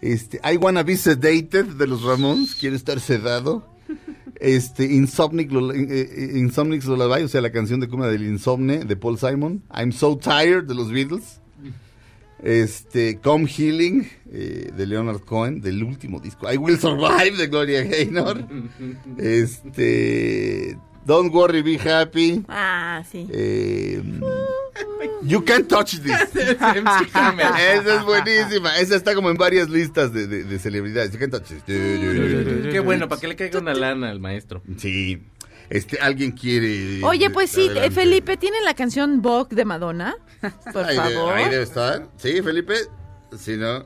[0.01, 3.65] Este, I Wanna Be Sedated de los Ramones, quiero estar sedado.
[4.39, 8.95] Este, Insomnic, eh, eh, Insomnic's Lullaby, o sea, la canción de cuna del insomne de
[8.95, 9.63] Paul Simon.
[9.75, 11.41] I'm So Tired de los Beatles.
[12.43, 16.51] Este, Come Healing eh, de Leonard Cohen, del último disco.
[16.51, 18.45] I Will Survive de Gloria Gaynor.
[19.17, 22.43] Este, Don't Worry, Be Happy.
[22.47, 23.27] Ah, sí.
[23.31, 24.01] Eh,
[25.23, 26.11] you Can't Touch This.
[26.35, 28.77] Esa es buenísima.
[28.77, 31.11] Esa está como en varias listas de, de- de celebridades.
[31.13, 31.63] You Can't Touch This.
[31.65, 34.61] Qué bueno, para que le caiga una lana al maestro.
[34.77, 35.23] Sí.
[35.69, 37.03] Este, alguien quiere.
[37.03, 37.87] Oye, pues sí, Adelante.
[37.87, 40.15] eh, Felipe, ¿tienen la canción Vogue de Madonna?
[40.73, 41.33] Por Ahí, de- favor.
[41.33, 42.07] ahí debe estar.
[42.17, 42.75] Sí, Felipe.
[43.37, 43.83] Si no.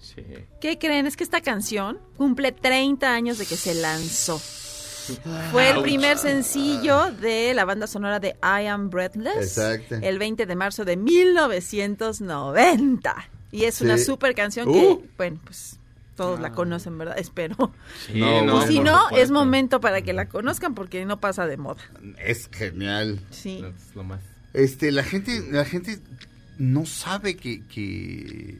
[0.00, 0.22] Sí.
[0.60, 1.06] ¿Qué creen?
[1.06, 4.40] Es que esta canción cumple 30 años de que se lanzó.
[5.50, 9.56] Fue el primer sencillo de la banda sonora de I Am Breathless.
[9.58, 9.96] Exacto.
[10.02, 13.30] El 20 de marzo de 1990.
[13.50, 14.04] Y es una Sí.
[14.04, 14.72] super canción Uh.
[15.00, 15.77] que, bueno, pues
[16.18, 17.16] todos la conocen, ¿verdad?
[17.18, 17.72] Espero.
[18.06, 19.16] Sí, No, no, y si no, supuesto.
[19.24, 21.80] es momento para que la conozcan porque no pasa de moda.
[22.18, 23.20] Es genial.
[23.30, 23.64] Sí.
[23.64, 24.20] Es lo más.
[24.52, 25.98] Este, la gente, la gente
[26.58, 28.58] no sabe que, que,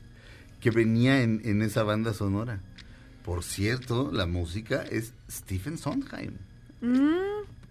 [0.60, 2.60] que venía en, en esa banda sonora.
[3.24, 6.38] Por cierto, la música es Stephen Sondheim.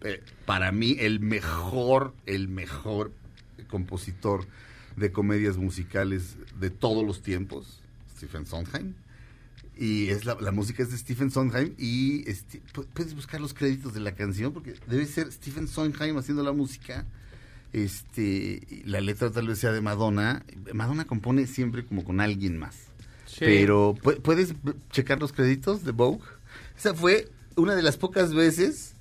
[0.02, 3.12] Eh, para mí, el mejor, el mejor
[3.68, 4.46] compositor
[4.96, 7.80] de comedias musicales de todos los tiempos,
[8.16, 8.94] Stephen Sondheim.
[9.80, 13.54] Y es la, la música es de Stephen Sondheim y este, pu- puedes buscar los
[13.54, 17.06] créditos de la canción porque debe ser Stephen Sondheim haciendo la música.
[17.74, 20.44] Este, la letra tal vez sea de Madonna.
[20.74, 22.76] Madonna compone siempre como con alguien más.
[23.26, 23.40] Sí.
[23.42, 24.54] Pero pu- puedes
[24.92, 26.24] checar los créditos de Vogue.
[26.78, 28.94] Esa fue una de las pocas veces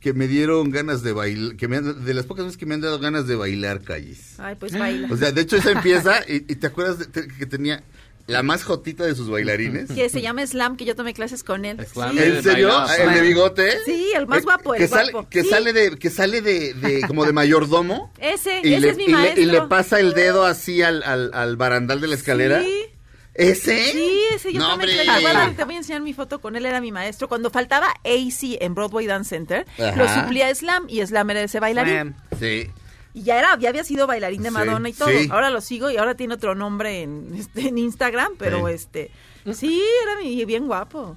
[0.00, 2.74] que me dieron ganas de bailar, que me han- de las pocas veces que me
[2.74, 4.38] han dado ganas de bailar calles.
[4.38, 5.08] Ay, pues baila.
[5.10, 7.82] O sea, de hecho esa empieza y, y te acuerdas de- te- que tenía
[8.26, 9.90] la más jotita de sus bailarines.
[9.90, 11.78] que se llama Slam, que yo tomé clases con él.
[11.86, 12.12] Slam.
[12.16, 12.22] Sí.
[12.24, 12.70] ¿En serio?
[12.82, 13.20] ¿El de Slam.
[13.22, 13.78] bigote?
[13.84, 15.28] Sí, el más Eh, guapo, el que sale, guapo.
[15.28, 15.48] que Sí.
[15.50, 19.04] sale de que sale de, de- como de mayordomo Ese, y ese le, es mi
[19.04, 19.42] y le- maestro.
[19.42, 22.62] y le pasa el dedo así al, al, al barandal de la escalera.
[22.62, 22.86] Sí.
[23.34, 23.90] ¿Ese?
[23.90, 25.04] Sí, ese yo No, también hombre.
[25.04, 27.28] te voy, a dar- te voy a enseñar mi foto con él, era mi maestro.
[27.28, 29.96] Cuando faltaba AC en Broadway Dance Center, Ajá.
[29.96, 32.14] lo suplía Slam y Slam era ese bailarín.
[32.38, 32.68] Sí.
[33.14, 35.08] Y ya era, ya había sido bailarín de Sí, Madonna y todo.
[35.08, 35.28] sí.
[35.30, 38.72] Ahora lo sigo y ahora tiene otro nombre en, este, en Instagram, pero Sí.
[38.74, 39.10] este,
[39.54, 41.16] sí, era mi- bien guapo.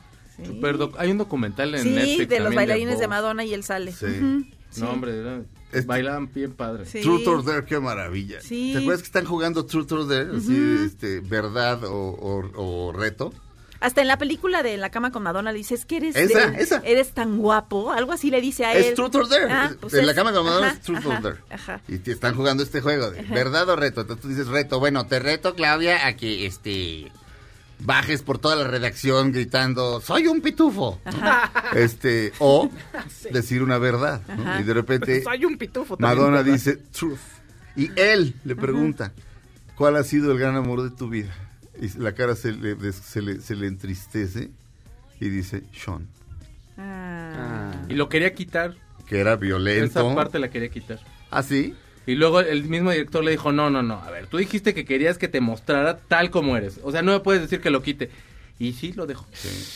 [0.99, 3.07] Hay un documental en Sí, Netflix de los bailarines de.
[3.07, 3.91] Madonna y él sale.
[3.91, 4.05] Sí.
[4.77, 5.41] No, hombre, era-
[5.71, 6.85] Este- bailaban bien padre.
[6.85, 7.01] Sí.
[7.01, 8.39] Truth or Dare, qué maravilla.
[8.41, 8.71] Sí.
[8.73, 10.37] ¿Te acuerdas que están jugando Truth or Dare?
[10.37, 10.55] Así,
[10.85, 12.51] este, verdad o, o-
[12.89, 13.33] o reto.
[13.79, 16.15] Hasta en la película de En la cama con Madonna le dice, es que eres,
[16.15, 16.81] Esa, de- esa.
[16.83, 17.91] eres tan guapo.
[17.91, 18.85] Algo así le dice a él.
[18.85, 19.51] Es Truth or Dare.
[19.51, 21.37] Ah, pues en la cama con Madonna ajá, es Truth ajá, or Dare.
[21.49, 21.81] Ajá.
[21.87, 24.01] Y te están jugando este juego de verdad o reto.
[24.01, 24.79] Entonces tú dices reto.
[24.79, 27.11] Bueno, te reto, Claudia, a que este
[27.79, 30.99] bajes por toda la redacción gritando, soy un pitufo.
[31.75, 32.69] Este, o
[33.31, 34.21] decir una verdad.
[34.27, 34.41] ¿no?
[34.49, 34.61] Ajá.
[34.61, 36.53] Y de repente Soy un pitufo también, Madonna ¿verdad?
[36.53, 37.19] dice truth.
[37.75, 39.11] Y él le pregunta,
[39.75, 41.31] ¿cuál ha sido el gran amor de tu vida?
[41.81, 44.49] Y la cara se le, se le, se le entristece
[45.19, 46.07] y dice, Sean,
[46.77, 47.71] Ah.
[47.89, 48.75] Y lo quería quitar.
[49.07, 49.85] que era violento.
[50.01, 50.99] Esa parte la quería quitar.
[51.31, 51.73] ¿Ah, sí?
[52.05, 54.85] Y luego el mismo director le dijo, no, no, no, a ver, tú dijiste que
[54.85, 56.79] querías que te mostrara tal como eres.
[56.83, 58.09] O sea, no me puedes decir que lo quite.
[58.59, 59.25] Y sí, lo dejó.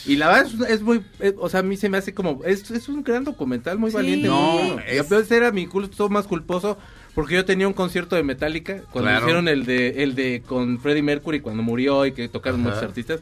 [0.06, 1.04] Y la verdad es, es muy,
[1.38, 3.96] o sea, a mí se me hace como, es, es un gran documental, muy Sí.
[3.96, 4.28] valiente.
[4.28, 4.82] No, muy bueno.
[4.86, 6.78] es- Y a veces era mi culto más culposo
[7.14, 9.26] porque yo tenía un concierto de Metallica cuando Claro.
[9.26, 12.68] hicieron el de, el de con Freddie Mercury cuando murió y que tocaron Ajá.
[12.70, 13.20] muchos artistas.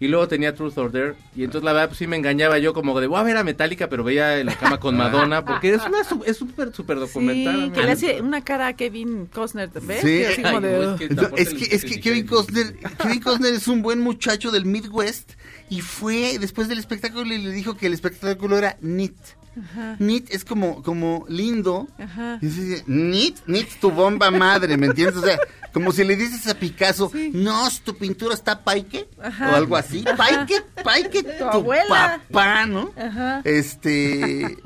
[0.00, 1.14] Y luego tenía Truth or Dare.
[1.36, 3.44] Y entonces la verdad pues sí me engañaba yo como de voy a ver a
[3.44, 5.44] Metallica, pero veía en la cama con Madonna.
[5.44, 7.66] Porque es una su- es súper, súper documental.
[7.66, 10.00] Sí, que le hace una cara a Kevin Costner, ¿ves?
[10.02, 10.24] Sí.
[10.24, 14.00] Así como es que- es que, es que Kevin Costner, Kevin Costner es un buen
[14.00, 15.32] muchacho del Midwest
[15.70, 19.12] y fue después del espectáculo y le dijo que el espectáculo era neat.
[19.56, 19.96] Ajá.
[20.00, 21.86] Neat es como, como lindo.
[21.98, 22.38] Ajá.
[22.42, 25.16] Y dice, neat, neat tu bomba madre, ¿me entiendes?
[25.16, 25.38] O sea,
[25.72, 29.52] como si le dices a Picasso, no, tu pintura está paique, Ajá.
[29.52, 30.04] o algo así.
[30.16, 32.20] Paique, paique tu, abuela.
[32.28, 32.92] papá, ¿no?
[32.96, 33.42] Ajá.
[33.44, 34.56] Este,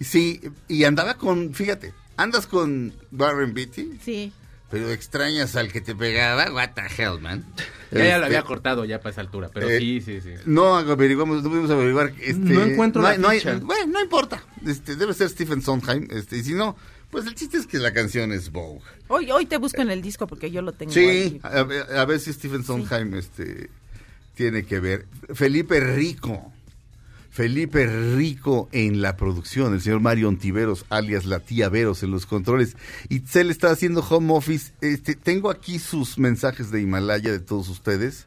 [0.00, 4.32] sí, y andaba con, fíjate, andas con Warren Beatty, Sí.
[4.70, 7.44] pero extrañas al que te pegaba, what the hell, man.
[7.90, 10.30] Ya, ya Este, lo había cortado ya para esa altura, pero eh, sí, sí, sí.
[10.46, 12.12] No averiguamos, no pudimos averiguar.
[12.20, 14.42] Este, No encuentro no la no hay- bueno, no importa.
[14.66, 16.06] Este, debe ser Stephen Sondheim.
[16.10, 16.76] Este, y si no,
[17.10, 18.80] pues el chiste es que la canción es Vogue.
[19.08, 21.40] Hoy, hoy te busco en el disco porque yo lo tengo Sí, aquí.
[21.42, 23.70] a, ver- a ver si Stephen Sondheim este,
[24.34, 25.06] tiene que ver.
[25.34, 26.52] Felipe Rico.
[27.38, 27.86] Felipe
[28.16, 32.76] Rico en la producción, el señor Mario Ontiveros, alias la tía Veros en los controles.
[33.10, 34.72] Itzel está haciendo home office.
[34.80, 38.26] Este, tengo aquí sus mensajes de Himalaya de todos ustedes.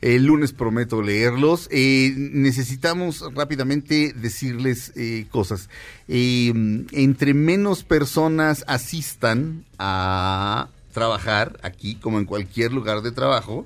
[0.00, 1.68] El lunes prometo leerlos.
[1.70, 5.70] Eh, necesitamos rápidamente decirles eh, cosas.
[6.08, 6.52] Eh,
[6.90, 13.64] entre menos personas asistan a trabajar aquí, como en cualquier lugar de trabajo,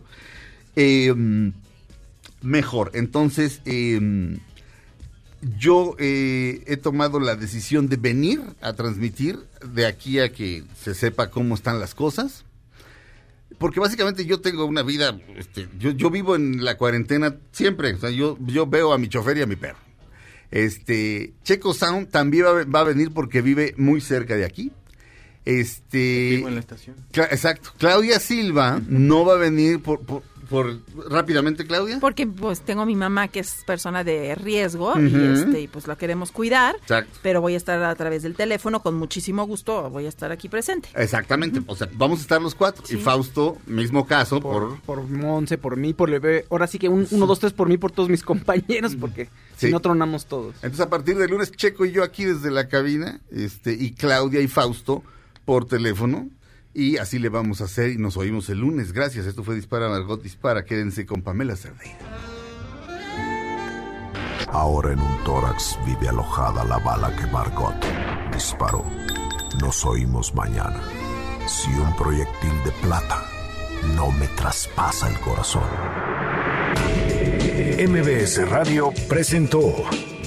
[2.43, 2.91] mejor.
[2.93, 3.63] Entonces,
[5.59, 10.95] yo eh, he tomado la decisión de venir a transmitir de aquí a que se
[10.95, 12.45] sepa cómo están las cosas.
[13.59, 17.99] Porque básicamente yo tengo una vida, este, yo, yo vivo en la cuarentena siempre, o
[17.99, 19.79] sea, yo, yo veo a mi chofer y a mi perro.
[20.51, 24.71] Este, Checo Sound también va, a- va a venir porque vive muy cerca de aquí.
[25.45, 26.97] Este, Vivo en la estación.
[27.13, 27.71] Cla- exacto.
[27.79, 30.79] Claudia Silva no va a venir por, por, por-
[31.11, 31.99] rápidamente, Claudia.
[32.01, 35.87] Porque pues tengo a mi mamá que es persona de riesgo y este y pues
[35.87, 37.19] la queremos cuidar, Exacto.
[37.23, 40.49] pero voy a estar a través del teléfono con muchísimo gusto, voy a estar aquí
[40.49, 40.89] presente.
[40.95, 41.61] Exactamente.
[41.67, 42.85] O sea, vamos a estar los cuatro.
[42.89, 46.47] Y Fausto, mismo caso, por, Por Monse, por mí, por Lebe.
[46.51, 49.27] Ahora sí que un, uno, dos, tres por mí, por todos mis compañeros, porque
[49.57, 49.67] Sí.
[49.67, 50.55] si no tronamos todos.
[50.57, 54.41] Entonces, a partir del lunes, Checo y yo aquí desde la cabina, este, y Claudia
[54.41, 55.03] y Fausto
[55.45, 56.29] por teléfono.
[56.79, 58.93] Y así le vamos a hacer y nos oímos el lunes.
[58.93, 59.27] Gracias.
[59.27, 60.65] Esto fue Dispara Margot Dispara.
[60.65, 61.99] Quédense con Pamela Cerdeira.
[64.47, 67.75] Ahora en un tórax vive alojada la bala que Margot
[68.33, 68.85] disparó.
[69.61, 70.81] Nos oímos mañana.
[71.49, 73.25] Si un proyectil de plata
[73.97, 75.65] no me traspasa el corazón.
[77.89, 79.75] MBS Radio presentó